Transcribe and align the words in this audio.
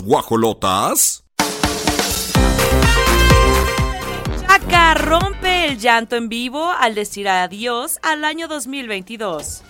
Guajolotas. 0.00 1.24
Chaca 4.46 4.94
rompe 4.94 5.66
el 5.66 5.78
llanto 5.78 6.16
en 6.16 6.28
vivo 6.28 6.70
al 6.70 6.94
decir 6.94 7.28
adiós 7.28 7.98
al 8.02 8.24
año 8.24 8.48
2022. 8.48 9.62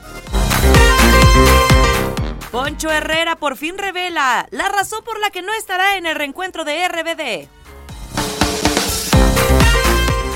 Poncho 2.50 2.91
Herrera 2.91 3.36
por 3.36 3.56
fin 3.56 3.78
revela 3.78 4.47
la 4.50 4.69
razón 4.69 5.02
por 5.05 5.19
la 5.19 5.30
que 5.30 5.42
no 5.42 5.55
estará 5.55 5.97
en 5.97 6.06
el 6.06 6.14
reencuentro 6.14 6.64
de 6.64 6.86
RBD. 6.86 7.48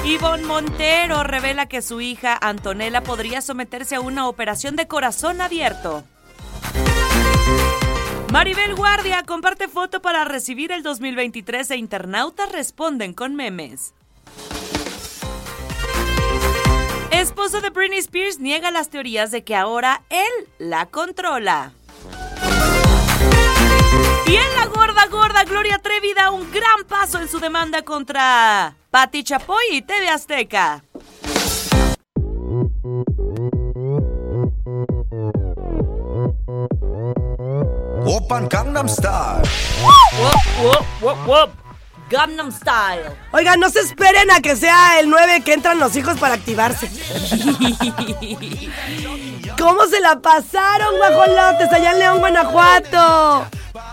Ivonne 0.06 0.44
Montero 0.44 1.24
revela 1.24 1.66
que 1.66 1.82
su 1.82 2.00
hija 2.00 2.38
Antonella 2.40 3.02
podría 3.02 3.42
someterse 3.42 3.96
a 3.96 4.00
una 4.00 4.28
operación 4.28 4.76
de 4.76 4.86
corazón 4.86 5.40
abierto. 5.40 6.04
Maribel 8.32 8.74
Guardia 8.74 9.22
comparte 9.22 9.68
foto 9.68 10.02
para 10.02 10.24
recibir 10.24 10.72
el 10.72 10.82
2023 10.82 11.70
e 11.70 11.76
internautas 11.76 12.50
responden 12.50 13.14
con 13.14 13.34
memes. 13.34 13.94
Esposo 17.10 17.60
de 17.60 17.70
Britney 17.70 17.98
Spears 17.98 18.40
niega 18.40 18.70
las 18.70 18.90
teorías 18.90 19.30
de 19.30 19.44
que 19.44 19.54
ahora 19.54 20.02
él 20.10 20.48
la 20.58 20.86
controla. 20.86 21.72
Y 24.26 24.34
en 24.34 24.56
la 24.56 24.66
gorda 24.66 25.06
gorda, 25.06 25.44
Gloria 25.44 25.78
Trevi 25.78 26.12
da 26.12 26.30
un 26.30 26.50
gran 26.50 26.84
paso 26.88 27.20
en 27.20 27.28
su 27.28 27.38
demanda 27.38 27.82
contra 27.82 28.74
Patti 28.90 29.22
Chapoy 29.22 29.64
y 29.70 29.82
TV 29.82 30.08
Azteca. 30.08 30.82
Gangnam 38.28 38.88
Style. 38.88 39.42
Wop, 39.82 40.42
wop, 40.60 40.86
wop, 41.00 41.26
wop. 41.26 41.50
Gangnam 42.10 42.50
Style. 42.52 43.04
Oigan, 43.32 43.60
no 43.60 43.70
se 43.70 43.80
esperen 43.80 44.30
a 44.30 44.40
que 44.40 44.56
sea 44.56 44.98
el 45.00 45.08
9 45.08 45.42
que 45.44 45.52
entran 45.52 45.78
los 45.78 45.94
hijos 45.96 46.18
para 46.18 46.34
activarse. 46.34 46.88
¿Cómo 49.58 49.86
se 49.86 50.00
la 50.00 50.20
pasaron, 50.20 50.96
guajolotes, 50.96 51.72
allá 51.72 51.92
en 51.92 51.98
León, 51.98 52.18
Guanajuato? 52.18 53.46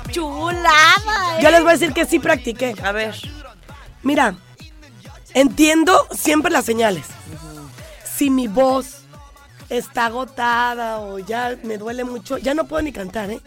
Chulada. 0.09 1.40
Yo 1.40 1.52
les 1.52 1.62
voy 1.62 1.69
a 1.69 1.74
decir 1.74 1.94
que 1.94 2.06
sí 2.06 2.19
practiqué. 2.19 2.75
A 2.84 2.91
ver. 2.91 3.16
Mira, 4.02 4.35
entiendo 5.34 6.08
siempre 6.12 6.52
las 6.52 6.66
señales. 6.66 7.06
Si 8.03 8.29
mi 8.29 8.47
voz 8.47 9.03
está 9.69 10.08
agotada 10.08 11.00
o 11.00 11.19
ya 11.19 11.56
me 11.63 11.78
duele 11.78 12.03
mucho, 12.03 12.38
ya 12.38 12.53
no 12.53 12.66
puedo 12.66 12.81
ni 12.84 12.91
cantar, 12.91 13.31
¿eh? 13.31 13.41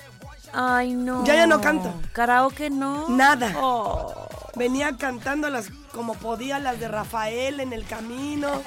Ay, 0.58 0.94
no. 0.94 1.22
Ya, 1.24 1.34
ya 1.34 1.46
no 1.46 1.60
canto. 1.60 1.92
Karaoke 2.12 2.70
no. 2.70 3.08
Nada. 3.08 3.52
Oh. 3.60 4.26
Venía 4.54 4.96
cantando 4.96 5.50
las 5.50 5.68
como 5.92 6.14
podía, 6.14 6.58
las 6.58 6.80
de 6.80 6.88
Rafael 6.88 7.60
en 7.60 7.72
el 7.74 7.84
camino, 7.86 8.62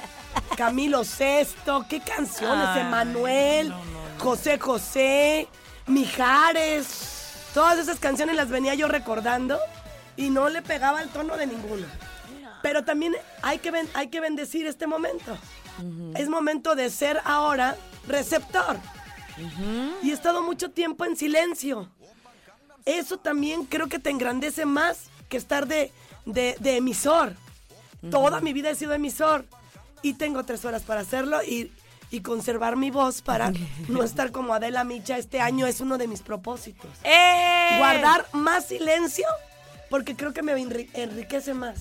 Camilo 0.56 1.02
Sesto, 1.04 1.84
qué 1.88 2.00
canciones, 2.00 2.66
Ay, 2.74 2.80
Emanuel, 2.82 3.74
José 4.18 4.58
José, 4.58 5.48
Mijares. 5.86 7.48
Todas 7.54 7.78
esas 7.78 7.98
canciones 7.98 8.36
las 8.36 8.48
venía 8.48 8.74
yo 8.74 8.86
recordando 8.88 9.58
y 10.16 10.30
no 10.30 10.48
le 10.48 10.62
pegaba 10.62 11.02
el 11.02 11.08
tono 11.08 11.36
de 11.36 11.46
ninguna. 11.46 11.86
Pero 12.62 12.84
también 12.84 13.14
hay 13.42 13.58
que, 13.58 13.70
ben- 13.70 13.88
hay 13.94 14.08
que 14.08 14.20
bendecir 14.20 14.66
este 14.66 14.86
momento. 14.86 15.36
Es 16.14 16.28
momento 16.28 16.74
de 16.74 16.90
ser 16.90 17.20
ahora 17.24 17.74
receptor. 18.06 18.76
Y 20.02 20.10
he 20.10 20.12
estado 20.12 20.42
mucho 20.42 20.70
tiempo 20.70 21.04
en 21.04 21.16
silencio. 21.16 21.88
Eso 22.84 23.18
también 23.18 23.64
creo 23.64 23.88
que 23.88 23.98
te 23.98 24.10
engrandece 24.10 24.64
más 24.66 25.04
que 25.28 25.36
estar 25.36 25.66
de, 25.66 25.92
de- 26.26 26.56
de 26.60 26.76
emisor. 26.76 27.34
Toda 28.10 28.40
mi 28.40 28.52
vida 28.52 28.70
he 28.70 28.74
sido 28.74 28.92
emisor. 28.94 29.44
Y 30.02 30.14
tengo 30.14 30.44
tres 30.44 30.64
horas 30.64 30.82
para 30.82 31.02
hacerlo 31.02 31.42
y, 31.42 31.70
y 32.10 32.22
conservar 32.22 32.76
mi 32.76 32.90
voz 32.90 33.20
para 33.20 33.52
no 33.88 34.02
estar 34.02 34.32
como 34.32 34.54
Adela 34.54 34.82
Micha. 34.84 35.18
Este 35.18 35.40
año 35.40 35.66
es 35.66 35.80
uno 35.80 35.98
de 35.98 36.08
mis 36.08 36.22
propósitos. 36.22 36.90
¡Eh! 37.04 37.74
Guardar 37.78 38.26
más 38.32 38.66
silencio 38.66 39.26
porque 39.90 40.16
creo 40.16 40.32
que 40.32 40.42
me 40.42 40.54
enri- 40.56 40.88
enriquece 40.94 41.52
más. 41.54 41.80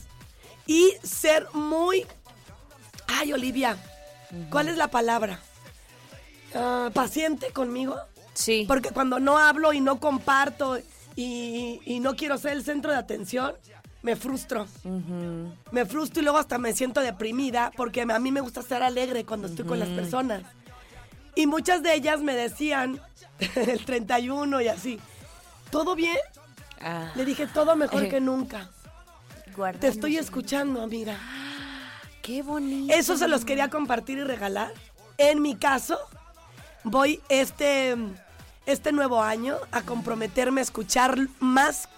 Y 0.67 0.93
ser 1.03 1.47
muy... 1.53 2.05
Ay, 3.07 3.33
Olivia, 3.33 3.75
¿cuál 4.51 4.67
es 4.67 4.77
la 4.77 4.89
palabra? 4.89 5.39
Ah, 6.55 6.89
paciente 6.93 7.51
conmigo. 7.51 7.95
Sí. 8.33 8.65
Porque 8.67 8.89
cuando 8.91 9.19
no 9.19 9.37
hablo 9.37 9.73
y 9.73 9.81
no 9.81 9.99
comparto 9.99 10.79
y, 11.15 11.81
y 11.85 11.99
no 11.99 12.15
quiero 12.15 12.37
ser 12.37 12.53
el 12.53 12.63
centro 12.63 12.91
de 12.91 12.97
atención, 12.97 13.53
me 14.01 14.15
frustro. 14.15 14.65
Me 15.71 15.85
frustro 15.85 16.21
y 16.21 16.23
luego 16.23 16.37
hasta 16.39 16.57
me 16.57 16.73
siento 16.73 17.01
deprimida 17.01 17.71
porque 17.75 18.01
a 18.01 18.19
mí 18.19 18.31
me 18.31 18.39
gusta 18.41 18.61
estar 18.61 18.81
alegre 18.81 19.25
cuando 19.25 19.47
estoy 19.47 19.65
con 19.65 19.79
las 19.79 19.89
personas. 19.89 20.43
Y 21.35 21.47
muchas 21.47 21.83
de 21.83 21.93
ellas 21.93 22.21
me 22.21 22.33
decían, 22.35 22.99
el 23.55 23.83
31 23.85 24.61
y 24.61 24.67
así, 24.69 24.99
¿todo 25.69 25.95
bien? 25.95 26.17
Ah, 26.81 27.11
Le 27.15 27.25
dije, 27.25 27.45
todo 27.47 27.75
mejor 27.75 28.03
Eh. 28.05 28.09
que 28.09 28.21
nunca. 28.21 28.69
guardamos 29.55 29.81
Te 29.81 29.87
estoy 29.89 30.17
escuchando, 30.17 30.81
amiga. 30.81 31.17
Qué 32.21 32.41
bonito. 32.41 32.93
Eso 32.93 33.17
se 33.17 33.27
los 33.27 33.43
quería 33.43 33.69
compartir 33.69 34.17
y 34.19 34.23
regalar. 34.23 34.71
En 35.17 35.41
mi 35.41 35.55
caso, 35.55 35.97
voy 36.83 37.21
este, 37.29 37.95
este 38.65 38.91
nuevo 38.91 39.21
año 39.21 39.57
a 39.71 39.81
comprometerme 39.81 40.61
a 40.61 40.63
escuchar 40.63 41.17
más 41.39 41.89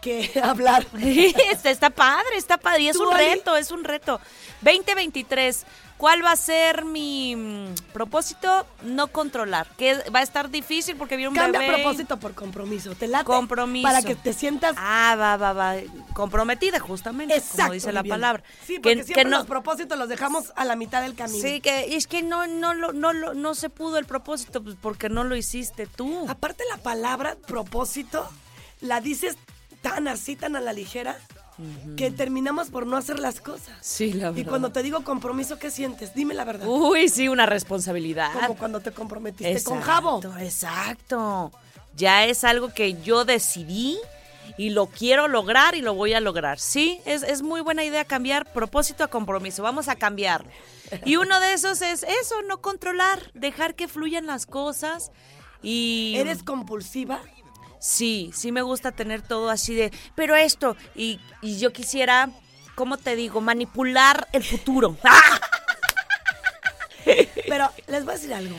que 0.00 0.30
hablar. 0.42 0.86
está, 0.94 1.70
está 1.70 1.90
padre, 1.90 2.36
está 2.36 2.58
padre. 2.58 2.82
Y 2.82 2.88
es 2.88 2.96
¿Tú, 2.96 3.08
un 3.08 3.16
reto, 3.16 3.56
es 3.56 3.70
un 3.70 3.84
reto. 3.84 4.20
2023. 4.60 5.64
¿Cuál 5.96 6.24
va 6.24 6.32
a 6.32 6.36
ser 6.36 6.84
mi 6.84 7.36
mm, 7.36 7.74
propósito? 7.92 8.66
No 8.82 9.06
controlar. 9.06 9.68
Que 9.78 9.94
va 10.10 10.18
a 10.18 10.22
estar 10.22 10.50
difícil 10.50 10.96
porque 10.96 11.16
viene 11.16 11.28
un 11.30 11.34
Cambia 11.36 11.60
bebé. 11.60 11.74
propósito 11.82 12.18
por 12.18 12.34
compromiso. 12.34 12.94
¿Te 12.94 13.06
late? 13.06 13.24
Compromiso. 13.24 13.86
Para 13.86 14.02
que 14.02 14.14
te 14.16 14.32
sientas... 14.32 14.74
Ah, 14.76 15.16
va, 15.18 15.36
va, 15.36 15.52
va. 15.52 15.74
Comprometida, 16.12 16.80
justamente. 16.80 17.36
Exacto, 17.36 17.62
como 17.62 17.72
dice 17.74 17.92
la 17.92 18.02
palabra. 18.02 18.42
Sí, 18.66 18.74
Que- 18.74 18.80
porque 18.80 18.96
que 18.96 19.04
siempre 19.04 19.24
no- 19.24 19.38
los 19.38 19.46
propósitos 19.46 19.96
los 19.96 20.08
dejamos 20.08 20.52
a 20.56 20.64
la 20.64 20.74
mitad 20.76 21.00
del 21.00 21.14
camino. 21.14 21.40
Sí, 21.42 21.60
que 21.60 21.96
es 21.96 22.06
que 22.06 22.22
no, 22.22 22.46
no, 22.48 22.74
lo- 22.74 22.92
no, 22.92 23.12
lo- 23.12 23.34
no 23.34 23.54
se 23.54 23.70
pudo 23.70 23.96
el 23.98 24.04
propósito 24.06 24.62
pues, 24.62 24.76
porque 24.80 25.08
no 25.08 25.22
lo 25.24 25.36
hiciste 25.36 25.86
tú. 25.86 26.26
Aparte 26.28 26.64
la 26.70 26.78
palabra 26.78 27.36
propósito 27.46 28.28
la 28.80 29.00
dices 29.00 29.36
tan 29.80 30.08
así, 30.08 30.34
tan 30.34 30.56
a 30.56 30.60
la 30.60 30.72
ligera, 30.72 31.16
que 31.96 32.10
terminamos 32.10 32.70
por 32.70 32.86
no 32.86 32.96
hacer 32.96 33.18
las 33.18 33.40
cosas. 33.40 33.76
Sí, 33.80 34.12
la 34.12 34.32
Y 34.34 34.44
cuando 34.44 34.72
te 34.72 34.82
digo 34.82 35.04
compromiso, 35.04 35.58
¿qué 35.58 35.70
sientes? 35.70 36.14
Dime 36.14 36.34
la 36.34 36.44
verdad. 36.44 36.66
Uy, 36.66 37.08
sí, 37.08 37.28
una 37.28 37.46
responsabilidad. 37.46 38.32
Como 38.32 38.56
cuando 38.56 38.80
te 38.80 38.92
comprometiste 38.92 39.52
Exacto, 39.52 39.70
con 39.70 39.80
Javo. 39.80 40.22
Exacto. 40.40 41.52
Ya 41.96 42.24
es 42.24 42.42
algo 42.44 42.74
que 42.74 43.00
yo 43.02 43.24
decidí 43.24 43.98
y 44.56 44.70
lo 44.70 44.86
quiero 44.86 45.28
lograr 45.28 45.74
y 45.74 45.80
lo 45.80 45.94
voy 45.94 46.14
a 46.14 46.20
lograr. 46.20 46.58
Sí, 46.58 47.00
es, 47.04 47.22
es 47.22 47.42
muy 47.42 47.60
buena 47.60 47.84
idea 47.84 48.04
cambiar 48.04 48.52
propósito 48.52 49.04
a 49.04 49.08
compromiso. 49.08 49.62
Vamos 49.62 49.88
a 49.88 49.96
cambiarlo. 49.96 50.50
Y 51.04 51.16
uno 51.16 51.40
de 51.40 51.54
esos 51.54 51.82
es 51.82 52.02
eso, 52.02 52.42
no 52.42 52.60
controlar, 52.60 53.30
dejar 53.34 53.74
que 53.74 53.88
fluyan 53.88 54.26
las 54.26 54.46
cosas. 54.46 55.12
Y 55.62 56.14
¿Eres 56.16 56.42
compulsiva? 56.42 57.20
Sí, 57.84 58.30
sí 58.34 58.50
me 58.50 58.62
gusta 58.62 58.92
tener 58.92 59.20
todo 59.20 59.50
así 59.50 59.74
de, 59.74 59.92
pero 60.14 60.34
esto, 60.34 60.74
y, 60.94 61.20
y 61.42 61.58
yo 61.58 61.70
quisiera, 61.70 62.30
¿cómo 62.76 62.96
te 62.96 63.14
digo? 63.14 63.42
Manipular 63.42 64.26
el 64.32 64.42
futuro. 64.42 64.96
¡Ah! 65.04 65.38
Pero 67.46 67.70
les 67.86 68.06
voy 68.06 68.14
a 68.14 68.16
decir 68.16 68.32
algo. 68.32 68.56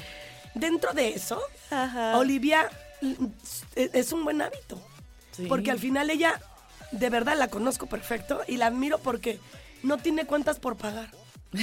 Dentro 0.54 0.94
de 0.94 1.10
eso, 1.16 1.42
Ajá. 1.72 2.20
Olivia 2.20 2.70
es 3.74 4.12
un 4.12 4.24
buen 4.26 4.44
hábito. 4.44 4.80
Sí. 5.32 5.48
Porque 5.48 5.72
al 5.72 5.80
final 5.80 6.12
ella, 6.12 6.40
de 6.92 7.10
verdad 7.10 7.36
la 7.36 7.48
conozco 7.48 7.88
perfecto 7.88 8.44
y 8.48 8.58
la 8.58 8.68
admiro 8.68 9.00
porque 9.00 9.40
no 9.82 9.98
tiene 9.98 10.28
cuentas 10.28 10.60
por 10.60 10.78
pagar. 10.78 11.10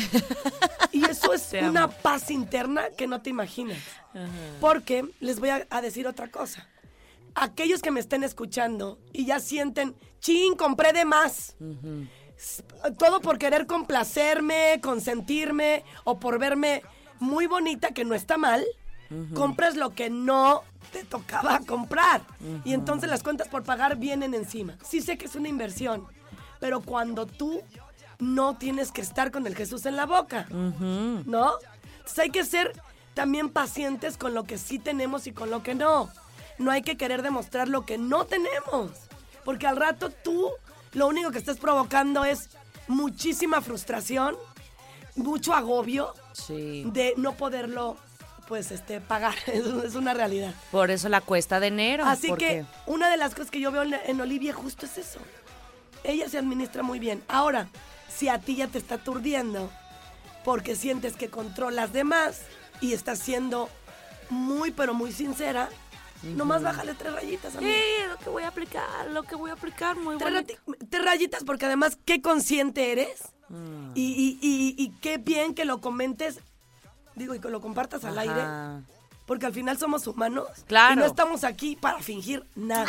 Y 0.91 1.09
eso 1.09 1.33
es 1.33 1.53
una 1.63 1.89
paz 1.89 2.31
interna 2.31 2.91
que 2.99 3.07
no 3.07 3.23
te 3.23 3.31
imaginas. 3.31 3.79
Porque 4.61 5.07
les 5.21 5.39
voy 5.41 5.49
a, 5.51 5.67
a 5.71 5.81
decir 5.81 6.07
otra 6.09 6.29
cosa. 6.29 6.69
Aquellos 7.35 7.83
que 7.83 7.91
me 7.91 8.01
estén 8.01 8.25
escuchando 8.25 8.99
y 9.13 9.27
ya 9.27 9.41
sienten, 9.41 9.97
chin, 10.21 10.55
compré 10.55 10.93
de 10.93 11.05
más. 11.05 11.57
Todo 12.99 13.21
por 13.21 13.39
querer 13.39 13.67
complacerme, 13.67 14.81
consentirme 14.83 15.85
o 16.05 16.19
por 16.19 16.39
verme 16.39 16.83
muy 17.21 17.47
bonita, 17.47 17.93
que 17.93 18.05
no 18.05 18.15
está 18.15 18.37
mal. 18.37 18.65
Compras 19.35 19.77
lo 19.77 19.91
que 19.91 20.09
no 20.09 20.63
te 20.91 21.05
tocaba 21.05 21.61
comprar. 21.67 22.23
Y 22.65 22.73
entonces 22.73 23.11
las 23.11 23.23
cuentas 23.23 23.49
por 23.49 23.63
pagar 23.63 23.97
vienen 23.97 24.35
encima. 24.35 24.79
Sí 24.83 25.01
sé 25.01 25.19
que 25.19 25.27
es 25.27 25.35
una 25.35 25.49
inversión, 25.49 26.07
pero 26.61 26.81
cuando 26.81 27.27
tú 27.27 27.61
no 28.19 28.57
tienes 28.57 28.91
que 28.91 29.01
estar 29.01 29.31
con 29.31 29.47
el 29.47 29.55
Jesús 29.55 29.85
en 29.85 29.97
la 29.97 30.07
boca, 30.07 30.47
¿no? 30.51 31.53
Entonces 31.99 32.19
hay 32.19 32.31
que 32.31 32.45
ser 32.45 32.73
también 33.15 33.51
pacientes 33.51 34.17
con 34.17 34.33
lo 34.33 34.45
que 34.45 34.57
sí 34.59 34.79
tenemos 34.79 35.27
y 35.27 35.33
con 35.33 35.51
lo 35.51 35.63
que 35.63 35.75
no. 35.75 36.09
No 36.63 36.71
hay 36.71 36.83
que 36.83 36.97
querer 36.97 37.23
demostrar 37.23 37.69
lo 37.69 37.85
que 37.85 37.99
no 37.99 38.25
tenemos. 38.27 38.91
Porque 39.45 39.67
al 39.67 39.77
rato 39.77 40.11
tú 40.11 40.51
lo 40.93 41.09
único 41.09 41.31
que 41.31 41.39
estás 41.39 41.59
provocando 41.59 42.25
es 42.25 42.49
muchísima 42.89 43.61
frustración, 43.61 44.37
mucho 45.17 45.55
agobio 45.55 46.15
Sí. 46.33 46.85
de 46.87 47.15
no 47.17 47.33
poderlo 47.35 47.97
pues 48.49 48.71
este 48.71 49.01
pagar. 49.01 49.35
Es 49.85 49.95
una 49.95 50.15
realidad. 50.15 50.55
Por 50.71 50.91
eso 50.91 51.09
la 51.09 51.21
cuesta 51.21 51.61
de 51.61 51.69
enero. 51.69 52.05
Así 52.07 52.33
que 52.35 52.65
una 52.87 53.11
de 53.11 53.17
las 53.17 53.35
cosas 53.35 53.51
que 53.51 53.61
yo 53.61 53.71
veo 53.71 53.83
en, 53.83 53.95
en 54.07 54.21
Olivia 54.21 54.53
justo 54.53 54.87
es 54.87 54.99
eso. 54.99 55.19
Ella 56.05 56.29
se 56.29 56.39
administra 56.39 56.83
muy 56.83 56.99
bien. 56.99 57.23
Ahora, 57.29 57.69
si 58.09 58.29
a 58.29 58.39
ti 58.39 58.57
ya 58.57 58.67
te 58.69 58.79
está 58.79 58.97
aturdiendo 58.97 59.71
porque 60.45 60.75
sientes 60.75 61.15
que 61.17 61.29
controlas 61.31 61.93
de 61.93 62.05
más 62.05 62.43
y 62.81 62.93
estás 62.93 63.21
siendo 63.21 63.69
muy 64.29 64.71
pero 64.73 64.93
muy 64.93 65.13
sincera, 65.13 65.69
nomás 66.23 66.63
bájale 66.63 66.95
tres 66.95 67.13
rayitas 67.13 67.57
a 67.57 67.61
mí. 67.61 67.67
Sí, 67.73 67.81
lo 68.09 68.17
que 68.19 68.31
voy 68.31 68.43
a 68.45 68.49
aplicar, 68.49 69.11
lo 69.11 69.23
que 69.25 69.35
voy 69.35 69.51
a 69.51 69.55
aplicar, 69.55 69.97
muy 69.97 70.17
bueno. 70.17 70.43
tres 70.91 71.05
rayitas 71.05 71.45
porque 71.45 71.67
además 71.67 71.99
qué 72.05 72.21
consciente 72.23 72.93
eres 72.93 73.23
Mm. 73.49 73.93
y, 73.95 74.03
y- 74.03 74.39
y- 74.41 74.75
y 74.83 74.91
qué 75.01 75.19
bien 75.19 75.55
que 75.55 75.65
lo 75.67 75.81
comentes, 75.81 76.39
digo, 77.17 77.35
y 77.35 77.41
que 77.41 77.49
lo 77.51 77.61
compartas 77.61 78.05
al 78.05 78.19
aire. 78.19 78.43
Porque 79.27 79.47
al 79.47 79.53
final 79.53 79.79
somos 79.79 80.07
humanos. 80.07 80.47
Claro. 80.67 80.95
Y 80.95 80.97
no 80.97 81.05
estamos 81.05 81.45
aquí 81.45 81.77
para 81.77 82.01
fingir 82.01 82.45
nada. 82.55 82.89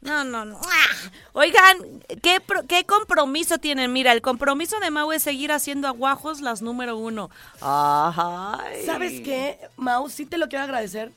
No, 0.00 0.22
no, 0.24 0.44
no. 0.44 0.60
¡Ah! 0.64 1.10
Oigan, 1.32 2.00
¿qué, 2.22 2.40
¿qué 2.68 2.84
compromiso 2.86 3.58
tienen? 3.58 3.92
Mira, 3.92 4.12
el 4.12 4.22
compromiso 4.22 4.78
de 4.80 4.90
Mau 4.90 5.10
es 5.12 5.22
seguir 5.24 5.50
haciendo 5.52 5.86
aguajos 5.88 6.40
las 6.40 6.62
número 6.62 6.96
uno. 6.96 7.30
Ay. 7.60 8.86
¿Sabes 8.86 9.20
qué, 9.22 9.58
Mau? 9.76 10.08
Sí 10.08 10.24
te 10.24 10.38
lo 10.38 10.48
quiero 10.48 10.64
agradecer. 10.64 11.12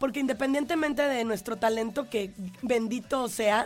Porque 0.00 0.18
independientemente 0.18 1.02
de 1.02 1.24
nuestro 1.24 1.56
talento, 1.56 2.08
que 2.10 2.32
bendito 2.62 3.28
sea, 3.28 3.64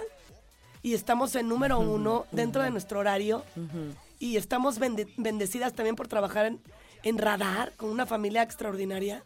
y 0.83 0.93
estamos 0.93 1.35
en 1.37 1.49
número 1.49 1.79
uno 1.79 2.27
dentro 2.33 2.63
de 2.63 2.71
nuestro 2.71 2.99
horario, 2.99 3.43
y 4.19 4.37
estamos 4.37 4.79
bende- 4.79 5.11
bendecidas 5.17 5.73
también 5.73 5.97
por 5.97 6.09
trabajar 6.09 6.45
en, 6.47 6.61
en 7.05 7.17
Radar 7.19 7.73
con 7.77 7.89
una 7.89 8.05
familia 8.05 8.43
extraordinaria, 8.43 9.23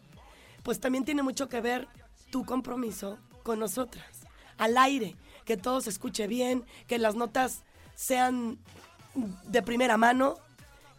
pues 0.63 0.79
también 0.79 1.03
tiene 1.03 1.23
mucho 1.23 1.49
que 1.49 1.59
ver 1.59 1.87
tu 2.31 2.45
compromiso 2.45 3.17
con 3.43 3.59
nosotras. 3.59 4.05
Al 4.57 4.77
aire, 4.77 5.15
que 5.45 5.57
todo 5.57 5.81
se 5.81 5.89
escuche 5.89 6.27
bien, 6.27 6.63
que 6.87 6.99
las 6.99 7.15
notas 7.15 7.63
sean 7.95 8.59
de 9.45 9.61
primera 9.63 9.97
mano 9.97 10.35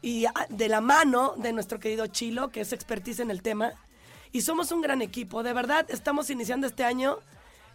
y 0.02 0.24
ah, 0.26 0.46
de 0.48 0.68
la 0.68 0.80
mano 0.80 1.34
de 1.36 1.52
nuestro 1.52 1.78
querido 1.78 2.06
Chilo, 2.08 2.50
que 2.50 2.62
es 2.62 2.72
expertise 2.72 3.20
en 3.20 3.30
el 3.30 3.42
tema. 3.42 3.72
Y 4.32 4.42
somos 4.42 4.70
un 4.72 4.80
gran 4.80 5.02
equipo, 5.02 5.42
de 5.42 5.52
verdad, 5.52 5.86
estamos 5.90 6.30
iniciando 6.30 6.66
este 6.66 6.84
año 6.84 7.18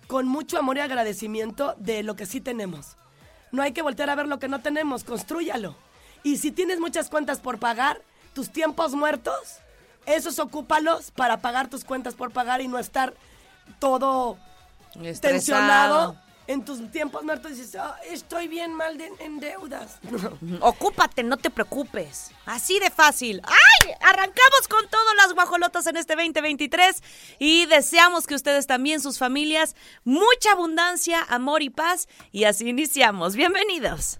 con 0.07 0.27
mucho 0.27 0.57
amor 0.57 0.77
y 0.77 0.81
agradecimiento 0.81 1.75
de 1.77 2.03
lo 2.03 2.15
que 2.15 2.25
sí 2.25 2.39
tenemos. 2.39 2.95
No 3.51 3.61
hay 3.61 3.71
que 3.73 3.81
voltear 3.81 4.09
a 4.09 4.15
ver 4.15 4.27
lo 4.27 4.39
que 4.39 4.47
no 4.47 4.61
tenemos, 4.61 5.03
construyalo. 5.03 5.75
Y 6.23 6.37
si 6.37 6.51
tienes 6.51 6.79
muchas 6.79 7.09
cuentas 7.09 7.39
por 7.39 7.59
pagar, 7.59 8.01
tus 8.33 8.49
tiempos 8.49 8.93
muertos, 8.93 9.59
esos 10.05 10.39
ocúpalos 10.39 11.11
para 11.11 11.41
pagar 11.41 11.69
tus 11.69 11.83
cuentas 11.83 12.15
por 12.15 12.31
pagar 12.31 12.61
y 12.61 12.67
no 12.67 12.79
estar 12.79 13.13
todo 13.79 14.37
Estresado. 14.95 15.21
tensionado 15.21 16.24
en 16.47 16.63
tus 16.63 16.91
tiempos 16.91 17.23
muertos 17.23 17.51
dices, 17.51 17.75
"Ah, 17.75 17.97
estoy 18.09 18.47
bien 18.47 18.73
mal 18.73 18.97
de- 18.97 19.11
en 19.19 19.39
deudas. 19.39 19.97
Ocúpate, 20.61 21.23
no 21.23 21.37
te 21.37 21.49
preocupes. 21.49 22.31
Así 22.45 22.79
de 22.79 22.89
fácil. 22.91 23.41
¡Ay! 23.45 23.91
Arrancamos 24.01 24.67
con 24.69 24.87
todas 24.89 25.15
las 25.15 25.33
guajolotas 25.33 25.87
en 25.87 25.97
este 25.97 26.15
2023 26.15 27.01
y 27.39 27.65
deseamos 27.65 28.27
que 28.27 28.35
ustedes 28.35 28.67
también, 28.67 29.01
sus 29.01 29.17
familias, 29.17 29.75
mucha 30.03 30.51
abundancia, 30.51 31.25
amor 31.29 31.61
y 31.63 31.69
paz. 31.69 32.07
Y 32.31 32.43
así 32.43 32.69
iniciamos. 32.69 33.35
Bienvenidos. 33.35 34.19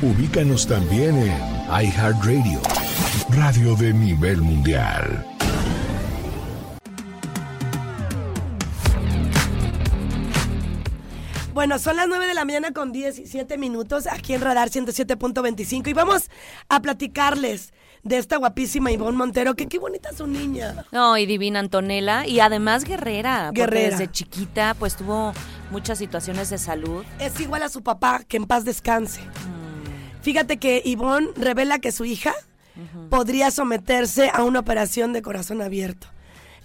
Ubícanos 0.00 0.68
también 0.68 1.18
en 1.18 1.34
iHeartRadio, 1.68 2.60
radio 3.30 3.74
de 3.74 3.92
nivel 3.92 4.40
mundial. 4.40 5.26
Bueno, 11.52 11.80
son 11.80 11.96
las 11.96 12.06
9 12.06 12.28
de 12.28 12.34
la 12.34 12.44
mañana 12.44 12.70
con 12.70 12.92
17 12.92 13.58
minutos 13.58 14.06
aquí 14.06 14.34
en 14.34 14.40
Radar 14.40 14.70
107.25 14.70 15.88
y 15.88 15.92
vamos 15.94 16.30
a 16.68 16.80
platicarles 16.80 17.72
de 18.04 18.18
esta 18.18 18.36
guapísima 18.36 18.92
Ivonne 18.92 19.18
Montero, 19.18 19.56
que 19.56 19.66
qué 19.66 19.80
bonita 19.80 20.12
su 20.12 20.28
niña. 20.28 20.84
No, 20.92 21.18
y 21.18 21.26
divina 21.26 21.58
Antonella. 21.58 22.24
Y 22.24 22.38
además 22.38 22.84
guerrera. 22.84 23.46
porque 23.48 23.62
Guerrera. 23.62 23.98
Desde 23.98 24.12
chiquita, 24.12 24.76
pues 24.78 24.94
tuvo 24.94 25.32
muchas 25.72 25.98
situaciones 25.98 26.50
de 26.50 26.58
salud. 26.58 27.04
Es 27.18 27.40
igual 27.40 27.64
a 27.64 27.68
su 27.68 27.82
papá, 27.82 28.22
que 28.28 28.36
en 28.36 28.46
paz 28.46 28.64
descanse. 28.64 29.22
Fíjate 30.28 30.58
que 30.58 30.82
Ivonne 30.84 31.28
revela 31.36 31.78
que 31.78 31.90
su 31.90 32.04
hija 32.04 32.34
podría 33.08 33.50
someterse 33.50 34.30
a 34.30 34.42
una 34.44 34.60
operación 34.60 35.14
de 35.14 35.22
corazón 35.22 35.62
abierto. 35.62 36.06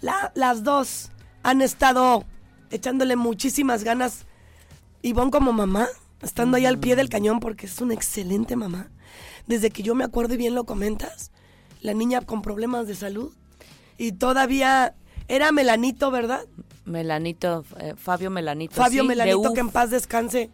La- 0.01 0.33
las 0.35 0.65
dos 0.65 1.11
han 1.43 1.61
estado 1.61 2.25
echándole 2.71 3.15
muchísimas 3.15 3.85
ganas. 3.85 4.25
Ivonne 5.01 5.31
como 5.31 5.53
mamá, 5.53 5.87
estando 6.21 6.57
ahí 6.57 6.65
al 6.65 6.77
pie 6.77 6.97
del 6.97 7.07
cañón 7.07 7.39
porque 7.39 7.67
es 7.67 7.79
una 7.79 7.93
excelente 7.93 8.57
mamá. 8.57 8.89
Desde 9.47 9.69
que 9.69 9.81
yo 9.81 9.95
me 9.95 10.03
acuerdo 10.03 10.33
y 10.33 10.37
bien 10.37 10.55
lo 10.55 10.65
comentas, 10.65 11.31
la 11.79 11.93
niña 11.93 12.19
con 12.19 12.41
problemas 12.41 12.85
de 12.85 12.95
salud 12.95 13.31
y 13.97 14.11
todavía 14.11 14.93
era 15.29 15.53
Melanito, 15.53 16.11
¿verdad? 16.11 16.41
Melanito, 16.83 17.63
eh, 17.79 17.93
Fabio 17.95 18.29
Melanito. 18.29 18.75
Fabio 18.75 19.03
sí, 19.03 19.07
Melanito, 19.07 19.53
que 19.53 19.61
en 19.61 19.69
paz 19.69 19.89
descanse. 19.89 20.49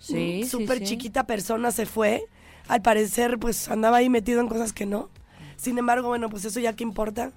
Sí, 0.00 0.40
sí, 0.42 0.48
Súper 0.50 0.78
sí. 0.78 0.84
chiquita 0.86 1.24
persona 1.24 1.70
se 1.70 1.86
fue. 1.86 2.24
Al 2.68 2.82
parecer, 2.82 3.38
pues 3.38 3.68
andaba 3.68 3.96
ahí 3.96 4.08
metido 4.08 4.40
en 4.40 4.48
cosas 4.48 4.72
que 4.72 4.86
no. 4.86 5.10
Sin 5.56 5.78
embargo, 5.78 6.08
bueno, 6.08 6.28
pues 6.28 6.44
eso 6.44 6.60
ya 6.60 6.74
que 6.74 6.84
importa. 6.84 7.32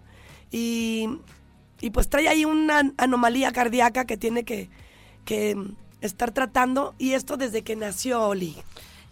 Y, 0.52 1.08
y 1.80 1.90
pues 1.90 2.10
trae 2.10 2.28
ahí 2.28 2.46
una 2.46 2.94
anomalía 2.98 3.52
cardíaca 3.52 4.06
que 4.06 4.18
tiene 4.18 4.44
que, 4.44 4.70
que 5.26 5.56
estar 6.02 6.32
tratando. 6.32 6.94
Y 6.98 7.14
esto 7.14 7.38
desde 7.38 7.64
que 7.64 7.76
nació 7.76 8.28
Oli. 8.28 8.58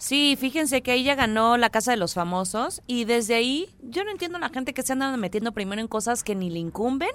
Sí, 0.02 0.38
fíjense 0.40 0.82
que 0.82 0.94
ella 0.94 1.14
ganó 1.14 1.58
la 1.58 1.70
Casa 1.70 1.92
de 1.92 1.98
los 1.98 2.14
Famosos 2.14 2.82
y 2.88 3.04
desde 3.04 3.36
ahí 3.36 3.68
yo 3.82 4.06
no 4.06 4.12
entiendo 4.12 4.38
a 4.38 4.40
la 4.40 4.48
gente 4.48 4.74
que 4.74 4.82
se 4.82 4.94
anda 4.94 5.16
metiendo 5.18 5.52
primero 5.52 5.82
en 5.82 5.90
cosas 5.90 6.24
que 6.24 6.36
ni 6.36 6.50
le 6.50 6.58
incumben. 6.60 7.10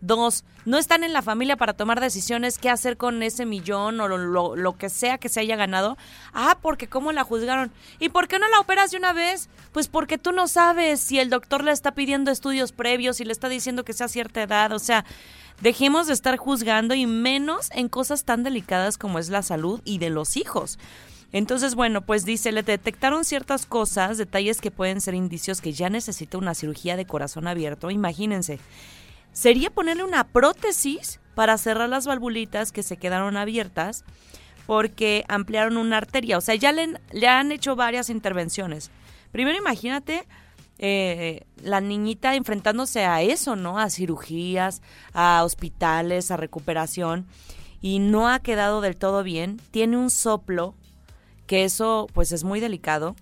Dos, 0.00 0.44
no 0.64 0.78
están 0.78 1.04
en 1.04 1.12
la 1.12 1.20
familia 1.20 1.58
para 1.58 1.74
tomar 1.74 2.00
decisiones 2.00 2.56
qué 2.56 2.70
hacer 2.70 2.96
con 2.96 3.22
ese 3.22 3.44
millón 3.44 4.00
o 4.00 4.08
lo, 4.08 4.56
lo- 4.56 4.78
que 4.78 4.88
sea 4.88 5.18
que 5.18 5.28
se 5.28 5.40
haya 5.40 5.54
ganado. 5.56 5.98
Ah, 6.32 6.56
porque 6.62 6.88
cómo 6.88 7.12
la 7.12 7.24
juzgaron. 7.24 7.72
¿Y 7.98 8.08
por 8.08 8.26
qué 8.26 8.38
no 8.38 8.48
la 8.48 8.60
operas 8.60 8.90
de 8.90 8.96
una 8.96 9.12
vez? 9.12 9.50
Pues 9.72 9.88
porque 9.88 10.16
tú 10.16 10.32
no 10.32 10.48
sabes 10.48 10.98
si 10.98 11.18
el 11.18 11.28
doctor 11.28 11.62
le 11.62 11.72
está 11.72 11.92
pidiendo 11.92 12.30
estudios 12.30 12.72
previos 12.72 13.20
y 13.20 13.26
le 13.26 13.32
está 13.32 13.50
diciendo 13.50 13.84
que 13.84 13.92
sea 13.92 14.08
cierta 14.08 14.42
edad. 14.42 14.72
O 14.72 14.78
sea, 14.78 15.04
dejemos 15.60 16.06
de 16.06 16.14
estar 16.14 16.38
juzgando 16.38 16.94
y 16.94 17.04
menos 17.06 17.68
en 17.72 17.90
cosas 17.90 18.24
tan 18.24 18.44
delicadas 18.44 18.96
como 18.96 19.18
es 19.18 19.28
la 19.28 19.42
salud 19.42 19.82
y 19.84 19.98
de 19.98 20.08
los 20.08 20.38
hijos. 20.38 20.78
Entonces, 21.32 21.74
bueno, 21.74 22.00
pues 22.00 22.24
dice, 22.24 22.50
le 22.50 22.62
detectaron 22.62 23.24
ciertas 23.24 23.66
cosas, 23.66 24.18
detalles 24.18 24.60
que 24.60 24.70
pueden 24.70 25.00
ser 25.00 25.14
indicios 25.14 25.60
que 25.60 25.72
ya 25.72 25.88
necesita 25.88 26.38
una 26.38 26.54
cirugía 26.54 26.96
de 26.96 27.06
corazón 27.06 27.46
abierto. 27.46 27.90
Imagínense, 27.90 28.58
sería 29.32 29.70
ponerle 29.70 30.02
una 30.04 30.24
prótesis 30.24 31.20
para 31.34 31.56
cerrar 31.56 31.88
las 31.88 32.06
valvulitas 32.06 32.72
que 32.72 32.82
se 32.82 32.96
quedaron 32.96 33.36
abiertas 33.36 34.04
porque 34.66 35.24
ampliaron 35.28 35.76
una 35.76 35.96
arteria. 35.96 36.38
O 36.38 36.40
sea, 36.40 36.54
ya 36.54 36.72
le, 36.72 37.26
han 37.26 37.52
hecho 37.52 37.76
varias 37.76 38.10
intervenciones. 38.10 38.90
Primero 39.32 39.58
imagínate 39.58 40.26
eh, 40.78 41.44
la 41.62 41.80
niñita 41.80 42.34
enfrentándose 42.34 43.04
a 43.04 43.22
eso, 43.22 43.56
¿no? 43.56 43.78
A 43.78 43.90
cirugías, 43.90 44.82
a 45.12 45.42
hospitales, 45.44 46.30
a 46.30 46.36
recuperación. 46.36 47.26
Y 47.80 47.98
no 47.98 48.28
ha 48.28 48.40
quedado 48.40 48.80
del 48.80 48.96
todo 48.96 49.22
bien. 49.22 49.60
Tiene 49.70 49.96
un 49.96 50.10
soplo, 50.10 50.74
que 51.50 51.64
eso 51.64 52.06
pues 52.14 52.30
es 52.30 52.44
muy 52.44 52.60
delicado. 52.60 53.16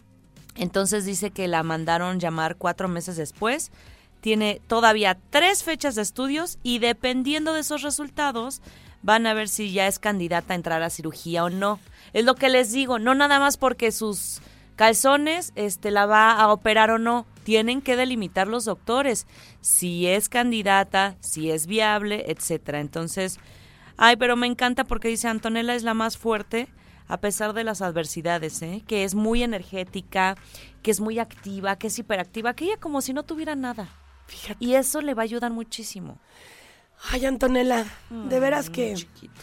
Entonces 0.55 1.07
dice 1.07 1.31
que 1.31 1.49
la 1.49 1.63
mandaron 1.63 2.21
llamar 2.21 2.57
cuatro 2.57 2.87
meses 2.87 3.17
después. 3.17 3.73
Tiene 4.21 4.61
todavía 4.67 5.17
tres 5.31 5.63
fechas 5.63 5.95
de 5.95 6.03
estudios 6.03 6.59
y 6.63 6.79
dependiendo 6.79 7.55
de 7.55 7.61
esos 7.61 7.81
resultados 7.81 8.61
van 9.01 9.27
a 9.27 9.33
ver 9.33 9.49
si 9.49 9.73
ya 9.73 9.87
es 9.87 9.99
candidata 9.99 10.53
a 10.53 10.57
entrar 10.57 10.83
a 10.83 10.91
cirugía 10.91 11.43
o 11.43 11.49
no. 11.49 11.81
Es 12.13 12.27
lo 12.27 12.35
que 12.35 12.51
les 12.51 12.71
digo, 12.71 12.99
no 12.99 13.15
nada 13.15 13.41
más 13.41 13.57
porque 13.57 13.93
sus 13.93 14.43
calzones 14.77 15.55
este, 15.55 15.91
la 15.91 16.05
va 16.05 16.33
a 16.33 16.53
operar 16.53 16.91
o 16.91 16.99
no. 16.99 17.25
Tienen 17.45 17.81
que 17.81 17.97
delimitar 17.97 18.47
los 18.47 18.67
doctores 18.67 19.27
si 19.63 20.07
es 20.07 20.29
candidata, 20.29 21.17
si 21.21 21.51
es 21.51 21.67
viable, 21.67 22.27
etcétera. 22.29 22.81
Entonces, 22.81 23.41
ay, 23.97 24.17
pero 24.17 24.37
me 24.37 24.47
encanta 24.47 24.85
porque 24.85 25.09
dice 25.09 25.29
Antonella 25.29 25.75
es 25.75 25.83
la 25.83 25.95
más 25.95 26.19
fuerte 26.19 26.69
a 27.09 27.21
pesar 27.21 27.53
de 27.55 27.65
las 27.65 27.81
adversidades, 27.83 28.61
¿eh? 28.63 28.83
que 28.87 29.03
es 29.05 29.15
muy 29.15 29.43
energética, 29.43 30.37
que 30.83 30.91
es 30.91 31.01
muy 31.01 31.19
activa, 31.19 31.77
que 31.77 31.87
es 31.89 31.99
hiperactiva, 31.99 32.55
que 32.55 32.67
ella 32.67 32.77
como 32.79 33.01
si 33.01 33.13
no 33.13 33.23
tuviera 33.25 33.57
nada. 33.57 33.89
Fíjate. 34.27 34.63
Y 34.65 34.75
eso 34.75 35.01
le 35.01 35.15
va 35.15 35.23
a 35.23 35.25
ayudar 35.25 35.51
muchísimo. 35.53 36.19
Ay, 37.11 37.25
Antonella, 37.25 37.87
de 38.11 38.41
veras 38.41 38.69
Mm, 38.69 38.73
que, 38.73 38.95
chiquita. 38.95 39.41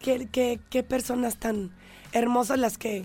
que, 0.00 0.28
que- 0.28 0.60
qué 0.68 0.82
personas 0.82 1.38
tan 1.38 1.70
hermosas 2.12 2.58
las 2.58 2.76
que 2.76 3.04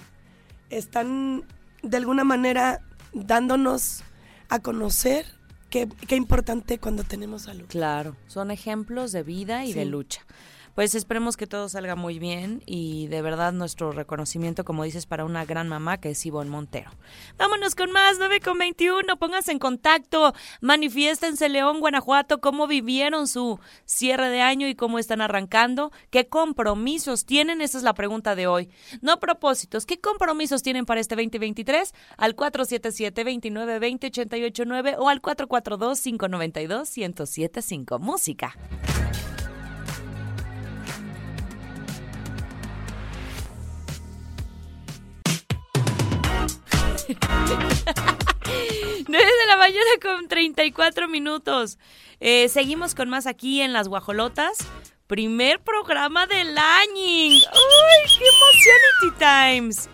están 0.70 1.46
de 1.84 1.98
alguna 1.98 2.24
manera 2.24 2.82
dándonos 3.14 4.04
a 4.50 4.60
conocer 4.60 5.26
qué, 5.70 5.88
qué 6.08 6.16
importante 6.16 6.78
cuando 6.80 7.04
tenemos 7.04 7.44
salud. 7.44 7.66
Claro, 7.68 8.16
son 8.28 8.52
ejemplos 8.52 9.12
de 9.12 9.24
vida 9.24 9.64
y 9.66 9.74
de 9.74 9.86
lucha. 9.86 10.22
Pues 10.76 10.94
esperemos 10.96 11.38
que 11.38 11.48
todo 11.48 11.70
salga 11.70 11.96
muy 11.96 12.20
bien 12.20 12.62
y 12.66 13.08
de 13.08 13.22
verdad 13.22 13.54
nuestro 13.54 13.92
reconocimiento, 13.92 14.64
como 14.64 14.84
dices, 14.84 15.06
para 15.06 15.26
una 15.26 15.46
gran 15.46 15.68
mamá 15.68 16.00
que 16.00 16.12
es 16.12 16.26
Ivonne 16.26 16.50
Montero. 16.50 16.90
Vámonos 17.38 17.76
con 17.76 17.92
más, 17.92 18.16
9 18.18 18.40
con 18.40 18.58
21, 18.58 19.18
pónganse 19.18 19.52
en 19.52 19.60
contacto, 19.60 20.34
manifiéstense 20.62 21.50
León, 21.50 21.82
Guanajuato, 21.82 22.40
cómo 22.40 22.68
vivieron 22.68 23.28
su 23.28 23.60
cierre 23.86 24.30
de 24.30 24.42
año 24.42 24.68
y 24.68 24.76
cómo 24.76 24.98
están 24.98 25.20
arrancando, 25.22 25.92
qué 26.10 26.28
compromisos 26.28 27.26
tienen, 27.26 27.60
esa 27.62 27.78
es 27.78 27.84
la 27.84 27.94
pregunta 27.94 28.34
de 28.36 28.48
hoy. 28.48 28.70
No 29.02 29.20
propósitos, 29.20 29.86
¿qué 29.86 30.00
compromisos 30.00 30.64
tienen 30.64 30.86
para 30.86 31.02
este 31.02 31.16
2023? 31.16 31.94
Al 32.18 32.36
477-2920-889 32.36 34.96
o 34.98 35.10
al 35.10 35.22
442-592-1075. 35.22 38.00
Música. 38.00 38.56
Nueve 49.08 49.32
de 49.42 49.48
la 49.48 49.58
mañana 49.58 49.90
con 50.02 50.28
34 50.28 51.08
minutos. 51.08 51.78
Eh, 52.20 52.50
seguimos 52.50 52.96
con 52.96 53.10
más 53.10 53.28
aquí 53.28 53.62
en 53.62 53.74
Las 53.74 53.88
Guajolotas. 53.88 54.58
Primer 55.08 55.60
programa 55.60 56.26
del 56.26 56.58
año. 56.58 56.94
¡Uy, 56.96 57.42
qué 58.18 58.24
emocionity 58.30 59.12
times! 59.20 59.90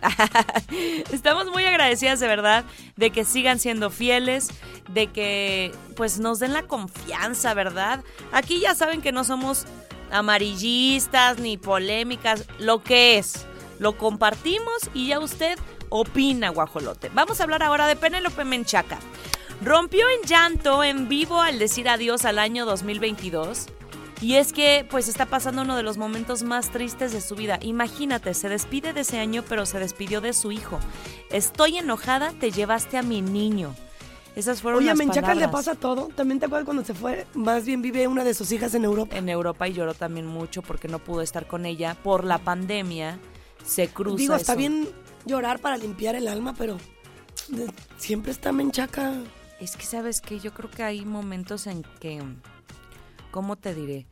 Estamos 1.12 1.48
muy 1.48 1.66
agradecidas 1.66 2.20
de 2.20 2.28
verdad 2.28 2.66
de 2.98 3.10
que 3.10 3.26
sigan 3.26 3.58
siendo 3.60 3.90
fieles, 3.90 4.50
de 4.90 5.08
que 5.08 5.72
pues 5.96 6.20
nos 6.20 6.38
den 6.38 6.54
la 6.54 6.64
confianza, 6.64 7.56
¿verdad? 7.56 8.04
Aquí 8.32 8.60
ya 8.60 8.76
saben 8.76 9.02
que 9.02 9.12
no 9.12 9.24
somos 9.24 9.66
amarillistas 10.12 11.40
ni 11.40 11.58
polémicas, 11.58 12.46
lo 12.60 12.84
que 12.84 13.18
es. 13.18 13.48
Lo 13.80 13.98
compartimos 13.98 14.90
y 14.94 15.08
ya 15.08 15.20
usted 15.20 15.58
opina, 15.90 16.50
guajolote. 16.50 17.10
Vamos 17.14 17.40
a 17.40 17.44
hablar 17.44 17.64
ahora 17.64 17.88
de 17.88 17.96
Penélope 17.96 18.44
Menchaca. 18.44 19.00
Rompió 19.64 20.06
en 20.10 20.28
llanto 20.28 20.84
en 20.84 21.08
vivo 21.08 21.42
al 21.42 21.60
decir 21.60 21.90
adiós 21.90 22.26
al 22.26 22.40
año 22.40 22.66
2022. 22.66 23.68
Y 24.20 24.36
es 24.36 24.52
que 24.52 24.86
pues 24.90 25.08
está 25.08 25.28
pasando 25.28 25.62
uno 25.62 25.76
de 25.76 25.84
los 25.84 25.98
momentos 25.98 26.42
más 26.42 26.72
tristes 26.72 27.12
de 27.12 27.22
su 27.22 27.36
vida. 27.36 27.60
Imagínate, 27.62 28.34
se 28.34 28.50
despide 28.50 28.94
de 28.94 29.02
ese 29.02 29.20
año, 29.20 29.44
pero 29.48 29.66
se 29.68 29.80
despidió 29.80 30.22
de 30.22 30.34
su 30.34 30.52
hijo. 30.52 30.80
Estoy 31.30 31.78
enojada, 31.78 32.32
te 32.40 32.52
llevaste 32.52 32.98
a 32.98 33.04
mi 33.04 33.22
niño. 33.22 33.76
Esas 34.36 34.62
fueron 34.62 34.80
Oye, 34.80 34.90
a 34.90 34.94
las 34.94 35.00
Menchaca 35.00 35.36
le 35.36 35.48
pasa 35.48 35.76
todo. 35.76 36.10
¿También 36.16 36.40
te 36.40 36.46
acuerdas 36.46 36.66
cuando 36.66 36.84
se 36.84 36.94
fue? 36.94 37.26
Más 37.34 37.66
bien 37.66 37.82
vive 37.82 38.08
una 38.08 38.24
de 38.24 38.34
sus 38.34 38.52
hijas 38.52 38.74
en 38.76 38.86
Europa. 38.86 39.16
en 39.18 39.30
Europa 39.30 39.68
y 39.68 39.74
lloró 39.74 39.94
también 39.94 40.28
mucho 40.28 40.62
porque 40.62 40.88
no 40.88 41.00
pudo 41.00 41.22
estar 41.22 41.48
con 41.48 41.66
ella 41.66 41.96
por 42.04 42.24
la 42.24 42.38
pandemia. 42.40 43.20
Se 43.68 43.90
cruza 43.90 44.18
Digo, 44.18 44.36
está 44.36 44.54
eso. 44.54 44.58
bien 44.60 44.88
llorar 45.26 45.60
para 45.60 45.78
limpiar 45.78 46.16
el 46.16 46.28
alma, 46.28 46.54
pero 46.58 46.78
siempre 47.98 48.32
está 48.32 48.52
Menchaca. 48.52 49.14
Es 49.60 49.76
que 49.76 49.86
sabes 49.86 50.22
que 50.22 50.40
yo 50.40 50.54
creo 50.54 50.70
que 50.72 50.84
hay 50.84 51.04
momentos 51.06 51.68
en 51.68 51.84
que, 52.00 52.24
¿cómo 53.32 53.56
te 53.56 53.74
diré? 53.76 54.06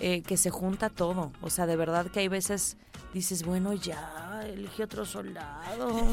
Eh, 0.00 0.22
que 0.22 0.36
se 0.36 0.50
junta 0.50 0.88
todo. 0.90 1.32
O 1.40 1.50
sea, 1.50 1.66
de 1.66 1.76
verdad 1.76 2.06
que 2.10 2.20
hay 2.20 2.28
veces 2.28 2.76
dices, 3.14 3.42
bueno, 3.44 3.72
ya, 3.74 4.42
elige 4.46 4.82
otro 4.84 5.04
soldado. 5.04 6.06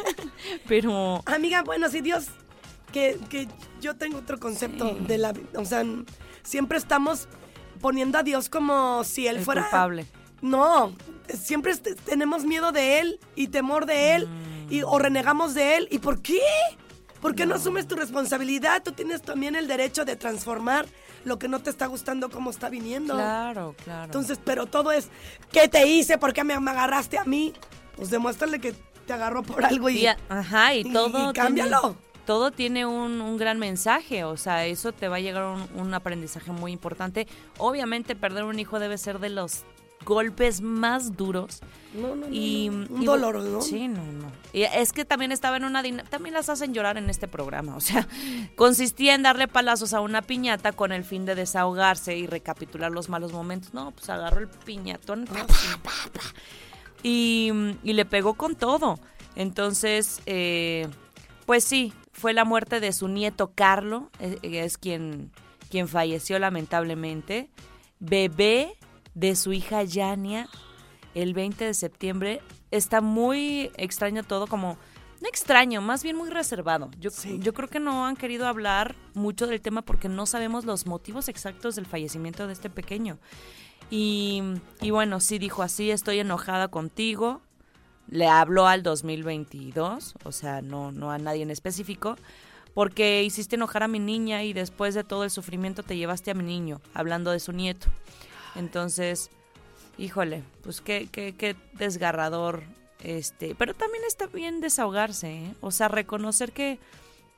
Pero 0.68 1.22
Amiga, 1.26 1.62
bueno, 1.62 1.88
si 1.88 2.00
Dios, 2.00 2.26
que, 2.92 3.18
que 3.28 3.48
yo 3.80 3.96
tengo 3.96 4.18
otro 4.18 4.38
concepto 4.38 4.90
Sí. 4.90 5.04
de 5.06 5.18
la 5.18 5.32
vida. 5.32 5.48
O 5.56 5.64
sea, 5.64 5.84
siempre 6.42 6.78
estamos 6.78 7.28
poniendo 7.80 8.18
a 8.18 8.22
Dios 8.22 8.48
como 8.48 9.04
si 9.04 9.26
Él 9.26 9.38
el 9.38 9.44
fuera... 9.44 9.62
culpable. 9.62 10.06
No, 10.42 10.92
siempre 11.34 11.74
tenemos 11.76 12.44
miedo 12.44 12.72
de 12.72 13.00
Él 13.00 13.20
y 13.34 13.48
temor 13.48 13.86
de 13.86 14.14
Él 14.14 14.28
y, 14.70 14.82
o 14.82 14.98
renegamos 14.98 15.54
de 15.54 15.76
Él. 15.76 15.88
¿Y 15.90 15.98
por 15.98 16.22
qué? 16.22 16.40
¿Por 17.20 17.34
qué 17.34 17.44
no. 17.44 17.54
asumes 17.56 17.86
tu 17.86 17.96
responsabilidad? 17.96 18.82
Tú 18.82 18.92
tienes 18.92 19.20
también 19.22 19.54
el 19.54 19.68
derecho 19.68 20.04
de 20.04 20.16
transformar 20.16 20.86
lo 21.24 21.38
que 21.38 21.48
no 21.48 21.58
te 21.60 21.68
está 21.68 21.86
gustando 21.86 22.30
como 22.30 22.50
está 22.50 22.70
viniendo. 22.70 23.12
Claro, 23.14 23.74
claro. 23.84 24.04
Entonces, 24.04 24.38
pero 24.42 24.64
todo 24.66 24.90
es, 24.92 25.08
¿qué 25.52 25.68
te 25.68 25.86
hice? 25.86 26.16
¿Por 26.16 26.32
qué 26.32 26.44
me, 26.44 26.58
me 26.58 26.70
agarraste 26.70 27.18
a 27.18 27.24
mí? 27.24 27.52
Pues 27.96 28.08
demuéstrale 28.08 28.58
que 28.58 28.72
te 29.06 29.12
agarró 29.12 29.42
por 29.42 29.62
algo 29.64 29.90
y, 29.90 29.98
Y 29.98 30.06
ajá, 30.30 30.74
y 30.74 30.80
y- 30.80 30.92
todo. 30.92 31.08
y 31.08 31.12
tiene- 31.12 31.32
cámbialo. 31.34 31.96
todo 32.24 32.50
tiene 32.52 32.86
un, 32.86 33.20
un 33.20 33.36
gran 33.36 33.58
mensaje, 33.58 34.24
o 34.24 34.38
sea, 34.38 34.64
eso 34.64 34.92
te 34.92 35.08
va 35.08 35.16
a 35.16 35.20
llegar 35.20 35.44
un, 35.44 35.68
un 35.78 35.92
aprendizaje 35.92 36.52
muy 36.52 36.72
importante. 36.72 37.26
Obviamente, 37.58 38.16
perder 38.16 38.44
un 38.44 38.58
hijo 38.58 38.78
debe 38.78 38.96
ser 38.96 39.18
de 39.18 39.28
los 39.28 39.64
golpes 40.04 40.60
más 40.60 41.16
duros. 41.16 41.60
No, 41.94 42.14
no, 42.14 42.26
no, 42.26 42.28
Y, 42.30 42.68
no, 42.70 42.94
un 42.94 43.02
y- 43.02 43.04
dolor, 43.04 43.42
¿no? 43.42 43.60
Sí, 43.60 43.88
no, 43.88 44.02
no. 44.04 44.30
Y 44.52 44.62
es 44.62 44.92
que 44.92 45.04
también 45.04 45.32
estaba 45.32 45.56
en 45.56 45.64
una 45.64 45.82
dinámica, 45.82 46.08
también 46.08 46.34
las 46.34 46.48
hacen 46.48 46.72
llorar 46.72 46.96
en 46.98 47.10
este 47.10 47.26
programa, 47.28 47.76
o 47.76 47.80
sea, 47.80 48.06
consistía 48.56 49.14
en 49.14 49.22
darle 49.22 49.48
palazos 49.48 49.92
a 49.92 50.00
una 50.00 50.22
piñata 50.22 50.72
con 50.72 50.92
el 50.92 51.04
fin 51.04 51.24
de 51.26 51.34
desahogarse 51.34 52.16
y 52.16 52.26
recapitular 52.26 52.90
los 52.92 53.08
malos 53.08 53.32
momentos. 53.32 53.74
No, 53.74 53.90
pues 53.90 54.08
agarró 54.08 54.40
el 54.40 54.48
piñatón 54.48 55.24
pa, 55.26 55.46
pa, 55.46 55.54
pa, 55.82 55.90
pa, 56.12 56.20
y, 57.02 57.50
y 57.82 57.92
le 57.92 58.04
pegó 58.04 58.34
con 58.34 58.54
todo. 58.54 58.98
Entonces, 59.36 60.20
eh, 60.26 60.86
pues 61.46 61.64
sí, 61.64 61.92
fue 62.12 62.32
la 62.34 62.44
muerte 62.44 62.78
de 62.80 62.92
su 62.92 63.08
nieto 63.08 63.52
Carlo, 63.54 64.10
eh, 64.20 64.38
es 64.42 64.76
quien, 64.78 65.30
quien 65.70 65.88
falleció 65.88 66.38
lamentablemente. 66.38 67.50
Bebé 68.00 68.76
de 69.20 69.36
su 69.36 69.52
hija 69.52 69.82
Yania 69.84 70.48
el 71.14 71.34
20 71.34 71.64
de 71.66 71.74
septiembre. 71.74 72.40
Está 72.70 73.00
muy 73.00 73.70
extraño 73.76 74.22
todo, 74.24 74.46
como 74.46 74.78
no 75.20 75.28
extraño, 75.28 75.82
más 75.82 76.02
bien 76.02 76.16
muy 76.16 76.30
reservado. 76.30 76.90
Yo, 76.98 77.10
Sí. 77.10 77.38
yo 77.42 77.52
creo 77.52 77.68
que 77.68 77.78
no 77.80 78.06
han 78.06 78.16
querido 78.16 78.46
hablar 78.46 78.94
mucho 79.12 79.46
del 79.46 79.60
tema 79.60 79.82
porque 79.82 80.08
no 80.08 80.24
sabemos 80.24 80.64
los 80.64 80.86
motivos 80.86 81.28
exactos 81.28 81.76
del 81.76 81.84
fallecimiento 81.84 82.46
de 82.46 82.54
este 82.54 82.70
pequeño. 82.70 83.18
Y, 83.90 84.42
y 84.80 84.90
bueno, 84.90 85.20
sí 85.20 85.38
dijo 85.38 85.62
así, 85.62 85.90
estoy 85.90 86.20
enojada 86.20 86.68
contigo. 86.68 87.42
Le 88.08 88.26
habló 88.26 88.66
al 88.66 88.82
2022, 88.82 90.14
o 90.24 90.32
sea, 90.32 90.62
no, 90.62 90.90
no 90.90 91.10
a 91.10 91.18
nadie 91.18 91.42
en 91.42 91.50
específico, 91.50 92.16
porque 92.74 93.22
hiciste 93.22 93.56
enojar 93.56 93.82
a 93.82 93.88
mi 93.88 93.98
niña 93.98 94.42
y 94.42 94.52
después 94.52 94.94
de 94.94 95.04
todo 95.04 95.22
el 95.24 95.30
sufrimiento 95.30 95.82
te 95.82 95.96
llevaste 95.96 96.30
a 96.30 96.34
mi 96.34 96.42
niño, 96.44 96.80
hablando 96.94 97.30
de 97.30 97.40
su 97.40 97.52
nieto. 97.52 97.88
Entonces, 98.56 99.30
híjole, 99.98 100.42
pues 100.62 100.80
qué, 100.80 101.08
qué, 101.10 101.34
qué 101.36 101.56
desgarrador. 101.74 102.62
Este, 103.02 103.54
pero 103.54 103.74
también 103.74 104.04
está 104.06 104.26
bien 104.26 104.60
desahogarse, 104.60 105.30
¿eh? 105.32 105.54
O 105.60 105.70
sea, 105.70 105.88
reconocer 105.88 106.52
que 106.52 106.78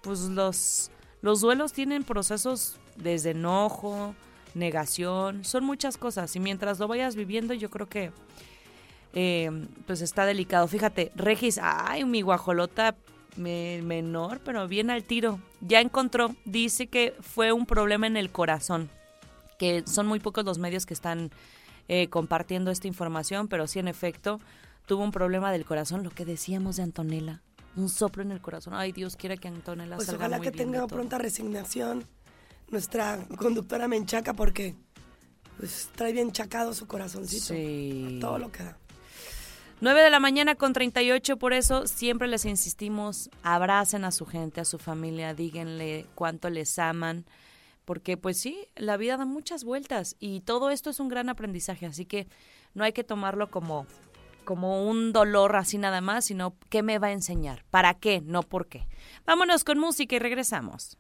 pues 0.03 0.21
los, 0.23 0.91
los 1.21 1.41
duelos 1.41 1.73
tienen 1.73 2.03
procesos 2.03 2.77
desde 2.97 3.31
enojo, 3.31 4.15
negación, 4.55 5.45
son 5.45 5.65
muchas 5.65 5.97
cosas. 5.97 6.35
Y 6.35 6.41
mientras 6.41 6.81
lo 6.81 6.89
vayas 6.89 7.15
viviendo, 7.15 7.55
yo 7.55 7.71
creo 7.71 7.89
que 7.89 8.11
eh, 9.15 9.51
pues 9.87 10.01
está 10.01 10.27
delicado. 10.27 10.67
Fíjate, 10.67 11.13
Regis, 11.15 11.59
ay, 11.63 12.05
mi 12.05 12.23
guajolota 12.23 12.97
me- 13.37 13.81
menor, 13.83 14.41
pero 14.45 14.67
bien 14.67 14.91
al 14.91 15.05
tiro. 15.05 15.39
Ya 15.61 15.81
encontró, 15.81 16.35
dice 16.45 16.87
que 16.89 17.15
fue 17.21 17.53
un 17.53 17.67
problema 17.67 18.07
en 18.07 18.17
el 18.17 18.31
corazón, 18.31 18.91
que 19.63 19.85
son 19.87 20.09
muy 20.09 20.19
pocos 20.19 20.45
los 20.45 20.59
medios 20.59 20.87
que 20.87 20.93
están 20.93 21.31
eh, 21.87 22.09
compartiendo 22.09 22.73
esta 22.73 22.89
información, 22.89 23.47
pero 23.47 23.69
sí 23.69 23.79
en 23.79 23.87
efecto 23.87 24.41
tuvo 24.87 25.05
un 25.05 25.13
problema 25.13 25.53
del 25.53 25.65
corazón, 25.65 26.03
lo 26.03 26.11
que 26.11 26.25
decíamos 26.25 26.79
de 26.79 26.83
Antonella. 26.83 27.43
un 27.77 27.89
soplo 27.89 28.25
en 28.25 28.33
el 28.33 28.41
corazón. 28.41 28.75
Ay, 28.75 28.91
Dios 28.91 29.15
quiera 29.15 29.37
que 29.37 29.47
Antonella 29.47 29.95
Pues 29.95 30.07
salga 30.07 30.23
ojalá 30.23 30.39
muy 30.39 30.47
que 30.47 30.51
bien 30.51 30.73
tenga 30.73 30.89
pronta 30.89 31.17
resignación 31.17 32.09
nuestra 32.71 33.25
conductora 33.39 33.87
Menchaca 33.87 34.35
porque 34.35 34.75
pues, 35.59 35.91
trae 35.95 36.13
bien 36.13 36.33
chacado 36.33 36.75
su 36.75 36.89
corazoncito. 36.89 37.55
Sí. 37.55 38.19
Todo 38.21 38.39
lo 38.39 38.51
que 38.51 38.65
da. 38.65 38.77
9 39.81 40.03
de 40.03 40.11
la 40.11 40.19
mañana 40.19 40.57
con 40.57 40.73
38, 40.73 41.37
por 41.37 41.53
eso 41.53 41.87
siempre 41.87 42.27
les 42.27 42.47
insistimos, 42.47 43.31
abracen 43.45 44.05
a 44.05 44.11
su 44.11 44.27
gente, 44.27 44.61
a 44.61 44.65
su 44.65 44.79
familia, 44.79 45.35
díganle 45.35 46.07
cuánto 46.17 46.51
les 46.51 46.81
aman, 46.81 47.25
porque 47.85 48.17
pues 48.17 48.39
sí, 48.41 48.69
la 48.77 48.97
vida 48.97 49.17
da 49.17 49.25
muchas 49.25 49.65
vueltas 49.65 50.17
y 50.19 50.41
todo 50.41 50.71
esto 50.71 50.91
es 50.91 51.01
un 51.01 51.09
gran 51.09 51.29
aprendizaje, 51.29 51.87
así 51.87 52.05
que 52.07 52.29
no 52.75 52.85
hay 52.85 52.93
que 52.93 53.05
tomarlo 53.05 53.51
como 53.51 53.87
como 54.45 54.85
un 54.89 55.13
dolor 55.13 55.55
así 55.55 55.79
nada 55.79 56.01
más, 56.01 56.25
sino 56.25 56.57
qué 56.69 56.83
me 56.83 56.99
va 56.99 57.09
a 57.09 57.13
enseñar, 57.13 57.65
para 57.71 57.95
qué, 57.95 58.21
no 58.25 58.43
por 58.43 58.67
qué. 58.67 58.89
Vámonos 59.25 59.63
con 59.63 59.79
música 59.79 60.17
y 60.17 60.19
regresamos. 60.19 60.99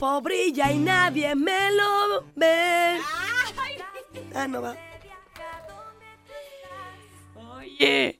Cuerpo 0.00 0.20
brilla 0.22 0.72
y 0.72 0.78
nadie 0.78 1.34
me 1.34 1.70
lo 1.72 2.24
ve. 2.34 2.98
Ah, 4.34 4.48
no 4.48 4.62
va. 4.62 4.74
Oye, 7.56 8.18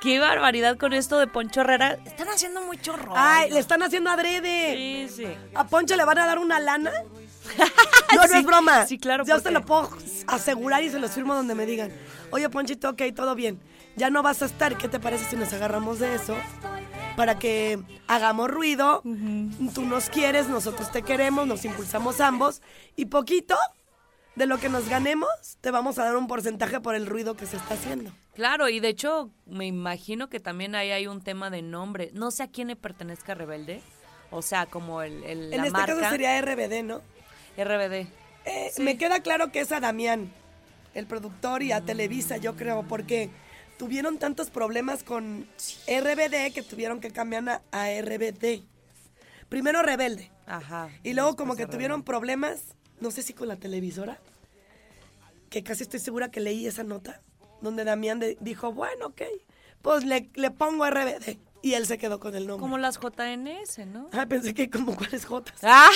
qué 0.00 0.18
barbaridad 0.20 0.78
con 0.78 0.92
esto 0.92 1.18
de 1.18 1.26
Poncho 1.26 1.62
Herrera. 1.62 1.98
Están 2.06 2.28
haciendo 2.28 2.62
mucho 2.62 2.96
rollo. 2.96 3.14
Ay, 3.16 3.50
le 3.50 3.58
están 3.58 3.82
haciendo 3.82 4.10
adrede. 4.10 5.08
Sí, 5.08 5.24
sí. 5.24 5.26
¿A 5.54 5.66
Poncho 5.66 5.96
le 5.96 6.04
van 6.04 6.18
a 6.18 6.26
dar 6.26 6.38
una 6.38 6.60
lana? 6.60 6.92
No, 8.14 8.26
no 8.26 8.34
es 8.34 8.44
broma. 8.44 8.84
sí, 8.86 8.98
claro, 8.98 9.24
Yo 9.24 9.36
¿por 9.36 9.42
se 9.42 9.50
lo 9.50 9.62
puedo 9.62 9.88
asegurar 10.26 10.82
y 10.82 10.90
se 10.90 10.98
los 10.98 11.12
firmo 11.12 11.34
donde 11.34 11.54
me 11.54 11.64
digan. 11.64 11.90
Oye, 12.30 12.46
Ponchito, 12.50 12.90
ok, 12.90 13.02
todo 13.16 13.34
bien. 13.34 13.58
Ya 13.96 14.10
no 14.10 14.22
vas 14.22 14.42
a 14.42 14.44
estar. 14.44 14.76
¿Qué 14.76 14.86
te 14.86 15.00
parece 15.00 15.24
si 15.30 15.36
nos 15.36 15.50
agarramos 15.54 15.98
de 15.98 16.14
eso? 16.14 16.36
Para 17.16 17.38
que 17.38 17.78
hagamos 18.08 18.50
ruido. 18.50 19.02
Tú 19.74 19.82
nos 19.84 20.08
quieres, 20.08 20.48
nosotros 20.48 20.90
te 20.90 21.02
queremos, 21.02 21.46
nos 21.46 21.64
impulsamos 21.64 22.20
ambos. 22.20 22.62
Y 22.96 23.06
poquito 23.06 23.56
de 24.34 24.46
lo 24.46 24.58
que 24.58 24.68
nos 24.70 24.88
ganemos, 24.88 25.28
te 25.60 25.70
vamos 25.70 25.98
a 25.98 26.04
dar 26.04 26.16
un 26.16 26.26
porcentaje 26.26 26.80
por 26.80 26.94
el 26.94 27.06
ruido 27.06 27.36
que 27.36 27.46
se 27.46 27.56
está 27.58 27.74
haciendo. 27.74 28.10
Claro, 28.34 28.68
y 28.70 28.80
de 28.80 28.88
hecho 28.88 29.30
me 29.44 29.66
imagino 29.66 30.30
que 30.30 30.40
también 30.40 30.74
ahí 30.74 30.90
hay 30.90 31.06
un 31.06 31.20
tema 31.20 31.50
de 31.50 31.60
nombre. 31.60 32.10
No 32.14 32.30
sé 32.30 32.44
a 32.44 32.48
quién 32.48 32.68
le 32.68 32.76
pertenezca 32.76 33.34
Rebelde. 33.34 33.82
O 34.30 34.40
sea, 34.40 34.64
como 34.64 35.02
el, 35.02 35.22
el- 35.24 35.52
En 35.52 35.58
la 35.60 35.66
este 35.66 35.70
marca 35.70 35.94
caso 35.96 36.10
sería 36.12 36.40
RBD, 36.40 36.82
¿no? 36.82 37.02
RBD. 37.58 38.06
Eh, 38.46 38.72
Me 38.78 38.96
queda 38.96 39.20
claro 39.20 39.52
que 39.52 39.60
es 39.60 39.70
a 39.70 39.80
Damián, 39.80 40.32
el 40.94 41.06
productor, 41.06 41.62
y 41.62 41.72
a 41.72 41.82
Televisa, 41.82 42.38
yo 42.38 42.56
creo, 42.56 42.82
porque 42.88 43.28
tuvieron 43.82 44.16
tantos 44.18 44.48
problemas 44.48 45.02
con 45.02 45.44
RBD 45.88 46.52
que 46.54 46.62
tuvieron 46.62 47.00
que 47.00 47.10
cambiar 47.10 47.48
a, 47.48 47.62
a 47.72 47.88
RBD. 48.00 48.62
Primero 49.48 49.82
Rebelde, 49.82 50.30
Ajá. 50.46 50.88
y 51.02 51.14
luego 51.14 51.34
como 51.34 51.56
que 51.56 51.66
tuvieron 51.66 52.04
problemas, 52.04 52.76
no 53.00 53.10
sé 53.10 53.22
si 53.22 53.32
con 53.34 53.48
la 53.48 53.56
televisora, 53.56 54.20
que 55.50 55.64
casi 55.64 55.82
estoy 55.82 55.98
segura 55.98 56.30
que 56.30 56.38
leí 56.38 56.64
esa 56.64 56.84
nota, 56.84 57.22
donde 57.60 57.82
Damián 57.82 58.20
de- 58.20 58.38
dijo, 58.40 58.72
bueno, 58.72 59.06
ok, 59.06 59.22
pues 59.82 60.04
le, 60.04 60.30
le 60.34 60.52
pongo 60.52 60.88
RBD, 60.88 61.38
y 61.60 61.74
él 61.74 61.84
se 61.88 61.98
quedó 61.98 62.20
con 62.20 62.36
el 62.36 62.46
nombre. 62.46 62.60
Como 62.62 62.78
las 62.78 63.00
JNS, 63.00 63.78
¿no? 63.88 64.08
Ah, 64.12 64.26
pensé 64.26 64.54
que 64.54 64.70
como 64.70 64.94
cuáles 64.96 65.24
Jotas. 65.24 65.58
Ah. 65.64 65.90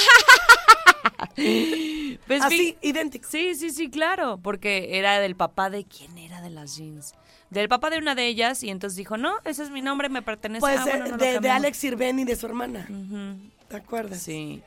Pues 2.27 2.42
Así, 2.42 2.77
idéntico. 2.83 3.29
Sí, 3.31 3.55
sí, 3.55 3.70
sí, 3.70 3.88
claro, 3.90 4.40
porque 4.42 4.99
era 4.99 5.20
del 5.20 5.37
papá 5.37 5.70
de 5.70 5.85
quién 5.85 6.18
era 6.18 6.40
de 6.40 6.51
las 6.51 6.77
jeans. 6.77 7.14
Del 7.50 7.68
papá 7.68 7.90
de 7.90 7.98
una 7.98 8.14
de 8.14 8.26
ellas 8.26 8.62
y 8.62 8.70
entonces 8.70 8.96
dijo, 8.96 9.16
no, 9.16 9.35
ese 9.44 9.62
es 9.62 9.70
mi 9.70 9.80
nombre, 9.82 10.09
me 10.09 10.22
pertenece. 10.22 10.61
Pues 10.61 10.78
Ah, 10.80 10.85
eh, 10.87 10.90
bueno, 10.90 11.04
no 11.16 11.16
lo 11.16 11.40
de. 11.40 11.50
Alex 11.50 11.76
Sirven 11.76 12.18
y 12.18 12.24
de 12.24 12.35
su 12.37 12.46
hermana. 12.46 12.87
¿Te 13.68 13.76
acuerdas? 13.76 14.20
Sí. 14.20 14.62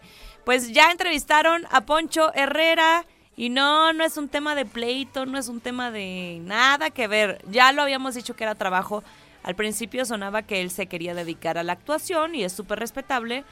Pues 0.46 0.72
ya 0.72 0.92
entrevistaron 0.92 1.64
a 1.72 1.82
Poncho 1.82 2.34
Herrera 2.34 3.06
y 3.36 3.50
no, 3.50 3.94
no 3.94 4.04
es 4.04 4.18
un 4.18 4.30
tema 4.30 4.56
de 4.56 4.66
pleito, 4.66 5.26
no 5.26 5.38
es 5.38 5.48
un 5.50 5.60
tema 5.62 5.92
de 5.92 6.40
nada 6.44 6.90
que 6.90 7.08
ver. 7.08 7.42
Ya 7.50 7.72
lo 7.72 7.82
habíamos 7.82 8.16
dicho 8.16 8.36
que 8.36 8.44
era 8.46 8.56
trabajo. 8.56 9.04
Al 9.44 9.56
principio 9.56 10.06
sonaba 10.06 10.42
que 10.42 10.62
él 10.62 10.70
se 10.72 10.88
quería 10.88 11.14
dedicar 11.14 11.58
a 11.58 11.64
la 11.64 11.74
actuación 11.74 12.36
y 12.36 12.44
es 12.44 12.52
súper 12.54 12.80
respetable, 12.80 13.44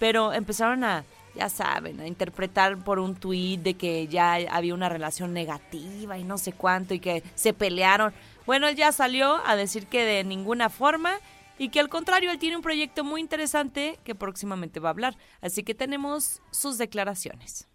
pero 0.00 0.32
empezaron 0.32 0.82
a, 0.82 1.04
ya 1.36 1.48
saben, 1.48 2.00
a 2.00 2.06
interpretar 2.08 2.78
por 2.78 2.98
un 2.98 3.14
tuit 3.14 3.60
de 3.62 3.74
que 3.74 4.08
ya 4.08 4.34
había 4.50 4.74
una 4.74 4.88
relación 4.88 5.32
negativa 5.32 6.18
y 6.18 6.24
no 6.24 6.38
sé 6.38 6.52
cuánto 6.52 6.94
y 6.94 7.00
que 7.00 7.22
se 7.34 7.52
pelearon. 7.52 8.12
Bueno, 8.46 8.68
él 8.68 8.76
ya 8.76 8.92
salió 8.92 9.44
a 9.44 9.56
decir 9.56 9.86
que 9.86 10.04
de 10.04 10.24
ninguna 10.24 10.70
forma 10.70 11.18
y 11.58 11.70
que 11.70 11.80
al 11.80 11.88
contrario, 11.88 12.30
él 12.30 12.38
tiene 12.38 12.56
un 12.56 12.62
proyecto 12.62 13.02
muy 13.02 13.20
interesante 13.20 13.98
que 14.04 14.14
próximamente 14.14 14.78
va 14.78 14.90
a 14.90 14.92
hablar. 14.92 15.16
Así 15.40 15.62
que 15.62 15.74
tenemos 15.74 16.42
sus 16.50 16.78
declaraciones. 16.78 17.68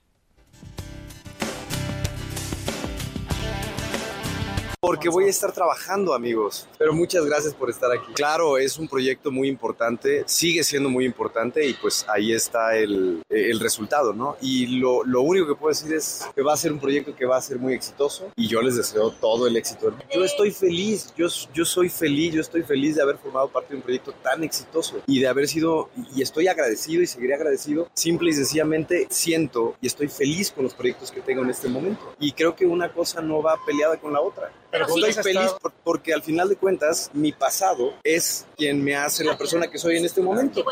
Porque 4.92 5.08
voy 5.08 5.24
a 5.24 5.30
estar 5.30 5.54
trabajando, 5.54 6.14
amigos. 6.14 6.68
Pero 6.78 6.92
muchas 6.92 7.26
gracias 7.26 7.54
por 7.54 7.70
estar 7.70 7.90
aquí. 7.94 8.12
Claro, 8.14 8.58
es 8.58 8.78
un 8.78 8.90
proyecto 8.90 9.32
muy 9.32 9.48
importante, 9.48 10.24
sigue 10.28 10.66
siendo 10.66 10.90
muy 10.90 11.06
importante 11.06 11.66
y 11.66 11.74
pues 11.76 12.06
ahí 12.10 12.34
está 12.34 12.76
el, 12.76 13.24
el 13.30 13.60
resultado, 13.62 14.12
¿no? 14.12 14.36
Y 14.42 14.80
lo, 14.80 15.06
lo 15.06 15.22
único 15.22 15.48
que 15.48 15.56
puedo 15.56 15.70
decir 15.70 15.94
es 15.94 16.28
que 16.36 16.42
va 16.42 16.52
a 16.52 16.58
ser 16.58 16.74
un 16.74 16.80
proyecto 16.80 17.16
que 17.16 17.26
va 17.26 17.38
a 17.38 17.42
ser 17.42 17.58
muy 17.58 17.74
exitoso 17.74 18.32
y 18.36 18.50
yo 18.50 18.62
les 18.62 18.76
deseo 18.76 19.12
todo 19.12 19.48
el 19.48 19.56
éxito. 19.56 19.94
Yo 20.14 20.26
estoy 20.26 20.52
feliz, 20.52 21.14
yo, 21.16 21.28
yo 21.54 21.64
soy 21.64 21.88
feliz, 21.88 22.34
yo 22.34 22.42
estoy 22.42 22.64
feliz 22.64 22.98
de 22.98 23.02
haber 23.02 23.18
formado 23.18 23.48
parte 23.48 23.70
de 23.70 23.78
un 23.78 23.84
proyecto 23.84 24.12
tan 24.22 24.44
exitoso 24.44 24.98
y 25.08 25.22
de 25.22 25.28
haber 25.30 25.48
sido, 25.48 25.90
y 26.14 26.22
estoy 26.22 26.50
agradecido 26.50 27.02
y 27.02 27.08
seguiré 27.08 27.36
agradecido. 27.36 27.88
Simple 27.94 28.32
y 28.32 28.34
sencillamente 28.34 29.08
siento 29.10 29.76
y 29.80 29.88
estoy 29.88 30.10
feliz 30.10 30.52
con 30.52 30.66
los 30.66 30.74
proyectos 30.74 31.14
que 31.14 31.22
tengo 31.22 31.44
en 31.44 31.50
este 31.50 31.70
momento. 31.70 32.14
Y 32.20 32.34
creo 32.34 32.58
que 32.58 32.66
una 32.66 32.92
cosa 32.92 33.22
no 33.22 33.42
va 33.42 33.56
peleada 33.66 33.96
con 33.96 34.12
la 34.12 34.20
otra. 34.20 34.52
Pero 34.72 34.86
estoy 34.88 35.12
sí 35.14 35.20
has 35.20 35.24
feliz 35.26 35.42
estado- 35.42 35.60
por- 35.60 35.74
porque 35.84 36.14
al 36.14 36.24
final 36.24 36.50
de 36.50 36.56
cuentas 36.56 37.10
mi 37.14 37.32
pasado 37.32 37.94
es 38.04 38.46
quien 38.58 38.84
me 38.84 38.96
hace 38.96 39.24
la 39.24 39.38
persona 39.38 39.70
que 39.70 39.78
soy 39.78 39.98
en 39.98 40.06
este 40.06 40.22
momento. 40.22 40.64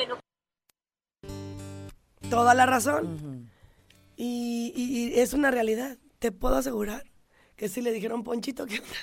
Toda 2.29 2.53
la 2.53 2.65
razón. 2.65 3.49
y, 4.15 4.73
y- 4.75 5.13
y 5.15 5.19
es 5.19 5.33
una 5.33 5.49
realidad. 5.51 5.97
Te 6.19 6.31
puedo 6.33 6.55
asegurar 6.57 7.05
que 7.55 7.69
si 7.69 7.81
le 7.81 7.91
dijeron 7.93 8.23
Ponchito, 8.23 8.65
¿qué 8.65 8.79
onda? 8.79 8.95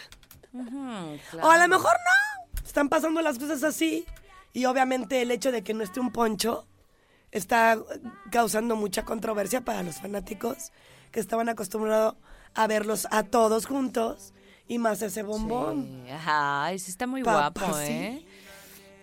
O 1.43 1.51
a 1.51 1.59
lo 1.59 1.69
mejor 1.69 1.93
no. 1.93 2.63
Están 2.65 2.89
pasando 2.89 3.21
las 3.23 3.39
cosas 3.39 3.63
así. 3.63 4.05
Y 4.53 4.65
obviamente 4.67 5.21
el 5.23 5.31
hecho 5.31 5.53
de 5.53 5.63
que 5.63 5.75
no 5.75 5.83
esté 5.83 6.01
un 6.01 6.13
poncho 6.13 6.67
está 7.31 7.79
causando 8.31 8.77
mucha 8.77 9.05
controversia 9.05 9.61
para 9.63 9.83
los 9.83 9.97
fanáticos 9.97 10.73
que 11.13 11.21
estaban 11.21 11.49
acostumbrados 11.49 12.15
a 12.55 12.67
verlos 12.67 13.07
a 13.11 13.23
todos 13.23 13.67
juntos 13.67 14.33
y 14.69 14.79
más 14.79 15.03
ese 15.03 15.23
bombón. 15.23 16.03
Sí, 16.07 16.13
Ay, 16.27 16.79
sí 16.79 16.91
está 16.91 17.07
muy 17.07 17.23
Papá, 17.23 17.61
guapo, 17.67 17.79
sí. 17.79 17.93
¿eh? 17.93 18.27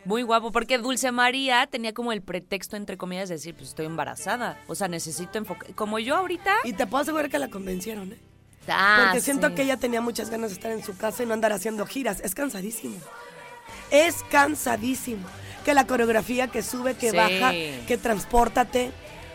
Muy 0.06 0.22
guapo, 0.24 0.52
porque 0.52 0.78
Dulce 0.78 1.12
María 1.14 1.66
tenía 1.68 1.94
como 1.94 2.12
el 2.12 2.22
pretexto, 2.22 2.76
entre 2.76 2.98
comillas, 2.98 3.30
de 3.30 3.36
decir, 3.36 3.56
pues 3.56 3.70
estoy 3.70 3.86
embarazada. 3.86 4.60
O 4.68 4.76
sea, 4.76 4.90
necesito 4.90 5.38
enfocar. 5.38 5.74
Como 5.76 5.98
yo 5.98 6.18
ahorita. 6.18 6.54
Y 6.66 6.74
te 6.74 6.86
puedo 6.88 7.02
asegurar 7.04 7.30
que 7.30 7.40
la 7.40 7.48
convencieron, 7.50 8.12
¿eh? 8.12 8.18
Ah, 8.68 9.04
Porque 9.06 9.22
siento 9.22 9.48
sí. 9.50 9.56
que 9.56 9.62
ella 9.64 9.78
tenía 9.78 10.02
muchas 10.02 10.30
ganas 10.30 10.50
de 10.50 10.56
estar 10.56 10.72
en 10.72 10.84
su 10.84 10.96
casa 10.98 11.24
y 11.24 11.26
no 11.26 11.34
andar 11.34 11.54
haciendo 11.54 11.86
giras. 11.86 12.20
Es 12.22 12.36
cansadísimo. 12.36 12.98
Es 13.92 14.24
cansadísimo. 14.30 15.26
Que 15.64 15.74
la 15.74 15.88
coreografía 15.88 16.48
que 16.48 16.62
sube, 16.62 16.96
que 16.96 17.12
Sí. 17.12 17.16
baja, 17.18 17.52
que 17.52 17.98
transpórtate. 17.98 18.92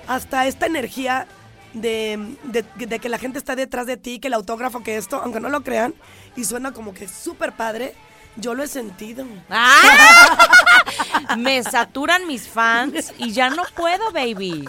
Hasta 0.06 0.46
esta 0.46 0.66
energía 0.66 1.26
de, 1.74 2.36
de- 2.44 2.86
de 2.86 2.98
que 2.98 3.08
la 3.08 3.18
gente 3.18 3.38
está 3.38 3.54
detrás 3.56 3.86
de 3.86 3.96
ti, 3.96 4.18
que 4.18 4.28
el 4.28 4.34
autógrafo, 4.34 4.82
que 4.82 4.96
esto, 4.96 5.20
aunque 5.22 5.40
no 5.40 5.48
lo 5.48 5.62
crean, 5.62 5.94
y 6.36 6.44
suena 6.44 6.72
como 6.72 6.94
que 6.94 7.08
súper 7.08 7.52
padre, 7.52 7.94
yo 8.36 8.54
lo 8.54 8.62
he 8.62 8.68
sentido. 8.68 9.26
¡Ah! 9.50 11.36
Me 11.38 11.62
saturan 11.62 12.26
mis 12.26 12.48
fans 12.48 13.12
y 13.18 13.32
ya 13.32 13.50
no 13.50 13.62
puedo, 13.76 14.10
baby. 14.12 14.64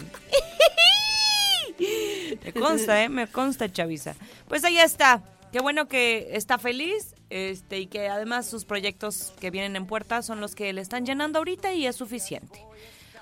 Me 2.44 2.54
consta, 2.54 3.04
¿eh? 3.04 3.10
Me 3.10 3.28
consta, 3.28 3.72
Chavisa. 3.72 4.16
Pues 4.48 4.64
ahí 4.64 4.78
está. 4.80 5.22
Qué 5.52 5.60
bueno 5.62 5.88
que 5.88 6.30
está 6.34 6.58
feliz 6.58 7.16
este, 7.30 7.80
y 7.80 7.88
que 7.88 8.08
además 8.10 8.48
sus 8.48 8.66
proyectos 8.66 9.34
que 9.40 9.50
vienen 9.50 9.76
en 9.76 9.88
puerta 9.88 10.22
son 10.22 10.42
los 10.42 10.54
que 10.56 10.72
le 10.74 10.82
están 10.82 11.06
llenando 11.06 11.40
ahorita 11.40 11.74
y 11.74 11.88
es 11.88 11.96
suficiente. 11.96 12.64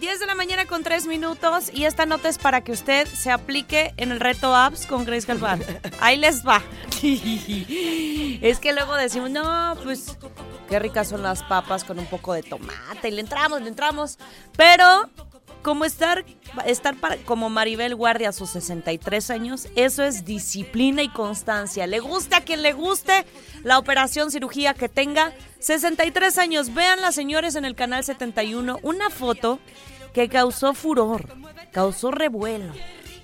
10 0.00 0.18
de 0.18 0.24
la 0.24 0.34
mañana 0.34 0.64
con 0.64 0.82
3 0.82 1.06
minutos 1.06 1.70
y 1.74 1.84
esta 1.84 2.06
nota 2.06 2.30
es 2.30 2.38
para 2.38 2.62
que 2.62 2.72
usted 2.72 3.06
se 3.06 3.30
aplique 3.30 3.92
en 3.98 4.12
el 4.12 4.18
reto 4.18 4.56
apps 4.56 4.86
con 4.86 5.04
Grace 5.04 5.26
Galván. 5.26 5.62
Ahí 6.00 6.16
les 6.16 6.44
va. 6.46 6.62
Es 8.40 8.58
que 8.58 8.72
luego 8.72 8.94
decimos, 8.94 9.30
no, 9.30 9.76
pues 9.84 10.16
qué 10.70 10.78
ricas 10.78 11.08
son 11.08 11.22
las 11.22 11.42
papas 11.42 11.84
con 11.84 11.98
un 11.98 12.06
poco 12.06 12.32
de 12.32 12.42
tomate 12.42 13.08
y 13.08 13.10
le 13.10 13.20
entramos, 13.20 13.60
le 13.60 13.68
entramos. 13.68 14.18
Pero 14.56 15.10
como 15.62 15.84
estar, 15.84 16.24
estar 16.64 16.96
para, 16.96 17.16
como 17.18 17.50
Maribel 17.50 17.94
Guardia 17.94 18.30
a 18.30 18.32
sus 18.32 18.50
63 18.50 19.30
años, 19.30 19.68
eso 19.76 20.02
es 20.02 20.24
disciplina 20.24 21.02
y 21.02 21.08
constancia. 21.08 21.86
Le 21.86 22.00
guste 22.00 22.36
a 22.36 22.40
quien 22.40 22.62
le 22.62 22.72
guste 22.72 23.24
la 23.62 23.78
operación 23.78 24.30
cirugía 24.30 24.74
que 24.74 24.88
tenga. 24.88 25.32
63 25.58 26.38
años, 26.38 26.72
véanla 26.74 27.12
señores 27.12 27.54
en 27.56 27.64
el 27.64 27.74
canal 27.74 28.02
71, 28.04 28.78
una 28.82 29.10
foto 29.10 29.58
que 30.14 30.28
causó 30.28 30.74
furor, 30.74 31.26
causó 31.72 32.10
revuelo. 32.10 32.72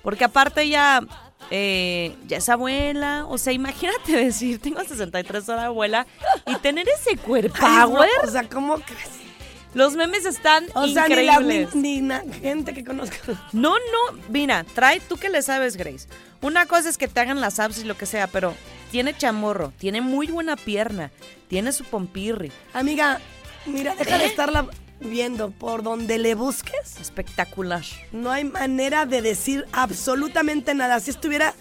Porque 0.03 0.23
aparte 0.23 0.69
ya, 0.69 1.01
eh, 1.49 2.15
ya 2.27 2.37
es 2.37 2.47
abuela, 2.49 3.25
o 3.27 3.37
sea, 3.37 3.53
imagínate 3.53 4.11
decir, 4.25 4.59
tengo 4.61 4.83
63 4.83 5.49
horas 5.49 5.65
abuela 5.65 6.05
y 6.45 6.55
tener 6.57 6.87
ese 6.87 7.17
cuerpo 7.17 7.57
Ay, 7.59 7.79
no, 7.89 7.95
power. 7.95 8.09
o 8.23 8.27
sea, 8.31 8.47
¿cómo 8.47 8.75
crees? 8.75 9.26
Los 9.73 9.95
memes 9.95 10.25
están 10.25 10.65
O 10.73 10.87
sea, 10.87 11.07
ni, 11.07 11.15
la, 11.15 11.33
increíbles. 11.41 11.75
ni, 11.75 12.01
gente 12.41 12.73
que 12.73 12.83
conozca. 12.83 13.17
No, 13.51 13.75
no, 13.75 14.19
mira, 14.29 14.63
trae 14.73 14.99
tú 14.99 15.17
que 15.17 15.29
le 15.29 15.41
sabes, 15.41 15.77
Grace. 15.77 16.07
Una 16.41 16.65
cosa 16.65 16.89
es 16.89 16.97
que 16.97 17.07
te 17.07 17.19
hagan 17.19 17.41
las 17.41 17.59
apps 17.59 17.79
y 17.79 17.83
lo 17.83 17.97
que 17.97 18.05
sea, 18.05 18.27
pero 18.27 18.55
tiene 18.91 19.15
chamorro, 19.15 19.73
tiene 19.77 20.01
muy 20.01 20.27
buena 20.27 20.55
pierna, 20.55 21.11
tiene 21.47 21.71
su 21.71 21.83
pompirri, 21.83 22.51
Amiga, 22.73 23.19
mira, 23.65 23.95
deja 23.95 24.15
¿Eh? 24.17 24.19
de 24.19 24.25
estarla 24.25 24.67
viendo. 24.99 25.51
Por 25.51 25.83
donde 25.83 26.17
le 26.17 26.35
busques, 26.35 26.97
espectacular. 26.99 27.83
no 28.11 28.31
hay 28.31 28.43
manera 28.43 29.05
de 29.05 29.21
decir 29.21 29.65
absolutamente 29.71 30.73
nada. 30.73 30.99
Si 30.99 31.11
estuviera 31.11 31.53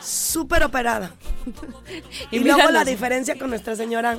súper 0.00 0.62
operada. 0.62 1.12
Y, 2.30 2.36
Y 2.36 2.40
luego 2.40 2.70
la 2.70 2.84
diferencia 2.84 3.38
con 3.38 3.48
nuestra 3.50 3.74
señora, 3.74 4.18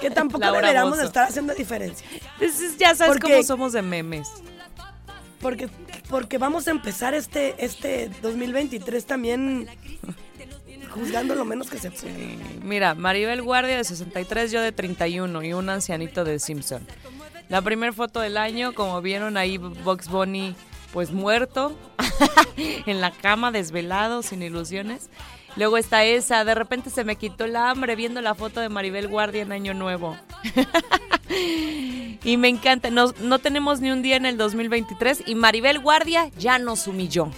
que 0.00 0.10
tampoco 0.10 0.50
deberíamos 0.52 0.98
estar 1.00 1.28
haciendo 1.28 1.52
diferencia. 1.54 2.06
Entonces, 2.40 2.76
ya 2.78 2.94
sabes 2.94 3.12
Porque- 3.14 3.32
cómo 3.32 3.42
somos 3.42 3.72
de 3.72 3.82
memes. 3.82 4.28
Porque, 5.40 5.68
porque 6.10 6.38
vamos 6.38 6.66
a 6.66 6.72
empezar 6.72 7.14
este, 7.14 7.54
este 7.64 8.10
2023 8.22 9.04
también 9.06 9.68
juzgando 10.90 11.34
lo 11.34 11.44
menos 11.44 11.70
que 11.70 11.78
se 11.78 11.90
puede. 11.90 12.38
Mira, 12.62 12.94
Maribel 12.94 13.42
Guardia 13.42 13.76
de 13.76 13.84
63, 13.84 14.50
yo 14.50 14.60
de 14.60 14.72
31 14.72 15.42
y 15.44 15.52
un 15.52 15.68
ancianito 15.68 16.24
de 16.24 16.38
Simpson. 16.40 16.84
La 17.48 17.62
primera 17.62 17.92
foto 17.92 18.20
del 18.20 18.36
año, 18.36 18.74
como 18.74 19.00
vieron 19.00 19.36
ahí, 19.36 19.58
Box 19.58 20.08
Bunny, 20.08 20.54
pues 20.92 21.12
muerto, 21.12 21.76
en 22.56 23.00
la 23.00 23.10
cama, 23.12 23.52
desvelado, 23.52 24.22
sin 24.22 24.42
ilusiones. 24.42 25.08
Luego 25.56 25.76
está 25.76 26.04
esa, 26.04 26.44
de 26.44 26.54
repente 26.54 26.90
se 26.90 27.04
me 27.04 27.16
quitó 27.16 27.44
el 27.44 27.56
hambre 27.56 27.96
viendo 27.96 28.20
la 28.20 28.34
foto 28.34 28.60
de 28.60 28.68
Maribel 28.68 29.08
Guardia 29.08 29.42
en 29.42 29.52
Año 29.52 29.74
Nuevo. 29.74 30.16
y 32.24 32.36
me 32.36 32.48
encanta, 32.48 32.90
no, 32.90 33.12
no 33.20 33.38
tenemos 33.38 33.80
ni 33.80 33.90
un 33.90 34.02
día 34.02 34.16
en 34.16 34.26
el 34.26 34.36
2023 34.36 35.24
y 35.26 35.34
Maribel 35.34 35.80
Guardia 35.80 36.30
ya 36.38 36.58
nos 36.58 36.86
humilló. 36.86 37.30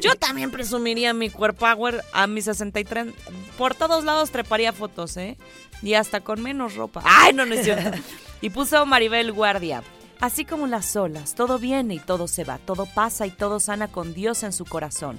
Yo 0.00 0.16
también 0.16 0.50
presumiría 0.50 1.12
mi 1.12 1.30
cuerpo 1.30 1.60
power 1.60 2.04
a 2.12 2.26
mis 2.26 2.44
63. 2.46 3.08
Por 3.56 3.74
todos 3.74 4.04
lados 4.04 4.30
treparía 4.30 4.72
fotos, 4.72 5.16
¿eh? 5.16 5.36
Y 5.82 5.94
hasta 5.94 6.20
con 6.20 6.42
menos 6.42 6.74
ropa. 6.74 7.02
Ay, 7.04 7.32
no, 7.32 7.46
no 7.46 7.54
es 7.54 7.64
cierto. 7.64 7.96
Y 8.42 8.50
puso 8.50 8.84
Maribel 8.84 9.32
Guardia. 9.32 9.82
Así 10.20 10.44
como 10.44 10.66
las 10.66 10.94
olas, 10.94 11.34
todo 11.34 11.58
viene 11.58 11.94
y 11.94 11.98
todo 11.98 12.28
se 12.28 12.44
va, 12.44 12.58
todo 12.58 12.86
pasa 12.86 13.26
y 13.26 13.30
todo 13.30 13.60
sana 13.60 13.88
con 13.88 14.12
Dios 14.12 14.42
en 14.42 14.52
su 14.52 14.66
corazón. 14.66 15.18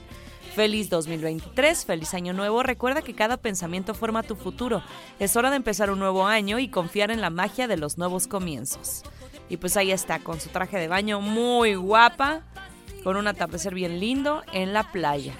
Feliz 0.57 0.89
2023, 0.89 1.85
feliz 1.85 2.15
año 2.15 2.33
nuevo. 2.33 2.63
Recuerda 2.63 3.03
que 3.03 3.13
cada 3.13 3.37
pensamiento 3.37 3.93
forma 3.93 4.23
tu 4.23 4.35
futuro. 4.35 4.81
Es 5.19 5.35
hora 5.35 5.51
de 5.51 5.55
empezar 5.55 5.91
un 5.91 5.99
nuevo 5.99 6.25
año 6.25 6.57
y 6.57 6.67
confiar 6.67 7.11
en 7.11 7.21
la 7.21 7.29
magia 7.29 7.67
de 7.67 7.77
los 7.77 7.99
nuevos 7.99 8.25
comienzos. 8.25 9.03
Y 9.49 9.57
pues 9.57 9.77
ahí 9.77 9.91
está, 9.91 10.17
con 10.17 10.41
su 10.41 10.49
traje 10.49 10.79
de 10.79 10.87
baño 10.87 11.21
muy 11.21 11.75
guapa, 11.75 12.41
con 13.03 13.17
un 13.17 13.27
atardecer 13.27 13.75
bien 13.75 13.99
lindo 13.99 14.41
en 14.51 14.73
la 14.73 14.91
playa. 14.91 15.33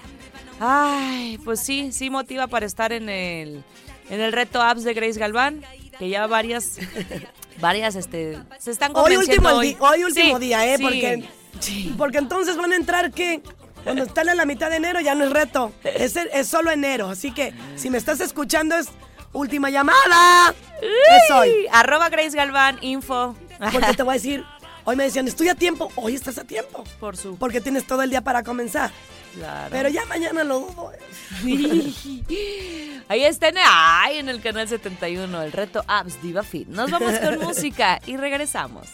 Ay, 0.60 1.38
pues 1.44 1.58
sí, 1.58 1.90
sí 1.90 2.10
motiva 2.10 2.46
para 2.46 2.64
estar 2.66 2.92
en 2.92 3.08
el, 3.08 3.64
en 4.10 4.20
el 4.20 4.32
reto 4.32 4.62
apps 4.62 4.84
de 4.84 4.94
Grace 4.94 5.18
Galván, 5.18 5.64
que 5.98 6.08
ya 6.08 6.28
varias, 6.28 6.78
varias, 7.60 7.96
este, 7.96 8.38
se 8.60 8.70
están 8.70 8.92
Hoy 8.94 9.16
convenciendo 9.16 9.48
último, 9.58 9.60
di- 9.62 9.76
hoy 9.80 10.04
último 10.04 10.38
Sí, 10.38 10.44
día, 10.44 10.64
¿eh? 10.72 10.76
sí, 10.76 10.82
Porque, 10.84 11.28
sí. 11.58 11.94
porque 11.98 12.18
entonces 12.18 12.56
van 12.56 12.70
a 12.70 12.76
entrar 12.76 13.10
que 13.10 13.42
cuando 13.84 14.04
están 14.04 14.28
a 14.28 14.34
la 14.34 14.44
mitad 14.44 14.70
de 14.70 14.76
enero 14.76 15.00
ya 15.00 15.14
no 15.14 15.24
es 15.24 15.30
reto, 15.30 15.72
es, 15.84 16.16
es 16.16 16.48
solo 16.48 16.70
enero. 16.70 17.08
Así 17.08 17.32
que 17.32 17.54
si 17.76 17.90
me 17.90 17.98
estás 17.98 18.20
escuchando 18.20 18.76
es 18.76 18.88
última 19.32 19.70
llamada. 19.70 20.54
Es 20.80 21.30
hoy. 21.30 21.48
Sí, 21.48 21.66
Arroba 21.72 22.08
Grace 22.08 22.36
Galván, 22.36 22.78
info. 22.82 23.36
Porque 23.72 23.94
te 23.94 24.02
voy 24.02 24.12
a 24.12 24.14
decir, 24.14 24.44
hoy 24.84 24.96
me 24.96 25.04
decían, 25.04 25.26
estoy 25.28 25.48
a 25.48 25.54
tiempo, 25.54 25.90
hoy 25.96 26.14
estás 26.14 26.38
a 26.38 26.44
tiempo. 26.44 26.84
Por 27.00 27.16
su. 27.16 27.36
Porque 27.36 27.60
tienes 27.60 27.86
todo 27.86 28.02
el 28.02 28.10
día 28.10 28.22
para 28.22 28.42
comenzar. 28.42 28.90
Claro. 29.34 29.68
Pero 29.70 29.88
ya 29.88 30.04
mañana 30.06 30.44
lo 30.44 30.60
dudo. 30.60 30.92
¿eh? 30.92 33.02
Ahí 33.08 33.24
está 33.24 33.48
en, 33.48 33.56
ay, 33.62 34.18
en 34.18 34.28
el 34.28 34.40
canal 34.40 34.68
71, 34.68 35.42
el 35.42 35.52
reto 35.52 35.84
Apps 35.86 36.20
Diva 36.22 36.42
Fit. 36.42 36.68
Nos 36.68 36.90
vamos 36.90 37.18
con 37.18 37.38
música 37.40 38.00
y 38.06 38.16
regresamos. 38.16 38.86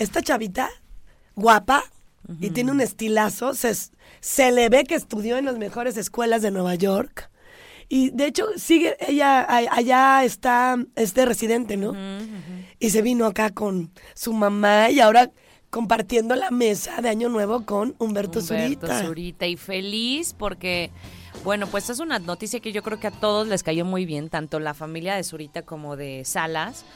Esta 0.00 0.22
chavita, 0.22 0.70
guapa, 1.36 1.84
y 2.40 2.50
tiene 2.50 2.72
un 2.72 2.80
estilazo. 2.80 3.52
Se, 3.52 3.74
se 4.20 4.50
le 4.50 4.70
ve 4.70 4.84
que 4.84 4.94
estudió 4.94 5.36
en 5.36 5.44
las 5.44 5.58
mejores 5.58 5.98
escuelas 5.98 6.40
de 6.40 6.50
Nueva 6.50 6.74
York. 6.74 7.30
Y 7.90 8.08
de 8.08 8.24
hecho, 8.24 8.46
sigue, 8.56 8.96
ella 9.06 9.44
allá 9.48 10.24
está, 10.24 10.78
es 10.96 11.12
de 11.12 11.26
residente, 11.26 11.76
¿no? 11.76 11.94
Y 12.78 12.88
se 12.90 13.02
vino 13.02 13.26
acá 13.26 13.50
con 13.50 13.90
su 14.14 14.32
mamá 14.32 14.88
y 14.88 15.00
ahora 15.00 15.30
compartiendo 15.68 16.34
la 16.34 16.50
mesa 16.50 17.02
de 17.02 17.10
Año 17.10 17.28
Nuevo 17.28 17.66
con 17.66 17.94
Humberto, 17.98 18.38
Humberto 18.38 18.40
Zurita. 18.40 19.04
Zurita. 19.04 19.46
Y 19.46 19.58
feliz 19.58 20.34
porque, 20.38 20.90
bueno, 21.44 21.66
pues 21.66 21.90
es 21.90 21.98
una 21.98 22.18
noticia 22.20 22.60
que 22.60 22.72
yo 22.72 22.82
creo 22.82 22.98
que 22.98 23.08
a 23.08 23.12
todos 23.12 23.48
les 23.48 23.62
cayó 23.62 23.84
muy 23.84 24.06
bien, 24.06 24.30
tanto 24.30 24.60
la 24.60 24.72
familia 24.72 25.14
de 25.14 25.24
Zurita 25.24 25.60
como 25.60 25.96
de 25.96 26.24
Salas. 26.24 26.86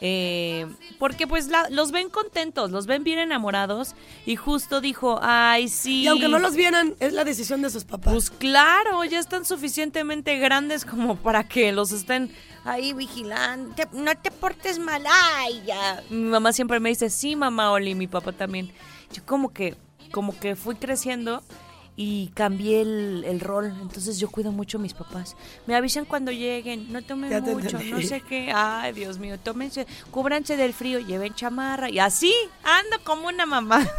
Eh, 0.00 0.66
porque 0.98 1.26
pues 1.26 1.48
la- 1.48 1.68
los 1.70 1.90
ven 1.90 2.08
contentos, 2.08 2.70
los 2.70 2.86
ven 2.86 3.02
bien 3.04 3.18
enamorados 3.18 3.94
y 4.26 4.36
justo 4.36 4.80
dijo, 4.80 5.18
ay, 5.22 5.68
sí. 5.68 6.02
Y 6.02 6.06
aunque 6.06 6.28
no 6.28 6.38
los 6.38 6.54
vieran, 6.54 6.94
es 7.00 7.12
la 7.12 7.24
decisión 7.24 7.62
de 7.62 7.70
sus 7.70 7.84
papás. 7.84 8.12
Pues 8.12 8.30
claro, 8.30 9.02
ya 9.04 9.18
están 9.18 9.44
suficientemente 9.44 10.38
grandes 10.38 10.84
como 10.84 11.16
para 11.16 11.48
que 11.48 11.72
los 11.72 11.92
estén 11.92 12.30
ahí 12.64 12.92
vigilando. 12.92 13.74
Te- 13.74 13.88
no 13.92 14.14
te 14.16 14.30
portes 14.30 14.78
mal, 14.78 15.02
ay, 15.10 15.62
ya. 15.66 16.02
Mi 16.10 16.22
mamá 16.30 16.52
siempre 16.52 16.78
me 16.80 16.90
dice, 16.90 17.10
sí, 17.10 17.34
mamá 17.36 17.72
Oli, 17.72 17.94
mi 17.94 18.06
papá 18.06 18.32
también. 18.32 18.70
Yo 19.12 19.24
como 19.26 19.52
que, 19.52 19.74
como 20.12 20.38
que 20.38 20.54
fui 20.54 20.76
creciendo 20.76 21.42
y 22.00 22.28
cambié 22.28 22.82
el, 22.82 23.24
el 23.26 23.40
rol. 23.40 23.74
Entonces 23.82 24.20
yo 24.20 24.30
cuido 24.30 24.52
mucho 24.52 24.78
a 24.78 24.80
mis 24.80 24.94
papás. 24.94 25.36
Me 25.66 25.74
avisan 25.74 26.04
cuando 26.04 26.30
lleguen, 26.30 26.92
no 26.92 27.02
tomen 27.02 27.28
Ya 27.28 27.40
mucho, 27.40 27.76
no 27.80 28.00
sé 28.00 28.20
qué. 28.20 28.52
Ay, 28.54 28.92
Dios 28.92 29.18
mío, 29.18 29.36
tómense, 29.36 29.84
cúbranse 30.12 30.56
del 30.56 30.72
frío, 30.72 31.00
lleven 31.00 31.34
chamarra. 31.34 31.90
Y 31.90 31.98
así 31.98 32.32
ando 32.62 33.02
como 33.02 33.26
una 33.26 33.44
mamá. 33.44 33.84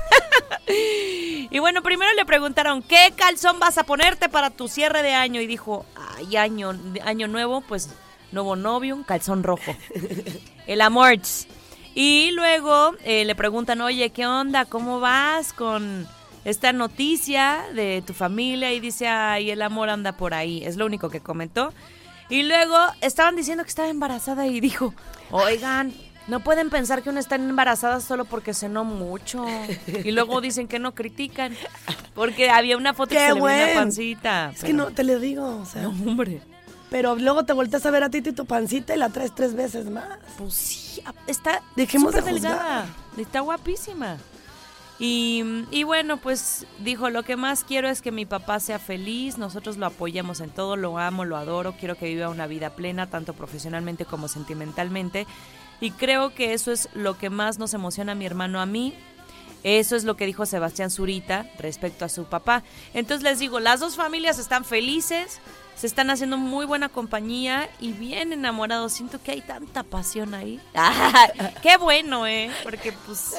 Y 1.51 1.57
bueno, 1.57 1.81
primero 1.81 2.13
le 2.13 2.25
preguntaron, 2.25 2.83
¿qué 2.83 3.11
calzón 3.15 3.59
vas 3.59 3.79
a 3.79 3.83
ponerte 3.83 4.29
para 4.29 4.51
tu 4.51 4.67
cierre 4.67 5.01
de 5.01 5.15
año? 5.15 5.41
Y 5.41 5.47
dijo, 5.47 5.83
ay, 5.95 6.37
año, 6.37 6.77
año 7.03 7.27
nuevo, 7.27 7.61
pues 7.61 7.89
nuevo 8.31 8.55
novio, 8.55 8.95
un 8.95 9.03
calzón 9.03 9.41
rojo. 9.41 9.75
El 10.67 10.81
amorts. 10.81 11.47
Y 11.95 12.29
luego 12.31 12.93
eh, 13.03 13.25
le 13.25 13.33
preguntan, 13.33 13.81
oye, 13.81 14.11
¿qué 14.11 14.27
onda? 14.27 14.65
¿Cómo 14.65 14.99
vas 14.99 15.53
con 15.53 16.07
esta 16.45 16.73
noticia 16.73 17.65
de 17.73 18.03
tu 18.05 18.13
familia? 18.13 18.73
Y 18.73 18.79
dice, 18.79 19.07
ay, 19.07 19.51
el 19.51 19.61
amor 19.61 19.89
anda 19.89 20.13
por 20.13 20.33
ahí. 20.33 20.63
Es 20.63 20.77
lo 20.77 20.85
único 20.85 21.09
que 21.09 21.19
comentó. 21.19 21.73
Y 22.29 22.43
luego 22.43 22.77
estaban 23.01 23.35
diciendo 23.35 23.63
que 23.63 23.69
estaba 23.69 23.89
embarazada 23.89 24.45
y 24.47 24.59
dijo, 24.59 24.93
oigan, 25.31 25.93
no 26.27 26.41
pueden 26.41 26.69
pensar 26.69 27.01
que 27.01 27.09
uno 27.09 27.19
está 27.19 27.35
embarazada 27.35 27.99
solo 28.01 28.25
porque 28.25 28.53
cenó 28.53 28.83
mucho. 28.83 29.45
Y 30.03 30.11
luego 30.11 30.41
dicen 30.41 30.67
que 30.67 30.77
no 30.77 30.93
critican. 30.93 31.55
Porque 32.13 32.51
había 32.51 32.77
una 32.77 32.93
foto 32.93 33.09
que 33.09 33.15
¡Qué 33.15 33.27
se 33.29 33.33
le 33.33 33.41
una 33.41 33.73
pancita. 33.73 34.51
Es 34.53 34.63
que 34.63 34.73
no, 34.73 34.91
te 34.91 35.03
lo 35.03 35.19
digo, 35.19 35.61
o 35.61 35.65
sea. 35.65 35.81
No, 35.81 35.89
hombre. 35.89 36.41
Pero 36.91 37.15
luego 37.15 37.45
te 37.45 37.53
volteas 37.53 37.85
a 37.85 37.91
ver 37.91 38.03
a 38.03 38.09
ti 38.09 38.19
y 38.19 38.21
tu 38.21 38.45
pancita 38.45 38.95
y 38.95 38.97
la 38.97 39.09
traes 39.09 39.33
tres 39.33 39.55
veces 39.55 39.89
más. 39.89 40.19
Pues 40.37 40.53
sí, 40.53 41.01
está 41.27 41.61
Dejemos 41.75 42.13
de 42.13 42.21
delgada. 42.21 42.85
Está 43.17 43.41
guapísima. 43.41 44.17
Y, 45.01 45.83
bueno, 45.85 46.17
pues 46.17 46.65
dijo, 46.79 47.09
lo 47.09 47.23
que 47.23 47.37
más 47.37 47.63
quiero 47.63 47.87
es 47.87 48.01
que 48.01 48.11
mi 48.11 48.25
papá 48.25 48.59
sea 48.59 48.79
feliz, 48.79 49.37
nosotros 49.37 49.77
lo 49.77 49.85
apoyamos 49.85 50.41
en 50.41 50.49
todo, 50.49 50.75
lo 50.75 50.97
amo, 50.97 51.23
lo 51.23 51.37
adoro, 51.37 51.73
quiero 51.79 51.95
que 51.95 52.07
viva 52.07 52.27
una 52.27 52.47
vida 52.47 52.71
plena, 52.71 53.09
tanto 53.09 53.33
profesionalmente 53.33 54.03
como 54.03 54.27
sentimentalmente. 54.27 55.25
Y 55.79 55.91
creo 55.91 56.35
que 56.35 56.53
eso 56.53 56.73
es 56.73 56.89
lo 56.93 57.17
que 57.17 57.29
más 57.29 57.59
nos 57.59 57.73
emociona 57.73 58.11
a 58.11 58.15
mi 58.15 58.25
hermano 58.25 58.59
a 58.59 58.65
mí. 58.65 58.93
Eso 59.63 59.95
es 59.95 60.03
lo 60.03 60.17
que 60.17 60.25
dijo 60.25 60.45
Sebastián 60.45 60.89
Zurita 60.89 61.45
respecto 61.57 62.03
a 62.03 62.09
su 62.09 62.25
papá. 62.25 62.63
Entonces 62.93 63.23
les 63.23 63.39
digo, 63.39 63.61
las 63.61 63.79
dos 63.79 63.95
familias 63.95 64.37
están 64.37 64.65
felices, 64.65 65.39
se 65.75 65.87
están 65.87 66.09
haciendo 66.09 66.37
muy 66.37 66.65
buena 66.65 66.89
compañía 66.89 67.69
y 67.79 67.93
bien 67.93 68.33
enamorados. 68.33 68.93
Siento 68.93 69.21
que 69.21 69.31
hay 69.31 69.41
tanta 69.41 69.83
pasión 69.83 70.33
ahí. 70.33 70.59
¡Ah! 70.75 71.27
¡Qué 71.61 71.77
bueno, 71.77 72.27
eh! 72.27 72.51
Porque 72.63 72.93
pues 73.05 73.35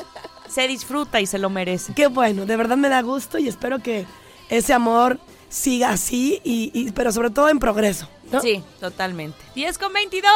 se 0.51 0.67
disfruta 0.69 1.21
y 1.21 1.27
se 1.27 1.39
lo 1.39 1.49
merece. 1.51 1.95
Qué 1.95 2.07
bueno, 2.09 2.45
de 2.47 2.57
verdad 2.57 2.77
me 2.77 2.89
da 2.89 3.01
gusto 3.03 3.39
y 3.39 3.49
espero 3.49 3.79
que 3.81 4.07
ese 4.49 4.73
amor 4.73 5.19
siga 5.49 5.91
así, 5.91 6.41
y, 6.45 6.71
y- 6.75 6.91
pero 6.93 7.13
sobre 7.13 7.31
todo 7.31 7.49
en 7.49 7.59
progreso. 7.59 8.09
¿no? 8.31 8.41
Sí, 8.41 8.63
totalmente. 8.81 9.39
10 9.55 9.79
con 9.79 9.93
22. 9.93 10.31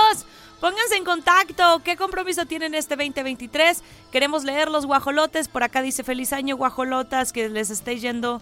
Pónganse 0.60 0.96
en 0.96 1.04
contacto. 1.04 1.80
¿Qué 1.84 1.96
compromiso 1.96 2.46
tienen 2.46 2.74
este 2.74 2.96
2023? 2.96 3.82
Queremos 4.10 4.44
leer 4.44 4.70
los 4.70 4.86
guajolotes. 4.86 5.46
Por 5.48 5.62
acá 5.62 5.82
dice 5.82 6.02
feliz 6.04 6.32
año 6.32 6.56
guajolotas. 6.56 7.32
Que 7.32 7.48
les 7.50 7.68
esté 7.70 7.98
yendo... 7.98 8.40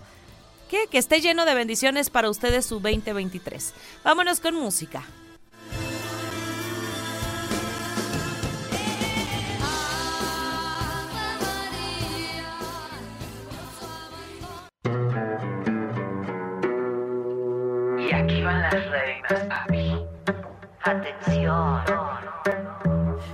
¿Qué? 0.70 0.86
Que 0.90 0.98
esté 0.98 1.20
lleno 1.20 1.44
de 1.44 1.54
bendiciones 1.54 2.10
para 2.10 2.30
ustedes 2.30 2.64
su 2.64 2.76
2023. 2.80 3.74
Vámonos 4.04 4.40
con 4.40 4.54
música. 4.54 5.02
Atención. 20.84 21.80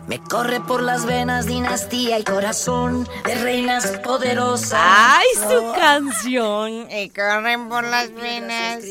Me 0.06 0.20
corre 0.20 0.60
por 0.60 0.82
las 0.82 1.04
venas 1.04 1.46
dinastía 1.46 2.18
y 2.18 2.24
corazón 2.24 3.06
de 3.24 3.34
reinas 3.36 3.86
poderosas. 4.04 4.80
¡Ay, 4.80 5.26
su 5.34 5.72
canción! 5.72 6.90
Y 6.90 7.08
corren 7.10 7.68
por 7.68 7.84
las 7.84 8.12
venas. 8.14 8.84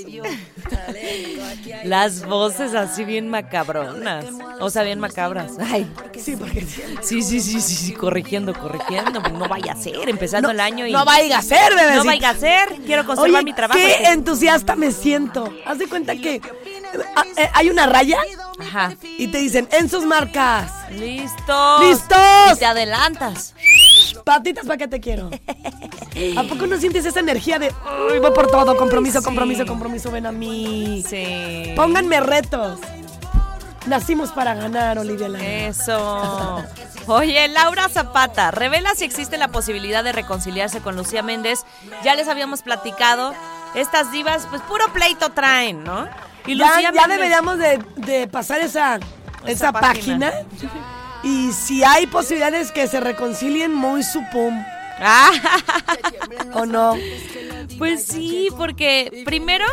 Las 1.83 2.25
voces 2.25 2.75
así 2.75 3.03
bien 3.03 3.29
macabronas. 3.29 4.25
O 4.59 4.69
sea, 4.69 4.83
bien 4.83 4.99
macabras. 4.99 5.53
Ay, 5.59 5.89
Sí, 6.17 6.35
porque 6.35 6.61
sí, 6.61 7.21
sí, 7.21 7.41
sí, 7.41 7.61
sí, 7.61 7.61
sí, 7.61 7.93
corrigiendo, 7.93 8.53
corrigiendo. 8.53 9.21
No 9.21 9.47
vaya 9.47 9.73
a 9.73 9.75
ser, 9.75 10.09
empezando 10.09 10.49
el 10.51 10.59
año 10.59 10.85
y... 10.87 10.91
no 10.91 11.05
vaya 11.05 11.37
a 11.37 11.41
ser, 11.41 11.75
bebé. 11.75 11.95
No 11.95 12.05
vaya 12.05 12.31
a 12.31 12.35
ser, 12.35 12.69
quiero 12.85 13.05
conservar 13.05 13.35
Oye, 13.35 13.43
mi 13.43 13.53
trabajo. 13.53 13.79
qué 13.79 14.09
entusiasta 14.09 14.75
me 14.75 14.91
siento. 14.91 15.53
Haz 15.65 15.77
de 15.77 15.87
cuenta 15.87 16.15
que 16.15 16.41
hay 17.53 17.69
una 17.69 17.85
raya 17.85 18.19
Ajá. 18.59 18.93
y 19.01 19.27
te 19.27 19.37
dicen 19.39 19.67
en 19.71 19.89
sus 19.89 20.05
marcas. 20.05 20.71
¡Listos! 20.91 21.81
¡Listos! 21.81 22.55
Y 22.55 22.59
te 22.59 22.65
adelantas. 22.65 23.53
Patitas 24.23 24.65
para 24.65 24.77
que 24.77 24.87
te 24.87 24.99
quiero. 24.99 25.29
¿A 26.37 26.43
poco 26.43 26.65
no 26.67 26.77
sientes 26.77 27.05
esa 27.05 27.19
energía 27.19 27.59
de 27.59 27.73
"Uy, 28.11 28.19
voy 28.19 28.31
por 28.31 28.47
todo, 28.47 28.75
compromiso, 28.75 29.19
sí. 29.19 29.25
compromiso, 29.25 29.65
compromiso, 29.65 30.11
ven 30.11 30.25
a 30.25 30.31
mí? 30.31 31.03
Sí. 31.07 31.73
Pónganme 31.75 32.19
retos. 32.19 32.79
Nacimos 33.85 34.31
para 34.31 34.53
ganar, 34.53 34.97
Olivia 34.99 35.29
Lara. 35.29 35.45
Eso. 35.45 36.63
Oye, 37.05 37.47
Laura 37.47 37.87
Zapata 37.87 38.51
revela 38.51 38.93
si 38.95 39.05
existe 39.05 39.37
la 39.37 39.47
posibilidad 39.47 40.03
de 40.03 40.11
reconciliarse 40.11 40.81
con 40.81 40.97
Lucía 40.97 41.21
Méndez. 41.23 41.63
Ya 42.03 42.15
les 42.15 42.27
habíamos 42.27 42.63
platicado. 42.63 43.33
Estas 43.75 44.11
divas, 44.11 44.45
pues 44.49 44.61
puro 44.63 44.91
pleito 44.91 45.29
traen, 45.29 45.83
¿no? 45.85 46.09
Y 46.47 46.57
ya, 46.57 46.67
Lucía 46.67 46.91
ya 46.93 47.07
deberíamos 47.07 47.57
de, 47.57 47.79
de 47.97 48.27
pasar 48.27 48.61
esa, 48.61 48.99
esa, 49.45 49.71
página. 49.71 50.31
página. 50.31 50.87
Y 51.23 51.51
si 51.51 51.83
hay 51.83 52.05
posibilidades 52.05 52.71
que 52.71 52.87
se 52.87 52.99
reconcilien, 52.99 53.73
muy 53.73 54.03
supum. 54.03 54.63
Ah, 54.99 55.31
¿O 56.53 56.65
no? 56.65 56.95
pues 57.77 58.05
sí, 58.05 58.49
porque 58.57 59.23
primero, 59.25 59.65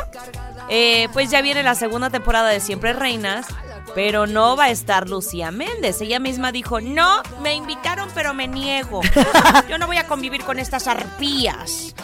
eh, 0.69 1.09
pues 1.13 1.31
ya 1.31 1.41
viene 1.43 1.63
la 1.63 1.75
segunda 1.75 2.11
temporada 2.11 2.51
de 2.51 2.61
Siempre 2.61 2.93
Reinas, 2.93 3.47
pero 3.95 4.27
no 4.27 4.57
va 4.57 4.65
a 4.65 4.71
estar 4.71 5.09
Lucía 5.09 5.51
Méndez. 5.51 6.01
Ella 6.01 6.19
misma 6.19 6.53
dijo, 6.53 6.81
no, 6.81 7.23
me 7.43 7.55
invitaron, 7.55 8.09
pero 8.15 8.35
me 8.35 8.49
niego. 8.49 9.01
Yo 9.69 9.79
no 9.79 9.87
voy 9.87 9.97
a 9.97 10.07
convivir 10.07 10.43
con 10.45 10.59
estas 10.59 10.87
arpías. 10.87 11.95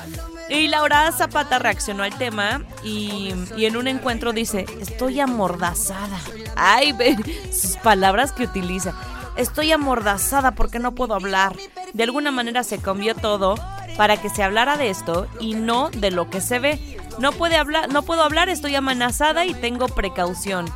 Y 0.51 0.67
Laura 0.69 1.11
Zapata 1.13 1.59
reaccionó 1.61 2.03
al 2.03 2.17
tema 2.19 2.63
y, 2.83 3.33
y 3.57 3.67
en 3.67 3.77
un 3.77 3.87
encuentro 3.87 4.33
dice, 4.33 4.67
estoy 4.81 5.21
amordazada. 5.21 6.19
Ay, 6.57 6.93
ve 6.93 7.17
sus 7.53 7.77
palabras 7.77 8.33
que 8.33 8.43
utiliza. 8.45 8.93
Estoy 9.37 9.71
amordazada 9.73 10.51
porque 10.53 10.81
no 10.81 10.93
puedo 10.93 11.15
hablar. 11.15 11.55
De 11.93 12.03
alguna 12.03 12.33
manera 12.33 12.65
se 12.65 12.79
cambió 12.79 13.15
todo 13.15 13.55
para 13.97 14.17
que 14.21 14.29
se 14.29 14.43
hablara 14.43 14.77
de 14.77 14.91
esto 14.91 15.29
y 15.39 15.55
no 15.55 15.89
de 15.91 16.11
lo 16.11 16.29
que 16.31 16.41
se 16.41 16.59
ve. 16.59 16.99
No 17.19 17.31
puede 17.33 17.57
hablar, 17.57 17.89
no 17.93 18.03
puedo 18.03 18.25
hablar, 18.25 18.49
estoy 18.49 18.75
amenazada 18.75 19.45
y 19.47 19.55
tengo 19.55 19.87
precaución. 19.89 20.67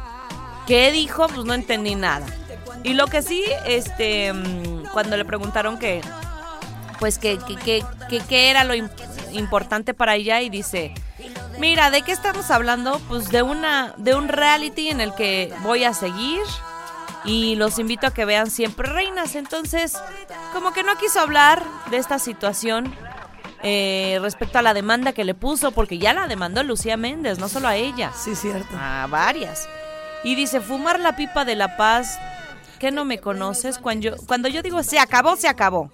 ¿Qué 0.69 0.93
dijo? 0.93 1.27
Pues 1.27 1.45
no 1.45 1.53
entendí 1.53 1.95
nada. 1.97 2.27
Y 2.85 2.95
lo 2.95 3.07
que 3.09 3.23
sí, 3.23 3.43
este, 3.67 4.33
mm, 4.33 4.85
cuando 4.93 5.17
le 5.17 5.25
preguntaron 5.25 5.79
que, 5.79 6.01
pues 7.01 7.19
que, 7.19 7.39
que, 7.39 7.57
que, 7.57 7.85
que- 8.09 8.21
que 8.21 8.51
era 8.51 8.63
lo 8.65 8.75
importante 9.35 9.95
para 9.95 10.15
ella 10.17 10.41
y 10.41 10.49
dice, 10.51 10.95
mira, 11.59 11.91
¿de 11.91 12.03
qué 12.03 12.13
estamos 12.13 12.51
hablando? 12.51 12.99
Pues 13.09 13.29
de 13.31 13.43
una, 13.43 13.95
de 13.99 14.15
un 14.15 14.29
reality 14.29 14.89
en 14.89 15.01
el 15.01 15.15
que 15.15 15.53
voy 15.63 15.85
a 15.85 15.93
seguir 15.95 16.41
y 17.25 17.57
los 17.57 17.79
invito 17.79 18.07
a 18.07 18.15
que 18.15 18.25
vean 18.25 18.51
siempre 18.51 18.91
reinas. 18.91 19.35
Entonces, 19.35 19.95
como 20.53 20.73
que 20.73 20.83
no 20.83 20.97
quiso 20.99 21.21
hablar 21.21 21.63
de 21.91 21.97
esta 21.97 22.19
situación 22.19 22.95
eh, 23.63 24.19
respecto 24.21 24.59
a 24.59 24.63
la 24.63 24.75
demanda 24.75 25.13
que 25.13 25.25
le 25.25 25.35
puso, 25.35 25.71
porque 25.73 25.99
ya 25.99 26.13
la 26.13 26.27
demandó 26.27 26.63
Lucía 26.63 26.97
Méndez, 26.97 27.39
no 27.39 27.49
solo 27.49 27.69
a 27.69 27.77
ella 27.77 28.13
Sí, 28.15 28.35
cierto. 28.35 28.69
a 28.79 29.07
varias. 29.09 29.67
Y 30.23 30.35
dice, 30.35 30.61
fumar 30.61 31.01
la 31.01 31.17
pipa 31.17 31.45
de 31.47 31.55
la 31.55 31.77
paz, 31.77 32.19
que 32.79 32.91
no 32.91 33.07
me 33.07 33.19
conoces, 33.19 33.79
cuando 33.79 34.03
yo, 34.11 34.17
cuando 34.27 34.49
yo 34.49 34.61
digo 34.61 34.83
se 34.83 34.99
acabó, 34.99 35.37
se 35.37 35.49
acabó. 35.49 35.91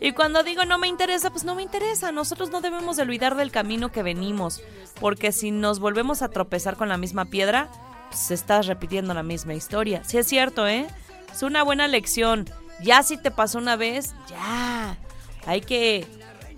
Y 0.00 0.12
cuando 0.12 0.42
digo 0.42 0.64
no 0.64 0.78
me 0.78 0.88
interesa, 0.88 1.30
pues 1.30 1.44
no 1.44 1.54
me 1.54 1.62
interesa. 1.62 2.10
Nosotros 2.10 2.50
no 2.50 2.60
debemos 2.60 2.96
de 2.96 3.02
olvidar 3.02 3.36
del 3.36 3.50
camino 3.50 3.92
que 3.92 4.02
venimos, 4.02 4.62
porque 5.00 5.30
si 5.30 5.50
nos 5.50 5.78
volvemos 5.78 6.22
a 6.22 6.28
tropezar 6.28 6.76
con 6.76 6.88
la 6.88 6.96
misma 6.96 7.26
piedra, 7.26 7.68
pues 8.08 8.30
estás 8.30 8.66
repitiendo 8.66 9.14
la 9.14 9.22
misma 9.22 9.54
historia. 9.54 10.02
Sí 10.04 10.18
es 10.18 10.26
cierto, 10.26 10.66
¿eh? 10.66 10.86
Es 11.32 11.42
una 11.42 11.62
buena 11.62 11.86
lección. 11.86 12.48
Ya 12.82 13.02
si 13.02 13.18
te 13.18 13.30
pasó 13.30 13.58
una 13.58 13.76
vez, 13.76 14.14
ya. 14.28 14.96
Hay 15.46 15.60
que 15.60 16.06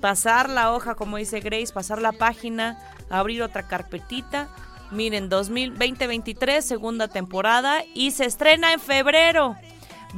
pasar 0.01 0.49
la 0.49 0.73
hoja, 0.73 0.95
como 0.95 1.17
dice 1.17 1.41
Grace, 1.41 1.73
pasar 1.73 2.01
la 2.01 2.13
página, 2.13 2.79
abrir 3.11 3.43
otra 3.43 3.67
carpetita. 3.67 4.49
Miren, 4.91 5.29
2023, 5.29 6.65
segunda 6.65 7.09
temporada 7.09 7.83
y 7.95 8.11
se 8.11 8.27
estrena 8.27 8.73
en 8.73 8.81
febrero. 8.81 9.57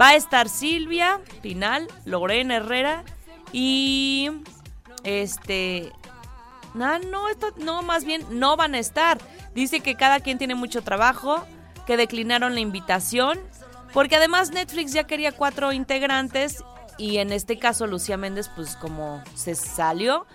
Va 0.01 0.09
a 0.09 0.15
estar 0.17 0.49
Silvia 0.49 1.21
Pinal, 1.43 1.89
Lorena 2.05 2.57
Herrera 2.57 3.05
y 3.53 4.31
este 5.05 5.93
no, 6.75 6.99
no, 6.99 7.29
esto, 7.29 7.53
no, 7.59 7.83
más 7.83 8.05
bien 8.05 8.25
no 8.31 8.57
van 8.57 8.75
a 8.75 8.79
estar. 8.79 9.19
Dice 9.55 9.81
que 9.81 9.95
cada 9.95 10.21
quien 10.21 10.39
tiene 10.39 10.57
mucho 10.57 10.83
trabajo, 10.83 11.45
que 11.87 11.97
declinaron 11.97 12.55
la 12.55 12.61
invitación, 12.61 13.39
porque 13.93 14.17
además 14.17 14.51
Netflix 14.51 14.93
ya 14.93 15.05
quería 15.05 15.31
cuatro 15.31 15.73
integrantes 15.73 16.65
y 16.99 17.19
en 17.19 17.33
este 17.33 17.59
caso 17.59 17.87
Lucía 17.87 18.17
Méndez, 18.17 18.51
pues 18.55 18.77
como 18.77 19.23
se 19.35 19.55
salió, 19.55 20.27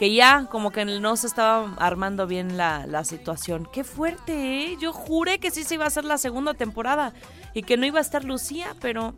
que 0.00 0.12
ya 0.14 0.46
como 0.50 0.70
que 0.72 0.84
no 0.86 1.14
se 1.16 1.26
estaba 1.26 1.74
armando 1.76 2.26
bien 2.26 2.56
la, 2.56 2.86
la 2.86 3.04
situación. 3.04 3.68
Qué 3.70 3.84
fuerte, 3.84 4.32
¿eh? 4.72 4.76
Yo 4.80 4.94
juré 4.94 5.38
que 5.38 5.50
sí 5.50 5.62
se 5.62 5.74
iba 5.74 5.84
a 5.84 5.88
hacer 5.88 6.06
la 6.06 6.16
segunda 6.16 6.54
temporada 6.54 7.12
y 7.52 7.62
que 7.64 7.76
no 7.76 7.84
iba 7.84 7.98
a 7.98 8.00
estar 8.00 8.24
Lucía, 8.24 8.74
pero 8.80 9.12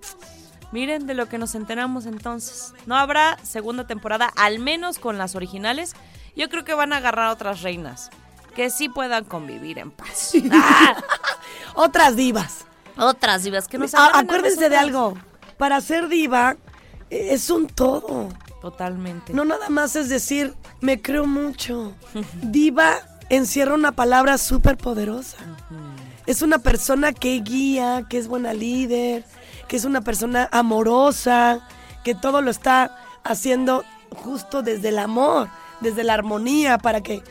miren 0.72 1.06
de 1.06 1.14
lo 1.14 1.28
que 1.28 1.38
nos 1.38 1.54
enteramos 1.54 2.04
entonces. 2.04 2.74
No 2.86 2.96
habrá 2.96 3.38
segunda 3.44 3.86
temporada, 3.86 4.32
al 4.36 4.58
menos 4.58 4.98
con 4.98 5.18
las 5.18 5.36
originales. 5.36 5.94
Yo 6.34 6.48
creo 6.48 6.64
que 6.64 6.74
van 6.74 6.92
a 6.92 6.96
agarrar 6.96 7.26
a 7.28 7.32
otras 7.32 7.62
reinas 7.62 8.10
que 8.56 8.68
sí 8.68 8.88
puedan 8.88 9.24
convivir 9.24 9.78
en 9.78 9.92
paz. 9.92 10.32
Ah, 10.50 10.96
Otras 11.74 12.16
divas. 12.16 12.64
otras 12.98 13.44
divas 13.44 13.68
que 13.68 13.78
no 13.78 13.86
se 13.86 13.96
A- 13.96 14.00
agarren 14.06 14.16
a 14.16 14.22
acuérdense 14.24 14.68
de 14.68 14.76
algo. 14.76 15.16
Para 15.58 15.80
ser 15.80 16.08
diva 16.08 16.56
eh, 17.08 17.28
es 17.30 17.50
un 17.50 17.68
todo. 17.68 18.28
Totalmente. 18.60 19.32
No 19.32 19.44
nada 19.44 19.68
más 19.70 19.96
es 19.96 20.08
decir, 20.08 20.54
me 20.82 21.00
creo 21.00 21.26
mucho. 21.26 21.94
Diva 22.42 22.98
encierra 23.30 23.74
una 23.74 23.92
palabra 23.92 24.36
súper 24.36 24.76
poderosa. 24.76 25.38
Es 26.26 26.42
una 26.42 26.58
persona 26.58 27.12
que 27.12 27.40
guía, 27.40 28.04
que 28.10 28.18
es 28.18 28.28
buena 28.28 28.52
líder, 28.52 29.24
que 29.68 29.76
es 29.76 29.84
una 29.84 30.02
persona 30.02 30.48
amorosa, 30.52 31.66
que 32.04 32.14
todo 32.14 32.42
lo 32.42 32.50
está 32.50 32.96
haciendo 33.24 33.84
justo 34.10 34.62
desde 34.62 34.90
el 34.90 34.98
amor, 34.98 35.48
desde 35.80 36.04
la 36.04 36.14
armonía, 36.14 36.78
para 36.78 37.00
que 37.00 37.22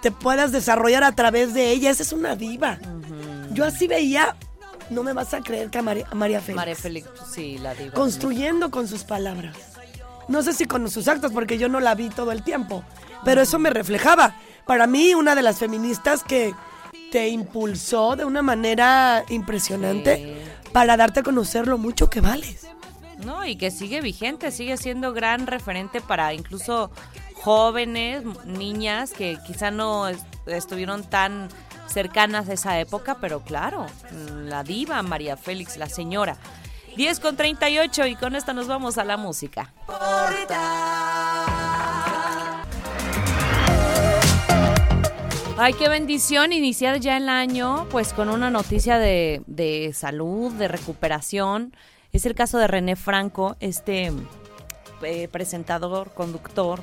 te 0.00 0.12
puedas 0.12 0.52
desarrollar 0.52 1.02
a 1.02 1.12
través 1.12 1.52
de 1.54 1.70
ella. 1.70 1.90
Esa 1.90 2.02
es 2.02 2.12
una 2.12 2.36
diva. 2.36 2.78
Yo 3.52 3.64
así 3.64 3.86
veía, 3.86 4.36
no 4.90 5.02
me 5.02 5.14
vas 5.14 5.32
a 5.32 5.40
creer 5.40 5.70
que 5.70 5.78
a 5.78 5.82
María, 5.82 6.06
a 6.10 6.14
María 6.14 6.40
Félix. 6.40 6.56
María 6.56 6.76
Félix, 6.76 7.08
sí, 7.32 7.58
la 7.58 7.74
diva. 7.74 7.94
construyendo 7.94 8.70
con 8.70 8.86
sus 8.88 9.04
palabras. 9.04 9.56
No 10.28 10.42
sé 10.42 10.52
si 10.52 10.64
con 10.66 10.88
sus 10.90 11.08
actos, 11.08 11.32
porque 11.32 11.58
yo 11.58 11.68
no 11.68 11.80
la 11.80 11.94
vi 11.94 12.08
todo 12.08 12.32
el 12.32 12.42
tiempo, 12.42 12.82
pero 13.24 13.42
eso 13.42 13.58
me 13.58 13.70
reflejaba. 13.70 14.34
Para 14.66 14.86
mí, 14.86 15.14
una 15.14 15.34
de 15.34 15.42
las 15.42 15.58
feministas 15.58 16.22
que 16.24 16.54
te 17.10 17.28
impulsó 17.28 18.16
de 18.16 18.24
una 18.24 18.42
manera 18.42 19.24
impresionante 19.28 20.36
para 20.72 20.96
darte 20.96 21.20
a 21.20 21.22
conocer 21.22 21.66
lo 21.68 21.78
mucho 21.78 22.08
que 22.10 22.20
vales. 22.20 22.66
No, 23.24 23.44
y 23.46 23.56
que 23.56 23.70
sigue 23.70 24.00
vigente, 24.00 24.50
sigue 24.50 24.76
siendo 24.76 25.12
gran 25.12 25.46
referente 25.46 26.00
para 26.00 26.34
incluso 26.34 26.90
jóvenes, 27.34 28.22
niñas 28.44 29.12
que 29.12 29.38
quizá 29.46 29.70
no 29.70 30.08
es- 30.08 30.18
estuvieron 30.46 31.04
tan 31.04 31.48
cercanas 31.86 32.48
a 32.48 32.54
esa 32.54 32.80
época, 32.80 33.18
pero 33.20 33.40
claro, 33.42 33.86
la 34.46 34.64
diva 34.64 35.00
María 35.02 35.36
Félix, 35.36 35.76
la 35.76 35.88
señora. 35.88 36.36
10 36.96 37.20
con 37.20 37.36
38 37.36 38.06
y 38.06 38.16
con 38.16 38.36
esta 38.36 38.52
nos 38.52 38.66
vamos 38.68 38.98
a 38.98 39.04
la 39.04 39.16
música. 39.16 39.72
Ay, 45.56 45.72
qué 45.74 45.88
bendición 45.88 46.52
iniciar 46.52 46.98
ya 47.00 47.16
el 47.16 47.28
año, 47.28 47.86
pues 47.90 48.12
con 48.12 48.28
una 48.28 48.50
noticia 48.50 48.98
de, 48.98 49.42
de 49.46 49.92
salud, 49.94 50.52
de 50.52 50.68
recuperación. 50.68 51.76
Es 52.12 52.26
el 52.26 52.34
caso 52.34 52.58
de 52.58 52.66
René 52.66 52.96
Franco, 52.96 53.56
este 53.60 54.12
eh, 55.02 55.28
presentador, 55.28 56.12
conductor, 56.12 56.80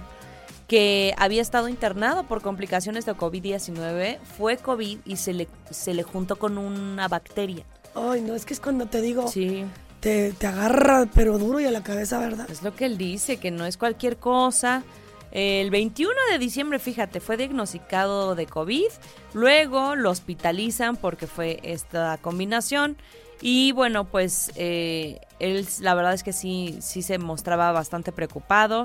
que 0.67 1.13
había 1.17 1.41
estado 1.41 1.67
internado 1.67 2.23
por 2.23 2.41
complicaciones 2.41 3.05
de 3.05 3.13
COVID-19. 3.13 4.19
Fue 4.37 4.57
COVID 4.57 4.99
y 5.05 5.17
se 5.17 5.33
le, 5.33 5.47
se 5.69 5.93
le 5.93 6.03
juntó 6.03 6.37
con 6.37 6.57
una 6.57 7.07
bacteria. 7.07 7.65
Ay, 7.93 8.21
no, 8.21 8.35
es 8.35 8.45
que 8.45 8.53
es 8.53 8.59
cuando 8.61 8.85
te 8.85 9.01
digo, 9.01 9.27
Sí, 9.27 9.65
te, 10.01 10.35
agarra 10.45 11.07
pero 11.13 11.37
duro 11.37 11.59
y 11.59 11.65
a 11.65 11.71
la 11.71 11.83
cabeza, 11.83 12.19
¿verdad? 12.19 12.49
es 12.49 12.63
lo 12.63 12.75
que 12.75 12.85
él 12.85 12.97
dice, 12.97 13.37
que 13.37 13.51
no 13.51 13.65
es 13.65 13.77
cualquier 13.77 14.17
cosa. 14.17 14.83
El 15.31 15.69
21 15.69 16.13
de 16.31 16.39
diciembre, 16.39 16.77
fíjate, 16.77 17.21
fue 17.21 17.37
diagnosticado 17.37 18.35
de 18.35 18.47
COVID. 18.47 18.89
Luego 19.33 19.95
lo 19.95 20.09
hospitalizan 20.09 20.97
porque 20.97 21.25
fue 21.25 21.61
esta 21.63 22.17
combinación. 22.17 22.97
Y 23.39 23.71
bueno, 23.71 24.03
pues 24.03 24.51
eh, 24.55 25.21
él 25.39 25.65
la 25.79 25.95
verdad 25.95 26.13
es 26.13 26.23
que 26.23 26.33
sí, 26.33 26.77
sí 26.81 27.01
se 27.01 27.17
mostraba 27.17 27.71
bastante 27.71 28.11
preocupado. 28.11 28.83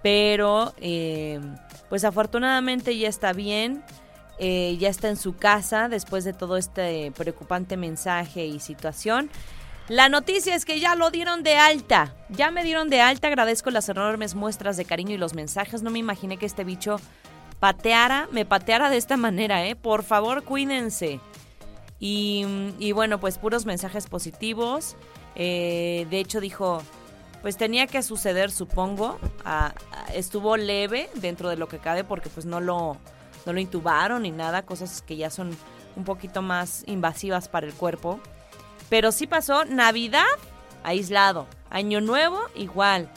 Pero 0.00 0.72
eh, 0.80 1.40
pues 1.88 2.04
afortunadamente 2.04 2.96
ya 2.96 3.08
está 3.08 3.32
bien. 3.32 3.82
eh, 4.38 4.76
ya 4.78 4.88
está 4.88 5.08
en 5.08 5.16
su 5.16 5.34
casa 5.34 5.88
después 5.88 6.22
de 6.22 6.32
todo 6.32 6.56
este 6.56 7.10
preocupante 7.16 7.76
mensaje 7.76 8.46
y 8.46 8.60
situación. 8.60 9.30
La 9.88 10.10
noticia 10.10 10.54
es 10.54 10.66
que 10.66 10.80
ya 10.80 10.94
lo 10.94 11.10
dieron 11.10 11.42
de 11.42 11.56
alta. 11.56 12.14
Ya 12.28 12.50
me 12.50 12.62
dieron 12.62 12.90
de 12.90 13.00
alta. 13.00 13.28
Agradezco 13.28 13.70
las 13.70 13.88
enormes 13.88 14.34
muestras 14.34 14.76
de 14.76 14.84
cariño 14.84 15.14
y 15.14 15.18
los 15.18 15.32
mensajes. 15.32 15.82
No 15.82 15.90
me 15.90 15.98
imaginé 15.98 16.36
que 16.36 16.44
este 16.44 16.62
bicho 16.62 17.00
pateara, 17.58 18.28
me 18.30 18.44
pateara 18.44 18.90
de 18.90 18.98
esta 18.98 19.16
manera, 19.16 19.66
¿eh? 19.66 19.76
Por 19.76 20.02
favor, 20.02 20.44
cuídense. 20.44 21.20
Y, 22.00 22.92
bueno, 22.92 23.18
pues 23.18 23.38
puros 23.38 23.64
mensajes 23.64 24.08
positivos. 24.08 24.94
Eh, 25.34 26.06
de 26.10 26.20
hecho, 26.20 26.40
dijo, 26.40 26.82
pues 27.40 27.56
tenía 27.56 27.86
que 27.86 28.02
suceder, 28.02 28.50
supongo. 28.50 29.18
Ah, 29.46 29.72
estuvo 30.14 30.58
leve 30.58 31.08
dentro 31.14 31.48
de 31.48 31.56
lo 31.56 31.66
que 31.66 31.78
cabe 31.78 32.04
porque 32.04 32.28
pues 32.28 32.44
no 32.44 32.60
lo, 32.60 32.98
no 33.46 33.52
lo 33.54 33.58
intubaron 33.58 34.22
ni 34.22 34.32
nada. 34.32 34.66
Cosas 34.66 35.00
que 35.00 35.16
ya 35.16 35.30
son 35.30 35.56
un 35.96 36.04
poquito 36.04 36.42
más 36.42 36.84
invasivas 36.86 37.48
para 37.48 37.66
el 37.66 37.72
cuerpo. 37.72 38.20
Pero 38.88 39.12
sí 39.12 39.26
pasó 39.26 39.64
Navidad 39.64 40.24
aislado, 40.82 41.46
Año 41.70 42.00
Nuevo 42.00 42.40
igual, 42.54 43.10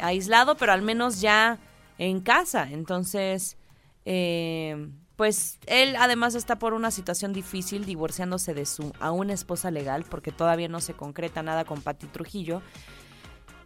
aislado, 0.00 0.56
pero 0.56 0.72
al 0.72 0.82
menos 0.82 1.20
ya 1.20 1.58
en 1.98 2.20
casa. 2.20 2.68
Entonces, 2.70 3.56
eh, 4.04 4.88
pues 5.16 5.58
él 5.66 5.94
además 5.96 6.34
está 6.34 6.58
por 6.58 6.74
una 6.74 6.90
situación 6.90 7.32
difícil, 7.32 7.84
divorciándose 7.84 8.54
de 8.54 8.66
su 8.66 8.92
aún 8.98 9.30
esposa 9.30 9.70
legal, 9.70 10.04
porque 10.08 10.32
todavía 10.32 10.68
no 10.68 10.80
se 10.80 10.94
concreta 10.94 11.42
nada 11.42 11.64
con 11.64 11.80
Pati 11.80 12.06
Trujillo. 12.08 12.62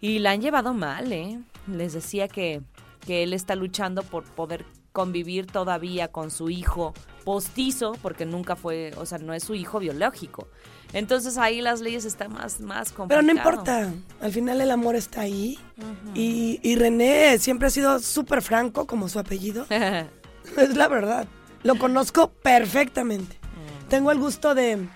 Y 0.01 0.19
la 0.19 0.33
han 0.33 0.43
llevado 0.43 0.75
mal, 0.75 1.11
¿eh? 1.13 1.41
Les 1.67 1.95
decía 1.95 2.29
que, 2.29 2.61
que 3.07 3.23
él 3.23 3.33
está 3.33 3.55
luchando 3.55 4.03
por 4.03 4.25
poder 4.25 4.67
convivir 4.97 5.47
todavía 5.47 6.09
con 6.09 6.31
su 6.31 6.49
hijo 6.49 6.95
postizo, 7.23 7.93
porque 8.01 8.25
nunca 8.25 8.57
fue, 8.57 8.93
o 8.97 9.05
sea, 9.05 9.19
no 9.19 9.35
es 9.35 9.45
su 9.45 9.55
hijo 9.55 9.79
biológico. 9.79 10.49
Entonces 10.95 11.37
ahí 11.37 11.61
las 11.61 11.83
leyes 11.83 12.07
están 12.07 12.33
más, 12.33 12.61
más 12.61 12.93
Pero 12.93 12.97
complicadas. 12.97 13.25
no 13.27 13.33
importa, 13.33 13.93
al 14.23 14.33
final 14.33 14.59
el 14.63 14.71
amor 14.71 14.97
está 14.97 15.21
ahí. 15.21 15.59
y, 16.15 16.61
y 16.63 16.77
René 16.77 17.39
siempre 17.39 17.67
ha 17.67 17.71
sido 17.71 17.99
súper 17.99 18.41
franco, 18.41 18.87
como 18.87 19.11
su 19.11 19.19
apellido. 19.19 19.67
Es 20.57 20.75
la 20.77 20.89
verdad. 20.89 21.27
Lo 21.63 21.77
conozco 21.77 22.31
perfectamente. 22.31 23.37
Tengo 23.91 24.13
el 24.13 24.19
gusto 24.19 24.55
de, 24.55 24.89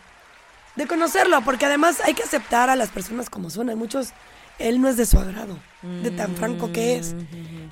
de 0.77 0.87
conocerlo, 0.87 1.43
porque 1.45 1.67
además 1.67 2.01
hay 2.07 2.15
que 2.15 2.23
aceptar 2.23 2.71
a 2.71 2.77
las 2.77 2.89
personas 2.89 3.29
como 3.29 3.51
son. 3.51 3.69
Hay 3.69 3.77
muchos, 3.77 4.13
él 4.61 4.81
no 4.81 4.89
es 4.89 4.97
de 4.97 5.07
su 5.07 5.19
agrado, 5.19 5.59
de 6.03 6.11
tan 6.11 6.37
franco 6.37 6.71
que 6.71 6.97
es. 6.97 7.17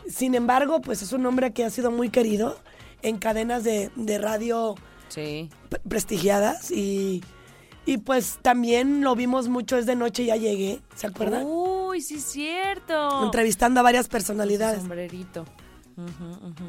Sin 0.08 0.34
embargo, 0.34 0.80
pues 0.80 1.02
es 1.02 1.12
un 1.12 1.24
hombre 1.26 1.52
que 1.52 1.64
ha 1.64 1.70
sido 1.70 1.90
muy 1.90 2.08
querido 2.08 2.58
en 3.02 3.18
cadenas 3.18 3.62
de, 3.62 3.90
de 3.94 4.18
radio 4.18 4.74
sí. 5.08 5.50
prestigiadas 5.88 6.70
y, 6.70 7.22
y 7.86 7.98
pues 7.98 8.38
también 8.42 9.02
lo 9.02 9.14
vimos 9.14 9.48
mucho, 9.48 9.76
es 9.76 9.86
de 9.86 9.94
noche 9.94 10.24
ya 10.24 10.36
llegué, 10.36 10.80
¿se 10.96 11.06
acuerdan? 11.06 11.44
Uy, 11.46 12.00
sí 12.00 12.16
es 12.16 12.24
cierto. 12.24 13.24
Entrevistando 13.24 13.80
a 13.80 13.82
varias 13.82 14.08
personalidades. 14.08 14.80
sombrerito. 14.80 15.44
Ujú, 15.96 16.46
ujú. 16.46 16.64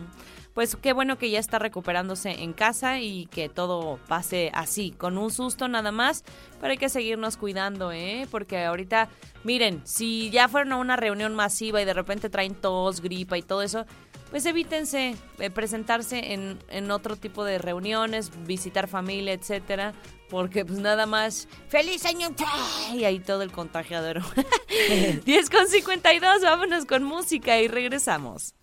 Pues 0.59 0.75
qué 0.75 0.91
bueno 0.91 1.17
que 1.17 1.29
ya 1.29 1.39
está 1.39 1.57
recuperándose 1.57 2.43
en 2.43 2.51
casa 2.51 2.99
y 2.99 3.27
que 3.27 3.47
todo 3.47 3.97
pase 4.09 4.51
así, 4.53 4.91
con 4.91 5.17
un 5.17 5.31
susto 5.31 5.69
nada 5.69 5.93
más, 5.93 6.25
pero 6.59 6.71
hay 6.71 6.77
que 6.77 6.89
seguirnos 6.89 7.37
cuidando, 7.37 7.93
¿eh? 7.93 8.27
Porque 8.29 8.65
ahorita, 8.65 9.07
miren, 9.45 9.79
si 9.85 10.29
ya 10.31 10.49
fueron 10.49 10.73
a 10.73 10.75
una 10.75 10.97
reunión 10.97 11.33
masiva 11.33 11.81
y 11.81 11.85
de 11.85 11.93
repente 11.93 12.29
traen 12.29 12.55
tos, 12.55 12.99
gripa 12.99 13.37
y 13.37 13.41
todo 13.41 13.61
eso, 13.61 13.85
pues 14.31 14.45
evítense 14.45 15.15
eh, 15.37 15.49
presentarse 15.49 16.33
en, 16.33 16.59
en 16.67 16.91
otro 16.91 17.15
tipo 17.15 17.45
de 17.45 17.57
reuniones, 17.57 18.29
visitar 18.45 18.89
familia, 18.89 19.31
etcétera, 19.31 19.93
porque 20.29 20.65
pues 20.65 20.79
nada 20.79 21.05
más 21.05 21.47
feliz 21.69 22.05
año 22.05 22.35
y 22.93 23.05
ahí 23.05 23.21
todo 23.21 23.43
el 23.43 23.53
contagiadero. 23.53 24.23
10 25.23 25.49
con 25.49 25.69
52, 25.69 26.41
vámonos 26.41 26.83
con 26.83 27.05
música 27.05 27.61
y 27.61 27.69
regresamos. 27.69 28.55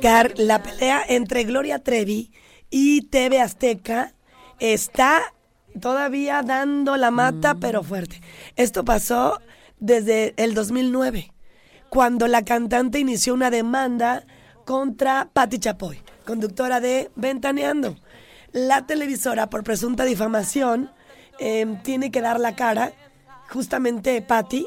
Car- 0.00 0.34
La 0.38 0.62
pelea 0.62 1.02
entre 1.08 1.44
Gloria 1.44 1.78
Trevi 1.78 2.32
y 2.70 3.02
TV 3.08 3.40
Azteca 3.40 4.14
está 4.58 5.34
todavía 5.80 6.42
dando 6.42 6.96
la 6.96 7.10
mata, 7.10 7.54
pero 7.56 7.82
fuerte. 7.82 8.20
Esto 8.56 8.84
pasó 8.84 9.40
desde 9.80 10.34
el 10.36 10.54
2009, 10.54 11.32
cuando 11.88 12.26
la 12.28 12.44
cantante 12.44 12.98
inició 12.98 13.34
una 13.34 13.50
demanda 13.50 14.24
contra 14.64 15.28
Patti 15.32 15.58
Chapoy, 15.58 16.00
conductora 16.24 16.80
de 16.80 17.10
Ventaneando. 17.16 17.96
La 18.52 18.86
televisora, 18.86 19.50
por 19.50 19.64
presunta 19.64 20.04
difamación, 20.04 20.90
em, 21.38 21.82
tiene 21.82 22.10
que 22.10 22.20
dar 22.20 22.38
la 22.38 22.54
cara, 22.54 22.92
justamente 23.50 24.22
Patti, 24.22 24.66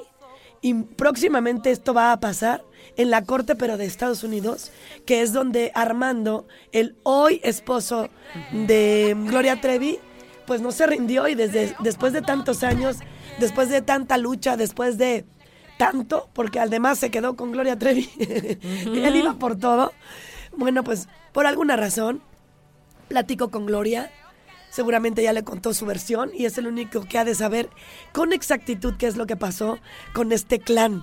y 0.61 0.73
próximamente 0.73 1.71
esto 1.71 1.93
va 1.93 2.11
a 2.11 2.19
pasar 2.19 2.63
en 2.97 3.11
la 3.11 3.23
corte, 3.23 3.55
pero 3.55 3.77
de 3.77 3.85
Estados 3.85 4.23
Unidos, 4.23 4.71
que 5.05 5.21
es 5.21 5.31
donde 5.31 5.71
Armando, 5.75 6.47
el 6.71 6.97
hoy 7.03 7.39
esposo 7.43 8.09
de 8.51 9.15
Gloria 9.27 9.61
Trevi, 9.61 9.99
pues 10.45 10.61
no 10.61 10.71
se 10.71 10.87
rindió 10.87 11.27
y 11.27 11.35
desde 11.35 11.75
después 11.79 12.13
de 12.13 12.21
tantos 12.21 12.63
años, 12.63 12.97
después 13.39 13.69
de 13.69 13.81
tanta 13.81 14.17
lucha, 14.17 14.57
después 14.57 14.97
de 14.97 15.25
tanto, 15.77 16.29
porque 16.33 16.59
además 16.59 16.97
se 16.97 17.11
quedó 17.11 17.35
con 17.35 17.51
Gloria 17.51 17.77
Trevi, 17.77 18.09
él 18.19 19.15
iba 19.15 19.33
por 19.35 19.57
todo. 19.57 19.93
Bueno, 20.55 20.83
pues 20.83 21.07
por 21.33 21.45
alguna 21.45 21.75
razón, 21.75 22.21
platico 23.09 23.51
con 23.51 23.67
Gloria, 23.67 24.11
seguramente 24.71 25.21
ya 25.21 25.33
le 25.33 25.43
contó 25.43 25.73
su 25.73 25.85
versión 25.85 26.31
y 26.33 26.45
es 26.45 26.57
el 26.57 26.67
único 26.67 27.01
que 27.01 27.19
ha 27.19 27.25
de 27.25 27.35
saber 27.35 27.69
con 28.11 28.33
exactitud 28.33 28.95
qué 28.97 29.07
es 29.07 29.17
lo 29.17 29.27
que 29.27 29.35
pasó 29.35 29.79
con 30.13 30.31
este 30.31 30.59
clan. 30.59 31.01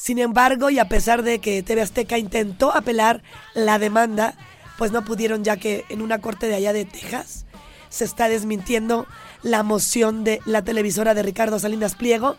Sin 0.00 0.18
embargo, 0.18 0.70
y 0.70 0.78
a 0.78 0.88
pesar 0.88 1.22
de 1.22 1.40
que 1.40 1.62
TV 1.62 1.82
Azteca 1.82 2.16
intentó 2.16 2.74
apelar 2.74 3.22
la 3.52 3.78
demanda, 3.78 4.34
pues 4.78 4.92
no 4.92 5.04
pudieron 5.04 5.44
ya 5.44 5.58
que 5.58 5.84
en 5.90 6.00
una 6.00 6.22
corte 6.22 6.48
de 6.48 6.54
allá 6.54 6.72
de 6.72 6.86
Texas 6.86 7.44
se 7.90 8.06
está 8.06 8.30
desmintiendo 8.30 9.06
la 9.42 9.62
moción 9.62 10.24
de 10.24 10.40
la 10.46 10.64
televisora 10.64 11.12
de 11.12 11.22
Ricardo 11.22 11.58
Salinas 11.58 11.96
Pliego. 11.96 12.38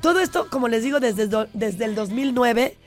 Todo 0.00 0.20
esto, 0.20 0.46
como 0.48 0.68
les 0.68 0.84
digo, 0.84 1.00
desde, 1.00 1.28
desde 1.54 1.86
el 1.86 1.96
2009. 1.96 2.78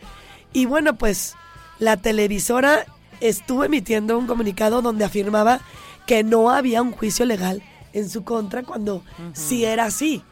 Y 0.54 0.66
bueno, 0.66 0.96
pues 0.96 1.36
la 1.78 1.98
televisora 1.98 2.86
estuvo 3.20 3.66
emitiendo 3.66 4.18
un 4.18 4.28
comunicado 4.28 4.82
donde 4.82 5.04
afirmaba 5.04 5.60
que 6.08 6.24
no 6.24 6.52
había 6.52 6.82
un 6.82 6.94
juicio 6.94 7.26
legal 7.26 7.62
en 7.92 8.10
su 8.10 8.24
contra 8.24 8.64
cuando 8.64 9.04
sí 9.34 9.66
era 9.66 9.84
así. 9.84 10.24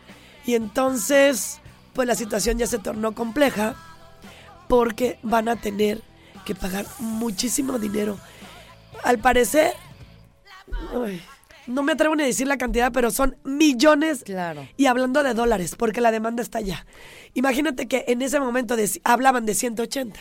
Y 0.46 0.56
entonces, 0.56 1.60
pues 1.94 2.08
la 2.08 2.16
situación 2.16 2.58
ya 2.58 2.68
se 2.68 2.80
tornó 2.80 3.14
compleja 3.14 3.76
porque 4.68 5.20
van 5.24 5.50
a 5.50 5.56
tener 5.56 6.02
que 6.46 6.56
pagar 6.56 6.86
muchísimo 7.00 7.80
dinero. 7.80 8.18
Al 9.04 9.20
parecer, 9.20 9.74
no 11.68 11.84
me 11.84 11.94
atrevo 11.94 12.16
ni 12.16 12.24
a 12.24 12.26
decir 12.26 12.48
la 12.48 12.58
cantidad, 12.58 12.92
pero 12.92 13.12
son 13.12 13.38
millones. 13.44 14.24
Claro. 14.24 14.68
Y 14.78 14.88
hablando 14.88 15.24
de 15.24 15.34
dólares, 15.34 15.76
porque 15.78 16.02
la 16.02 16.12
demanda 16.12 16.42
está 16.42 16.60
allá. 16.60 16.86
Imagínate 17.34 17.88
que 17.88 18.06
en 18.08 18.22
ese 18.22 18.40
momento 18.40 18.76
hablaban 19.04 19.46
de 19.46 19.54
180. 19.54 20.20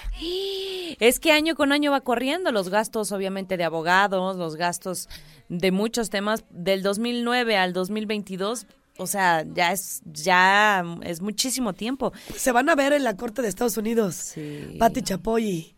Es 1.01 1.18
que 1.18 1.33
año 1.33 1.55
con 1.55 1.73
año 1.73 1.91
va 1.91 2.01
corriendo 2.01 2.53
los 2.53 2.68
gastos, 2.68 3.12
obviamente, 3.12 3.57
de 3.57 3.64
abogados, 3.64 4.37
los 4.37 4.57
gastos 4.57 5.09
de 5.49 5.73
muchos 5.73 6.11
temas. 6.11 6.45
Del 6.51 6.83
2009 6.83 7.57
al 7.57 7.73
2022, 7.73 8.66
o 8.99 9.07
sea, 9.07 9.45
ya 9.55 9.72
es, 9.72 10.03
ya 10.05 10.84
es 11.03 11.20
muchísimo 11.20 11.72
tiempo. 11.72 12.12
Se 12.36 12.53
van 12.53 12.68
a 12.68 12.74
ver 12.74 12.93
en 12.93 13.05
la 13.05 13.16
corte 13.16 13.43
de 13.43 13.49
Estados 13.49 13.76
Unidos. 13.76 14.14
Sí. 14.14 14.76
Patti 14.78 15.03
Chapoy 15.03 15.74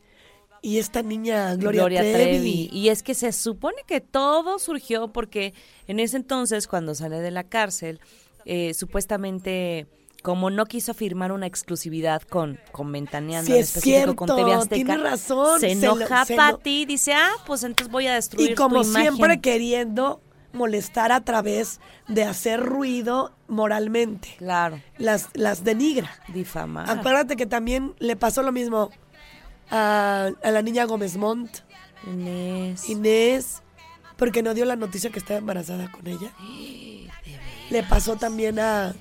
y, 0.63 0.79
esta 0.79 1.03
niña 1.03 1.55
Gloria, 1.57 2.01
Trevi. 2.01 2.13
Trevi. 2.13 2.71
Y 2.73 2.89
es 2.89 3.03
que 3.03 3.15
se 3.15 3.33
supone 3.33 3.77
que 3.87 4.01
todo 4.01 4.59
surgió 4.59 5.13
porque 5.13 5.53
en 5.87 6.01
ese 6.01 6.17
entonces, 6.17 6.67
cuando 6.67 6.95
sale 6.95 7.21
de 7.21 7.31
la 7.31 7.45
cárcel, 7.45 8.01
eh, 8.47 8.73
supuestamente 8.75 9.87
como 10.23 10.49
no 10.49 10.65
quiso 10.65 10.95
firmar 10.95 11.33
una 11.33 11.47
exclusividad 11.47 12.23
con, 12.23 12.59
con 12.73 12.91
Ventaneando, 12.91 13.47
Sí, 13.47 13.53
en 13.53 13.59
es 13.59 13.69
específico 13.77 14.17
con 14.17 14.29
cierto, 14.29 14.43
TV 14.47 14.55
Azteca, 14.55 14.75
tiene 14.75 14.97
razón, 14.97 15.61
se 15.61 15.69
se 15.75 15.87
lo- 15.87 15.97
enoja 15.97 16.25
se 16.25 16.33
lo- 16.35 16.37
Pati 16.39 16.81
y 16.83 16.85
dice, 16.87 17.13
ah, 17.13 17.29
pues 17.47 17.63
entonces 17.63 17.93
voy 17.93 18.07
a 18.07 18.15
destruir 18.15 18.53
Y 18.53 18.55
como 18.55 18.77
tu 18.83 18.89
imagen. 18.89 19.13
siempre 19.15 19.41
queriendo 19.43 20.23
molestar 20.55 21.13
a 21.13 21.21
través 21.23 21.81
de 22.09 22.25
hacer 22.25 22.61
ruido 22.61 23.35
moralmente. 23.49 24.35
Claro, 24.39 24.81
Las, 24.97 25.29
las 25.35 25.65
denigra. 25.65 26.11
difamar. 26.29 26.89
Acuérdate 26.89 27.37
que 27.37 27.47
también 27.47 27.95
le 27.99 28.17
pasó 28.17 28.43
lo 28.43 28.53
mismo 28.53 28.91
a, 29.71 30.31
a 30.43 30.51
la 30.51 30.63
niña 30.63 30.85
Gómez 30.85 31.17
Montt, 31.17 31.59
Inés. 32.07 32.89
Inés, 32.89 33.63
porque 34.17 34.43
no 34.43 34.55
dio 34.55 34.65
la 34.65 34.77
noticia 34.77 35.11
que 35.11 35.19
estaba 35.19 35.39
embarazada 35.39 35.91
con 35.91 36.07
ella. 36.07 36.33
Le 37.71 37.83
pasó 37.83 38.17
también 38.17 38.59
a, 38.59 38.95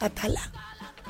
a 0.00 0.10
Tala. 0.10 0.52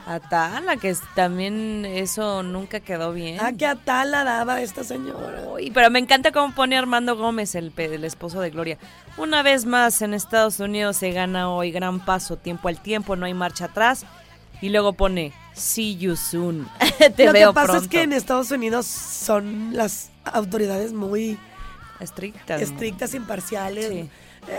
Atala, 0.06 0.76
que 0.76 0.94
también 1.14 1.84
eso 1.84 2.42
nunca 2.42 2.80
quedó 2.80 3.12
bien. 3.12 3.38
Ah, 3.40 3.52
que 3.52 3.66
a 3.66 3.76
Tala 3.76 4.24
daba 4.24 4.60
esta 4.60 4.82
señora. 4.84 5.42
Uy, 5.48 5.70
pero 5.70 5.90
me 5.90 5.98
encanta 5.98 6.32
cómo 6.32 6.54
pone 6.54 6.76
Armando 6.76 7.16
Gómez, 7.16 7.54
el, 7.54 7.72
el 7.76 8.04
esposo 8.04 8.40
de 8.40 8.50
Gloria. 8.50 8.78
Una 9.16 9.42
vez 9.42 9.64
más, 9.64 10.02
en 10.02 10.14
Estados 10.14 10.58
Unidos 10.60 10.96
se 10.96 11.12
gana 11.12 11.48
hoy 11.50 11.70
gran 11.70 12.04
paso, 12.04 12.36
tiempo 12.36 12.68
al 12.68 12.80
tiempo, 12.80 13.14
no 13.16 13.26
hay 13.26 13.34
marcha 13.34 13.66
atrás. 13.66 14.04
Y 14.60 14.68
luego 14.68 14.92
pone, 14.92 15.32
see 15.54 15.96
you 15.96 16.16
soon. 16.16 16.68
Te 17.16 17.26
Lo 17.26 17.32
veo 17.32 17.50
que 17.50 17.54
pasa 17.54 17.66
pronto. 17.66 17.82
es 17.84 17.88
que 17.88 18.02
en 18.02 18.12
Estados 18.12 18.50
Unidos 18.50 18.86
son 18.86 19.76
las 19.76 20.10
autoridades 20.24 20.92
muy 20.92 21.38
Estrictas. 22.00 22.60
estrictas, 22.62 23.14
imparciales. 23.14 23.88
Sí. 23.88 24.10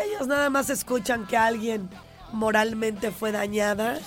Ellos 0.06 0.28
nada 0.28 0.50
más 0.50 0.70
escuchan 0.70 1.26
que 1.28 1.36
alguien 1.38 1.90
moralmente 2.32 3.12
fue 3.12 3.32
dañada 3.32 4.00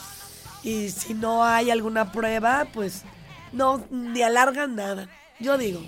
y 0.67 0.91
si 0.91 1.15
no 1.15 1.45
hay 1.45 1.71
alguna 1.71 2.11
prueba, 2.11 2.67
pues 2.73 3.05
no 3.53 3.85
ni 3.91 4.21
alargan 4.23 4.75
nada. 4.75 5.09
Yo 5.39 5.57
digo. 5.57 5.81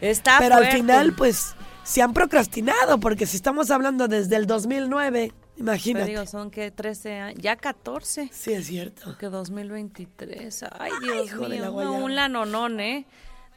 Está 0.00 0.38
Pero 0.38 0.54
al 0.54 0.66
final, 0.72 1.12
pues, 1.12 1.54
se 1.82 2.00
han 2.00 2.14
procrastinado, 2.14 2.98
porque 2.98 3.26
si 3.26 3.36
estamos 3.36 3.70
hablando 3.70 4.08
desde 4.08 4.36
el 4.36 4.46
2009, 4.46 5.32
Te 5.54 5.60
imagínate. 5.60 6.06
digo, 6.06 6.24
son 6.24 6.50
que 6.50 6.70
13 6.70 7.18
años, 7.18 7.38
ya 7.42 7.56
14. 7.56 8.30
Sí, 8.32 8.54
es 8.54 8.66
cierto. 8.68 9.02
Porque 9.04 9.26
2023. 9.26 10.64
Ay, 10.78 10.92
Dios 11.02 11.32
la 11.32 11.48
mío. 11.48 11.70
No, 11.70 11.92
un 11.92 12.14
lanonón, 12.14 12.80
¿eh? 12.80 13.04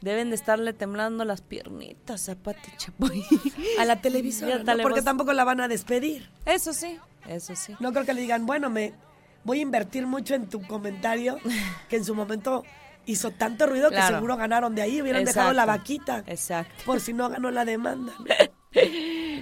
Deben 0.02 0.28
de 0.28 0.36
estarle 0.36 0.74
temblando 0.74 1.24
las 1.24 1.40
piernitas 1.40 2.28
a 2.28 2.34
Pati 2.34 2.70
Chapoy. 2.76 3.24
A 3.78 3.86
la 3.86 4.02
televisora, 4.02 4.62
porque 4.82 5.00
tampoco 5.00 5.32
la 5.32 5.44
van 5.44 5.62
a 5.62 5.68
despedir. 5.68 6.28
Eso 6.44 6.74
sí, 6.74 6.98
eso 7.26 7.56
sí. 7.56 7.74
No 7.80 7.92
creo 7.94 8.04
que 8.04 8.12
le 8.12 8.20
digan, 8.20 8.44
bueno, 8.44 8.68
me 8.68 8.92
voy 9.44 9.58
a 9.60 9.62
invertir 9.62 10.06
mucho 10.06 10.34
en 10.34 10.48
tu 10.48 10.62
comentario, 10.66 11.38
que 11.88 11.96
en 11.96 12.04
su 12.04 12.14
momento 12.14 12.64
hizo 13.06 13.30
tanto 13.30 13.66
ruido 13.66 13.90
que 13.90 14.00
seguro 14.02 14.36
ganaron 14.36 14.74
de 14.74 14.82
ahí, 14.82 15.00
hubieran 15.02 15.24
dejado 15.24 15.52
la 15.52 15.66
vaquita, 15.66 16.24
Exacto. 16.26 16.84
por 16.86 17.00
si 17.00 17.12
no 17.12 17.28
ganó 17.28 17.50
la 17.50 17.64
demanda. 17.64 18.12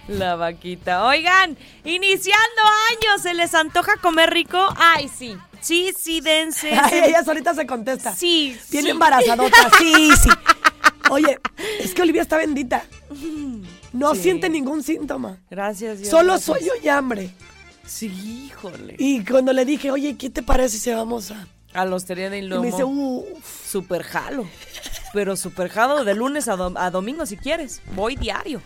La 0.09 0.35
vaquita. 0.37 1.05
Oigan, 1.07 1.57
iniciando 1.85 2.63
años, 2.91 3.23
¿se 3.23 3.33
les 3.33 3.55
antoja 3.55 3.97
comer 4.03 4.31
rico? 4.31 4.59
Ay, 4.77 5.09
sí. 5.09 5.37
Sí, 5.61 5.95
sí, 5.99 6.21
dense. 6.21 6.73
Ay, 6.83 7.03
ella 7.07 7.25
solita 7.25 7.55
se 7.55 7.65
contesta. 7.67 8.15
Sí, 8.15 8.59
Viene 8.71 8.87
sí. 8.87 8.91
embarazadota, 8.91 9.71
sí, 9.79 10.11
sí. 10.23 10.29
Oye, 11.09 11.39
es 11.81 11.95
que 11.95 12.03
Olivia 12.03 12.21
está 12.23 12.37
bendita. 12.37 12.85
No 13.93 14.15
Sí. 14.15 14.23
siente 14.23 14.51
ningún 14.51 14.83
síntoma. 14.83 15.39
Gracias, 15.51 15.99
Dios. 16.01 16.11
Solo 16.11 16.33
gracias. 16.35 16.59
soy 16.59 16.67
yo 16.67 16.73
y 16.83 16.89
hambre. 16.89 17.31
Sí, 17.87 18.07
híjole. 18.47 18.97
Y 18.99 19.25
cuando 19.25 19.53
le 19.53 19.65
dije, 19.65 19.91
oye, 19.91 20.17
¿qué 20.17 20.31
te 20.31 20.43
parece 20.43 20.79
si 20.79 20.91
vamos 20.91 21.31
a...? 21.31 21.47
A 21.75 21.87
la 21.87 21.97
hostería 21.97 22.29
de 22.29 22.39
Y 22.39 22.43
Lomo. 22.43 22.61
me 22.63 22.67
dice, 22.71 22.85
uff. 22.85 23.67
Super 23.71 24.03
jalo. 24.03 24.47
Pero 25.15 25.37
super 25.37 25.69
jalo 25.71 26.05
de 26.05 26.15
lunes 26.15 26.49
a, 26.49 26.57
dom- 26.57 26.79
a 26.79 26.91
domingo 26.91 27.25
si 27.27 27.37
quieres. 27.39 27.81
Voy 27.95 28.17
diario. 28.17 28.61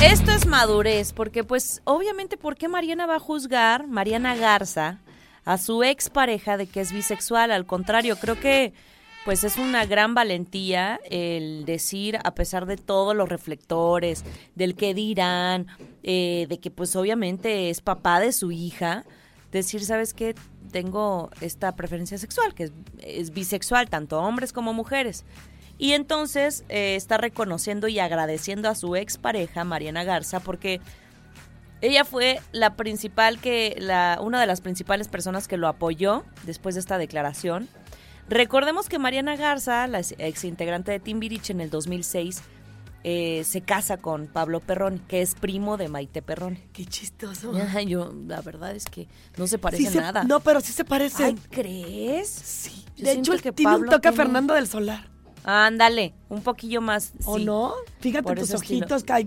Esto 0.02 0.32
es 0.32 0.46
madurez, 0.46 1.12
porque 1.12 1.44
pues 1.44 1.80
obviamente, 1.84 2.36
¿por 2.36 2.56
qué 2.56 2.68
Mariana 2.68 3.06
va 3.06 3.16
a 3.16 3.20
juzgar, 3.20 3.86
Mariana 3.86 4.36
Garza, 4.36 4.98
a 5.44 5.58
su 5.58 5.82
expareja 5.82 6.56
de 6.56 6.66
que 6.66 6.80
es 6.80 6.92
bisexual? 6.92 7.50
Al 7.50 7.64
contrario, 7.66 8.16
creo 8.16 8.38
que 8.38 8.74
pues 9.24 9.42
es 9.42 9.56
una 9.56 9.86
gran 9.86 10.14
valentía 10.14 11.00
el 11.10 11.64
decir, 11.64 12.18
a 12.22 12.34
pesar 12.34 12.66
de 12.66 12.76
todos 12.76 13.16
los 13.16 13.28
reflectores, 13.28 14.24
del 14.54 14.74
que 14.74 14.92
dirán, 14.92 15.66
eh, 16.02 16.46
de 16.48 16.58
que 16.58 16.70
pues 16.70 16.94
obviamente 16.94 17.70
es 17.70 17.80
papá 17.80 18.20
de 18.20 18.32
su 18.32 18.52
hija, 18.52 19.04
decir, 19.50 19.84
¿sabes 19.84 20.12
qué? 20.12 20.34
Tengo 20.72 21.30
esta 21.40 21.74
preferencia 21.74 22.18
sexual, 22.18 22.54
que 22.54 22.70
es, 23.00 23.32
bisexual, 23.32 23.88
tanto 23.88 24.20
hombres 24.20 24.52
como 24.52 24.74
mujeres. 24.74 25.24
Y 25.78 25.92
entonces 25.92 26.64
eh, 26.68 26.94
está 26.94 27.16
reconociendo 27.16 27.88
y 27.88 27.98
agradeciendo 27.98 28.68
a 28.68 28.74
su 28.74 28.94
expareja, 28.94 29.64
Mariana 29.64 30.04
Garza, 30.04 30.40
porque 30.40 30.80
ella 31.80 32.04
fue 32.04 32.40
la 32.52 32.76
principal 32.76 33.38
que, 33.38 33.76
la, 33.78 34.18
una 34.20 34.40
de 34.40 34.46
las 34.46 34.60
principales 34.60 35.08
personas 35.08 35.48
que 35.48 35.56
lo 35.56 35.68
apoyó 35.68 36.24
después 36.44 36.74
de 36.74 36.80
esta 36.80 36.98
declaración. 36.98 37.68
Recordemos 38.28 38.88
que 38.88 38.98
Mariana 38.98 39.36
Garza, 39.36 39.86
la 39.86 40.00
ex 40.00 40.44
integrante 40.44 40.90
de 40.92 40.98
Timbiriche 41.00 41.52
en 41.52 41.60
el 41.60 41.70
2006, 41.70 42.42
eh, 43.06 43.42
se 43.44 43.60
casa 43.60 43.98
con 43.98 44.28
Pablo 44.28 44.60
Perrón, 44.60 44.98
que 45.08 45.20
es 45.20 45.34
primo 45.34 45.76
de 45.76 45.88
Maite 45.88 46.22
Perrón. 46.22 46.58
Qué 46.72 46.86
chistoso. 46.86 47.52
Ay, 47.74 47.86
Yo, 47.86 48.14
la 48.26 48.40
verdad 48.40 48.74
es 48.74 48.86
que 48.86 49.08
no 49.36 49.46
se 49.46 49.58
parece 49.58 49.84
Sí 49.84 49.90
se- 49.90 50.00
nada. 50.00 50.24
No, 50.24 50.40
pero 50.40 50.62
sí 50.62 50.72
se 50.72 50.84
parecen. 50.86 51.26
Ay, 51.26 51.38
¿crees? 51.50 52.28
sí. 52.30 52.84
yo 52.96 53.04
De 53.04 53.12
hecho, 53.12 53.32
que 53.42 53.48
él 53.50 53.54
tiene 53.54 53.72
un 53.72 53.76
Pablo 53.80 53.90
toque 53.90 54.08
a 54.08 54.12
tiene- 54.12 54.24
Fernando 54.24 54.54
del 54.54 54.66
Solar. 54.68 55.10
Ándale, 55.44 56.14
un 56.30 56.40
poquillo 56.42 56.80
más. 56.80 57.12
¿O 57.26 57.36
sí. 57.36 57.44
no? 57.44 57.74
Fíjate 58.00 58.34
tus 58.36 58.54
ojitos 58.54 59.04
ca- 59.04 59.20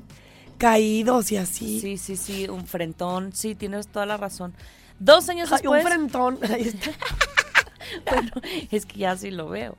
caídos 0.57 1.31
y 1.31 1.37
así. 1.37 1.79
Sí, 1.79 1.97
sí, 1.99 2.17
sí, 2.17 2.49
un 2.49 2.65
frentón. 2.65 3.31
Sí, 3.33 3.53
tienes 3.53 3.87
toda 3.89 4.07
la 4.07 4.17
razón. 4.17 4.55
Dos 4.99 5.29
años 5.29 5.51
Ay, 5.51 5.59
después. 5.61 5.83
un 5.85 5.87
frentón. 5.91 6.39
Ahí 6.51 6.63
está. 6.69 6.89
bueno, 8.09 8.31
es 8.71 8.85
que 8.85 8.99
ya 8.99 9.15
sí 9.17 9.31
lo 9.31 9.49
veo. 9.49 9.77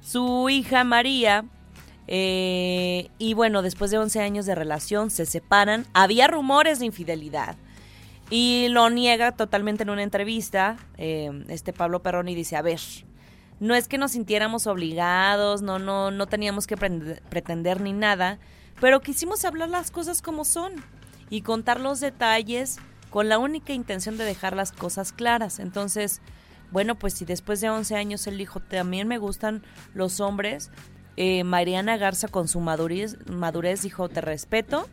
Su 0.00 0.48
hija 0.48 0.84
María, 0.84 1.44
eh, 2.06 3.10
y 3.18 3.34
bueno, 3.34 3.62
después 3.62 3.90
de 3.90 3.98
11 3.98 4.20
años 4.20 4.46
de 4.46 4.54
relación, 4.54 5.10
se 5.10 5.26
separan. 5.26 5.86
Había 5.94 6.26
rumores 6.28 6.78
de 6.78 6.86
infidelidad. 6.86 7.56
Y 8.30 8.68
lo 8.70 8.88
niega 8.90 9.32
totalmente 9.32 9.82
en 9.82 9.90
una 9.90 10.02
entrevista. 10.02 10.76
eh, 10.98 11.44
este 11.48 11.72
Pablo 11.72 12.02
Perroni 12.02 12.34
dice, 12.34 12.56
a 12.56 12.62
ver, 12.62 12.80
no 13.60 13.74
es 13.74 13.88
que 13.88 13.98
nos 13.98 14.12
sintiéramos 14.12 14.66
obligados, 14.66 15.62
no, 15.62 15.78
no, 15.78 16.10
no 16.10 16.26
teníamos 16.26 16.66
que 16.66 16.76
pretender 16.76 17.80
ni 17.80 17.92
nada, 17.92 18.38
pero 18.80 19.00
quisimos 19.00 19.44
hablar 19.44 19.68
las 19.68 19.90
cosas 19.90 20.22
como 20.22 20.44
son 20.44 20.72
y 21.30 21.42
contar 21.42 21.80
los 21.80 22.00
detalles 22.00 22.78
con 23.10 23.28
la 23.28 23.38
única 23.38 23.72
intención 23.72 24.18
de 24.18 24.24
dejar 24.24 24.56
las 24.56 24.72
cosas 24.72 25.12
claras. 25.12 25.60
Entonces, 25.60 26.20
bueno, 26.74 26.96
pues 26.96 27.14
si 27.14 27.24
después 27.24 27.60
de 27.60 27.70
11 27.70 27.94
años 27.94 28.26
él 28.26 28.36
dijo, 28.36 28.58
también 28.58 29.06
me 29.06 29.18
gustan 29.18 29.62
los 29.94 30.18
hombres, 30.18 30.72
eh, 31.16 31.44
Mariana 31.44 31.96
Garza 31.96 32.26
con 32.26 32.48
su 32.48 32.58
madurez, 32.58 33.16
madurez 33.28 33.82
dijo, 33.82 34.08
te 34.08 34.20
respeto 34.20 34.88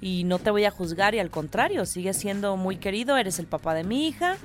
y 0.00 0.24
no 0.24 0.40
te 0.40 0.50
voy 0.50 0.64
a 0.64 0.72
juzgar 0.72 1.14
y 1.14 1.20
al 1.20 1.30
contrario, 1.30 1.86
sigues 1.86 2.16
siendo 2.16 2.56
muy 2.56 2.78
querido, 2.78 3.16
eres 3.16 3.38
el 3.38 3.46
papá 3.46 3.74
de 3.74 3.84
mi 3.84 4.08
hija. 4.08 4.38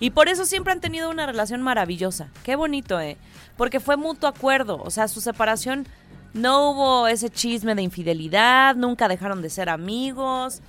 Y 0.00 0.12
por 0.12 0.28
eso 0.28 0.46
siempre 0.46 0.72
han 0.72 0.80
tenido 0.80 1.10
una 1.10 1.26
relación 1.26 1.60
maravillosa. 1.60 2.28
Qué 2.44 2.56
bonito, 2.56 2.98
¿eh? 2.98 3.18
Porque 3.58 3.78
fue 3.78 3.98
mutuo 3.98 4.26
acuerdo. 4.26 4.82
O 4.82 4.90
sea, 4.90 5.08
su 5.08 5.20
separación 5.20 5.86
no 6.32 6.70
hubo 6.70 7.08
ese 7.08 7.28
chisme 7.28 7.74
de 7.74 7.82
infidelidad, 7.82 8.74
nunca 8.74 9.06
dejaron 9.06 9.42
de 9.42 9.50
ser 9.50 9.68
amigos. 9.68 10.62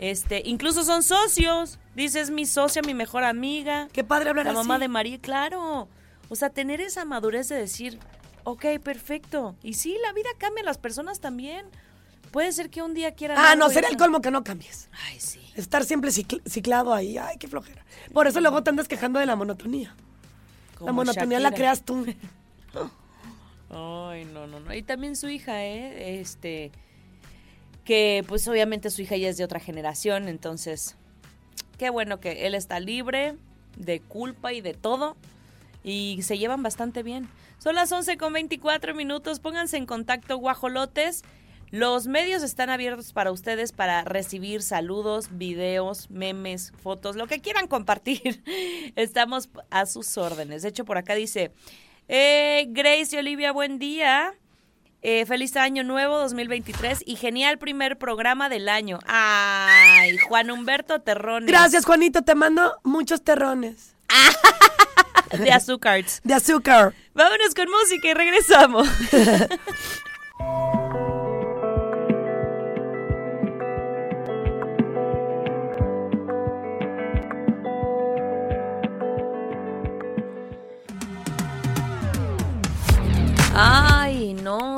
Este, 0.00 0.42
incluso 0.46 0.82
son 0.82 1.02
socios. 1.02 1.78
Dices 1.94 2.30
mi 2.30 2.46
socia, 2.46 2.80
mi 2.82 2.94
mejor 2.94 3.22
amiga. 3.22 3.86
Qué 3.92 4.02
padre 4.02 4.30
hablar 4.30 4.46
La 4.46 4.52
así. 4.52 4.58
mamá 4.58 4.78
de 4.78 4.88
María, 4.88 5.18
claro. 5.20 5.88
O 6.30 6.36
sea, 6.36 6.48
tener 6.48 6.80
esa 6.80 7.04
madurez 7.04 7.48
de 7.50 7.56
decir, 7.56 7.98
ok, 8.44 8.64
perfecto. 8.82 9.56
Y 9.62 9.74
sí, 9.74 9.96
la 10.02 10.12
vida 10.14 10.30
cambia, 10.38 10.64
las 10.64 10.78
personas 10.78 11.20
también. 11.20 11.66
Puede 12.30 12.50
ser 12.52 12.70
que 12.70 12.80
un 12.80 12.94
día 12.94 13.12
quieran. 13.14 13.36
Ah, 13.38 13.56
no, 13.56 13.70
y 13.70 13.74
sería 13.74 13.90
el 13.90 13.98
colmo 13.98 14.22
que 14.22 14.30
no 14.30 14.42
cambies. 14.42 14.88
Ay, 15.06 15.20
sí. 15.20 15.40
Estar 15.54 15.84
siempre 15.84 16.10
cicl- 16.12 16.40
ciclado 16.48 16.94
ahí. 16.94 17.18
Ay, 17.18 17.36
qué 17.38 17.46
flojera. 17.46 17.84
Por 18.14 18.26
eso 18.26 18.40
luego 18.40 18.62
te 18.62 18.70
andas 18.70 18.88
quejando 18.88 19.18
de 19.18 19.26
la 19.26 19.36
monotonía. 19.36 19.94
la 20.80 20.92
monotonía 20.92 21.40
la 21.40 21.52
creas 21.52 21.82
tú. 21.84 22.06
Ay, 23.70 24.24
no, 24.24 24.46
no, 24.46 24.60
no. 24.60 24.74
Y 24.74 24.82
también 24.82 25.14
su 25.16 25.28
hija, 25.28 25.62
¿eh? 25.64 26.20
Este, 26.20 26.72
que 27.90 28.24
pues 28.28 28.46
obviamente 28.46 28.88
su 28.88 29.02
hija 29.02 29.16
ya 29.16 29.28
es 29.28 29.36
de 29.36 29.42
otra 29.42 29.58
generación, 29.58 30.28
entonces, 30.28 30.94
qué 31.76 31.90
bueno 31.90 32.20
que 32.20 32.46
él 32.46 32.54
está 32.54 32.78
libre 32.78 33.34
de 33.76 33.98
culpa 33.98 34.52
y 34.52 34.60
de 34.60 34.74
todo 34.74 35.16
y 35.82 36.20
se 36.22 36.38
llevan 36.38 36.62
bastante 36.62 37.02
bien. 37.02 37.28
Son 37.58 37.74
las 37.74 37.90
11 37.90 38.16
con 38.16 38.32
24 38.32 38.94
minutos, 38.94 39.40
pónganse 39.40 39.76
en 39.76 39.86
contacto, 39.86 40.36
guajolotes. 40.36 41.24
Los 41.72 42.06
medios 42.06 42.44
están 42.44 42.70
abiertos 42.70 43.12
para 43.12 43.32
ustedes 43.32 43.72
para 43.72 44.04
recibir 44.04 44.62
saludos, 44.62 45.36
videos, 45.36 46.10
memes, 46.10 46.72
fotos, 46.80 47.16
lo 47.16 47.26
que 47.26 47.40
quieran 47.40 47.66
compartir. 47.66 48.44
Estamos 48.94 49.50
a 49.70 49.86
sus 49.86 50.16
órdenes. 50.16 50.62
De 50.62 50.68
hecho, 50.68 50.84
por 50.84 50.96
acá 50.96 51.16
dice, 51.16 51.50
eh, 52.06 52.66
Grace 52.68 53.16
y 53.16 53.18
Olivia, 53.18 53.50
buen 53.50 53.80
día. 53.80 54.36
Eh, 55.02 55.24
feliz 55.24 55.56
año 55.56 55.82
nuevo 55.82 56.18
2023 56.18 57.02
y 57.06 57.16
genial 57.16 57.58
primer 57.58 57.96
programa 57.98 58.48
del 58.50 58.68
año. 58.68 58.98
Ay, 59.06 60.18
Juan 60.28 60.50
Humberto 60.50 61.00
Terrones. 61.00 61.48
Gracias, 61.48 61.86
Juanito. 61.86 62.22
Te 62.22 62.34
mando 62.34 62.76
muchos 62.84 63.22
terrones 63.24 63.94
De 65.38 65.52
azúcar. 65.52 66.04
de 66.24 66.34
azúcar. 66.34 66.92
Vámonos 67.14 67.54
con 67.54 67.66
música 67.70 68.08
y 68.08 68.14
regresamos. 68.14 68.88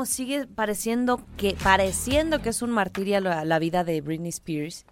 Sigue 0.07 0.47
pareciendo 0.47 1.21
que 1.37 1.57
pareciendo 1.63 2.41
que 2.43 2.51
es 2.51 2.63
un 2.63 2.71
martirio 2.71 3.21
la, 3.21 3.45
la 3.45 3.59
vida 3.59 3.85
de 3.85 4.01
Britney 4.01 4.31
Spears. 4.31 4.85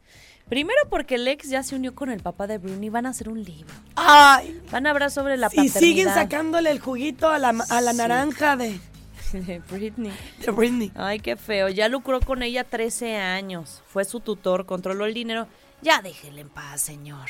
Primero 0.48 0.80
porque 0.90 1.14
el 1.14 1.28
ex 1.28 1.48
ya 1.48 1.62
se 1.62 1.76
unió 1.76 1.94
con 1.94 2.10
el 2.10 2.20
papá 2.20 2.46
de 2.48 2.58
Britney, 2.58 2.88
van 2.90 3.06
a 3.06 3.10
hacer 3.10 3.28
un 3.28 3.42
libro. 3.44 3.72
Ay, 3.94 4.60
Van 4.72 4.84
a 4.86 4.90
hablar 4.90 5.10
sobre 5.12 5.36
la 5.36 5.46
y 5.46 5.50
paternidad 5.50 5.78
siguen 5.80 6.08
sacándole 6.08 6.70
el 6.72 6.80
juguito 6.80 7.28
a 7.28 7.38
la, 7.38 7.50
a 7.68 7.80
la 7.80 7.92
Sí. 7.92 7.96
naranja 7.98 8.56
de, 8.56 8.80
de 9.32 9.60
Britney. 9.70 10.12
de 10.44 10.50
Britney. 10.50 10.90
Ay, 10.96 11.20
qué 11.20 11.36
feo. 11.36 11.68
Ya 11.68 11.88
lucró 11.88 12.18
con 12.20 12.42
ella 12.42 12.64
13 12.64 13.16
años. 13.16 13.82
Fue 13.86 14.04
su 14.04 14.18
tutor, 14.18 14.66
controló 14.66 15.04
el 15.04 15.14
dinero. 15.14 15.46
Ya 15.82 16.02
déjele 16.02 16.40
en 16.40 16.48
paz, 16.48 16.80
señor. 16.80 17.28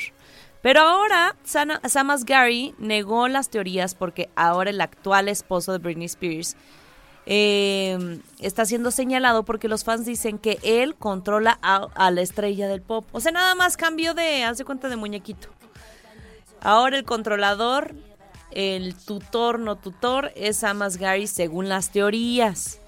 Pero 0.63 0.81
ahora, 0.81 1.35
Sana- 1.43 1.79
Sam 1.87 2.09
Asghari 2.11 2.73
negó 2.79 3.27
las 3.27 3.49
teorías 3.49 3.93
porque 3.95 4.29
ahora 4.35 4.71
el 4.71 4.81
actual 4.81 5.27
esposo 5.29 5.71
de 5.73 5.77
Britney 5.77 6.05
Spears 6.05 6.55
eh, 7.25 8.19
está 8.39 8.65
siendo 8.65 8.91
señalado 8.91 9.43
porque 9.43 9.67
los 9.67 9.83
fans 9.83 10.05
dicen 10.05 10.37
que 10.37 10.59
él 10.63 10.95
controla 10.95 11.59
a, 11.61 12.11
la 12.11 12.21
estrella 12.21 12.67
del 12.67 12.81
pop. 12.81 13.05
O 13.11 13.19
sea, 13.19 13.31
nada 13.31 13.55
más 13.55 13.77
cambió 13.77 14.13
de, 14.13 14.43
haz 14.43 14.57
de 14.57 14.65
cuenta, 14.65 14.89
de 14.89 14.95
muñequito. 14.95 15.49
Ahora 16.61 16.97
el 16.97 17.05
controlador, 17.05 17.95
el 18.51 18.95
tutor, 18.95 19.59
no 19.59 19.75
tutor, 19.75 20.31
es 20.35 20.57
Sam 20.57 20.81
Asghari 20.81 21.27
según 21.27 21.69
las 21.69 21.91
teorías. 21.91 22.79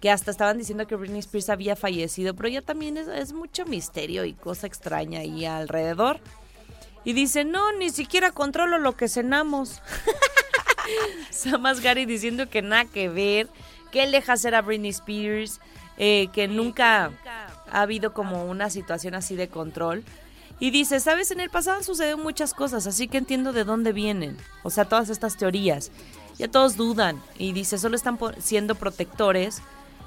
Que 0.00 0.10
hasta 0.10 0.30
estaban 0.30 0.56
diciendo 0.56 0.86
que 0.86 0.96
Britney 0.96 1.20
Spears 1.20 1.50
había 1.50 1.76
fallecido, 1.76 2.34
pero 2.34 2.48
ya 2.48 2.62
también 2.62 2.96
es, 2.96 3.06
es 3.06 3.34
mucho 3.34 3.66
misterio 3.66 4.24
y 4.24 4.32
cosa 4.32 4.66
extraña 4.66 5.20
ahí 5.20 5.44
alrededor. 5.44 6.20
Y 7.04 7.12
dice, 7.12 7.44
no, 7.44 7.72
ni 7.72 7.90
siquiera 7.90 8.30
controlo 8.30 8.78
lo 8.78 8.96
que 8.96 9.08
cenamos. 9.08 9.82
Sam 11.30 11.66
Asghari 11.66 12.06
diciendo 12.06 12.48
que 12.48 12.62
nada 12.62 12.86
que 12.86 13.08
ver, 13.08 13.48
que 13.90 14.02
él 14.04 14.12
deja 14.12 14.34
hacer 14.34 14.54
a 14.54 14.62
Britney 14.62 14.90
Spears, 14.90 15.60
eh, 15.98 16.28
que 16.32 16.48
nunca 16.48 17.10
ha 17.70 17.80
habido 17.82 18.12
como 18.12 18.44
una 18.44 18.70
situación 18.70 19.14
así 19.14 19.36
de 19.36 19.48
control. 19.48 20.04
Y 20.58 20.70
dice, 20.70 21.00
sabes, 21.00 21.30
en 21.30 21.40
el 21.40 21.48
pasado 21.48 21.78
han 21.78 21.84
sucedido 21.84 22.18
muchas 22.18 22.52
cosas, 22.52 22.86
así 22.86 23.08
que 23.08 23.18
entiendo 23.18 23.52
de 23.52 23.64
dónde 23.64 23.92
vienen. 23.92 24.36
O 24.62 24.70
sea, 24.70 24.84
todas 24.84 25.08
estas 25.08 25.36
teorías. 25.36 25.90
Ya 26.38 26.48
todos 26.48 26.76
dudan. 26.76 27.20
Y 27.38 27.52
dice, 27.52 27.78
solo 27.78 27.96
están 27.96 28.18
siendo 28.38 28.74
protectores, 28.74 29.62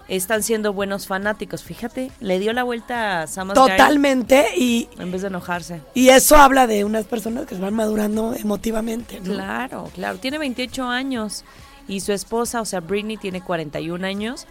están 0.07 0.43
siendo 0.43 0.71
buenos 0.71 1.07
fanáticos. 1.07 1.63
Fíjate, 1.63 2.11
le 2.19 2.39
dio 2.39 2.53
la 2.53 2.63
vuelta 2.63 3.23
a 3.23 3.27
Sam 3.27 3.51
Asghari 3.51 3.71
Totalmente. 3.71 4.47
Y, 4.55 4.89
en 4.99 5.11
vez 5.11 5.21
de 5.21 5.29
enojarse. 5.29 5.81
y 5.93 6.09
eso 6.09 6.35
habla 6.35 6.67
de 6.67 6.83
unas 6.83 7.05
personas 7.05 7.45
que 7.47 7.55
se 7.55 7.61
van 7.61 7.73
madurando 7.73 8.35
emotivamente. 8.35 9.19
¿no? 9.19 9.33
Claro, 9.33 9.91
claro. 9.95 10.19
Tiene 10.19 10.37
28 10.37 10.83
años 10.83 11.43
y 11.87 11.99
su 11.99 12.13
esposa, 12.13 12.61
o 12.61 12.65
sea, 12.65 12.79
Britney, 12.79 13.17
tiene 13.17 13.41
41 13.41 14.05
años. 14.05 14.47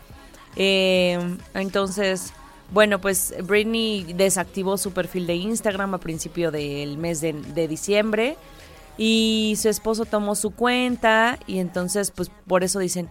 Eh, 0.57 1.19
entonces, 1.55 2.33
bueno, 2.73 3.01
pues 3.01 3.35
Britney 3.45 4.13
desactivó 4.15 4.77
su 4.77 4.93
perfil 4.93 5.27
de 5.27 5.37
Instagram 5.37 5.95
a 5.95 5.99
principio 5.99 6.51
del 6.51 6.99
mes 6.99 7.21
de, 7.21 7.33
de 7.33 7.69
diciembre 7.69 8.37
y 8.99 9.55
su 9.61 9.69
esposo 9.69 10.05
tomó 10.05 10.35
su 10.35 10.51
cuenta 10.51 11.39
y 11.47 11.59
entonces, 11.59 12.11
pues 12.11 12.31
por 12.47 12.65
eso 12.65 12.79
dicen, 12.79 13.09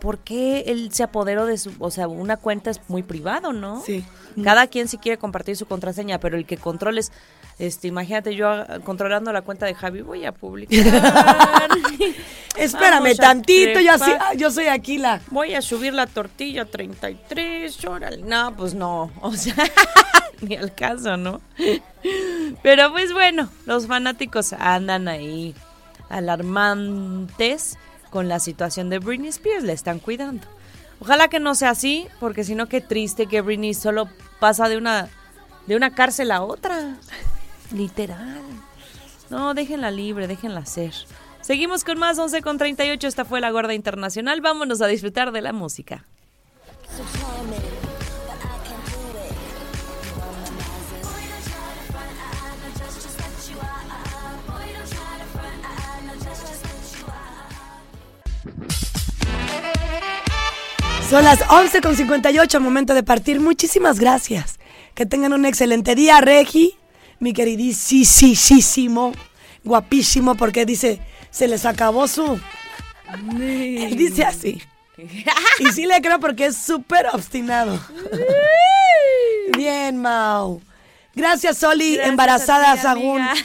¿por 0.00 0.18
qué 0.18 0.64
él 0.66 0.90
se 0.92 1.02
apoderó 1.02 1.46
de 1.46 1.58
su, 1.58 1.72
o 1.78 1.90
sea, 1.90 2.08
una 2.08 2.36
cuenta 2.36 2.70
es 2.70 2.80
muy 2.88 3.02
privado, 3.02 3.52
¿no? 3.52 3.82
Sí. 3.84 4.04
Cada 4.42 4.66
quien 4.68 4.88
si 4.88 4.98
quiere 4.98 5.18
compartir 5.18 5.56
su 5.56 5.66
contraseña, 5.66 6.18
pero 6.18 6.36
el 6.36 6.46
que 6.46 6.56
controles, 6.56 7.12
este, 7.60 7.88
imagínate 7.88 8.34
yo 8.34 8.48
ah, 8.48 8.78
controlando 8.82 9.32
la 9.32 9.42
cuenta 9.42 9.66
de 9.66 9.74
Javi, 9.74 10.00
voy 10.00 10.24
a 10.24 10.32
publicar. 10.32 10.78
Espérame 12.56 13.14
tantito, 13.14 13.80
yo, 13.80 13.92
así, 13.92 14.10
ah, 14.18 14.32
yo 14.34 14.50
soy 14.50 14.66
aquí 14.66 14.96
la... 14.96 15.20
Voy 15.30 15.54
a 15.54 15.60
subir 15.60 15.92
la 15.92 16.06
tortilla 16.06 16.64
33, 16.64 17.84
órale. 17.84 18.22
No, 18.22 18.56
pues 18.56 18.72
no, 18.74 19.10
o 19.20 19.32
sea, 19.34 19.54
ni 20.40 20.56
al 20.56 20.74
caso, 20.74 21.18
¿no? 21.18 21.42
Pero 22.62 22.92
pues 22.92 23.12
bueno, 23.12 23.50
los 23.66 23.86
fanáticos 23.86 24.54
andan 24.54 25.06
ahí 25.06 25.54
alarmantes 26.08 27.76
con 28.08 28.28
la 28.28 28.40
situación 28.40 28.88
de 28.88 29.00
Britney 29.00 29.28
Spears, 29.28 29.64
le 29.64 29.74
están 29.74 29.98
cuidando. 29.98 30.46
Ojalá 30.98 31.28
que 31.28 31.40
no 31.40 31.54
sea 31.54 31.70
así, 31.70 32.08
porque 32.20 32.42
si 32.42 32.54
no, 32.54 32.68
qué 32.68 32.80
triste 32.80 33.26
que 33.26 33.42
Britney 33.42 33.74
solo 33.74 34.08
pasa 34.38 34.68
de 34.70 34.78
una, 34.78 35.10
de 35.66 35.76
una 35.76 35.94
cárcel 35.94 36.30
a 36.30 36.42
otra. 36.42 36.96
Literal. 37.72 38.42
No, 39.30 39.54
déjenla 39.54 39.90
libre, 39.90 40.26
déjenla 40.26 40.66
ser. 40.66 40.92
Seguimos 41.40 41.84
con 41.84 41.98
más 41.98 42.18
11 42.18 42.42
con 42.42 42.58
38. 42.58 43.06
Esta 43.06 43.24
fue 43.24 43.40
la 43.40 43.50
Gorda 43.50 43.74
Internacional. 43.74 44.40
Vámonos 44.40 44.82
a 44.82 44.86
disfrutar 44.86 45.32
de 45.32 45.40
la 45.40 45.52
música. 45.52 46.04
Son 61.08 61.24
las 61.24 61.40
11 61.50 61.80
con 61.80 61.96
58, 61.96 62.60
momento 62.60 62.94
de 62.94 63.02
partir. 63.02 63.40
Muchísimas 63.40 63.98
gracias. 63.98 64.60
Que 64.94 65.06
tengan 65.06 65.32
un 65.32 65.44
excelente 65.44 65.96
día, 65.96 66.20
Regi. 66.20 66.79
Mi 67.20 67.32
queridísimo, 67.32 69.12
guapísimo, 69.62 70.34
porque 70.34 70.64
dice, 70.66 71.00
se 71.30 71.46
les 71.48 71.64
acabó 71.66 72.08
su... 72.08 72.40
Él 73.38 73.96
dice 73.96 74.24
así. 74.24 74.62
Y 75.60 75.66
sí 75.72 75.86
le 75.86 76.00
creo 76.02 76.20
porque 76.20 76.46
es 76.46 76.56
súper 76.56 77.06
obstinado. 77.12 77.78
Bien, 79.56 79.96
Mau. 80.00 80.60
Gracias, 81.14 81.56
Soli, 81.58 81.94
Gracias 81.94 82.10
embarazada, 82.10 82.72
a 82.72 82.76
ti, 82.76 82.80
Sagún. 82.82 83.22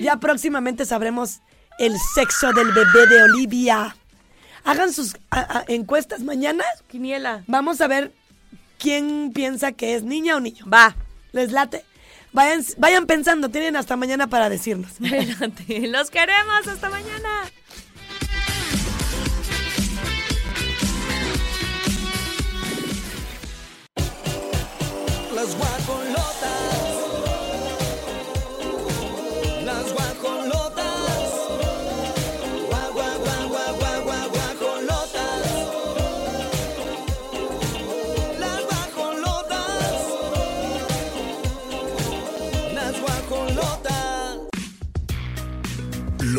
Ya 0.00 0.16
próximamente 0.16 0.84
sabremos 0.84 1.40
el 1.78 1.94
sexo 2.14 2.52
del 2.52 2.72
bebé 2.72 3.06
de 3.08 3.22
Olivia. 3.22 3.96
Hagan 4.64 4.92
sus 4.92 5.16
a- 5.30 5.58
a- 5.58 5.64
encuestas 5.68 6.20
mañana. 6.22 6.64
Quiniela. 6.90 7.42
Vamos 7.46 7.80
a 7.80 7.86
ver 7.88 8.12
quién 8.78 9.32
piensa 9.34 9.72
que 9.72 9.94
es 9.94 10.02
niña 10.04 10.36
o 10.36 10.40
niño. 10.40 10.64
Va. 10.72 10.94
¿Les 11.32 11.50
late? 11.50 11.84
Vayan, 12.32 12.64
vayan 12.78 13.06
pensando, 13.06 13.48
tienen 13.50 13.76
hasta 13.76 13.96
mañana 13.96 14.26
para 14.26 14.48
decirnos. 14.48 14.92
Los 15.00 16.10
queremos. 16.10 16.66
Hasta 16.66 16.88
mañana. 16.90 17.44
Las 25.34 25.56
guajolotas. 25.56 26.91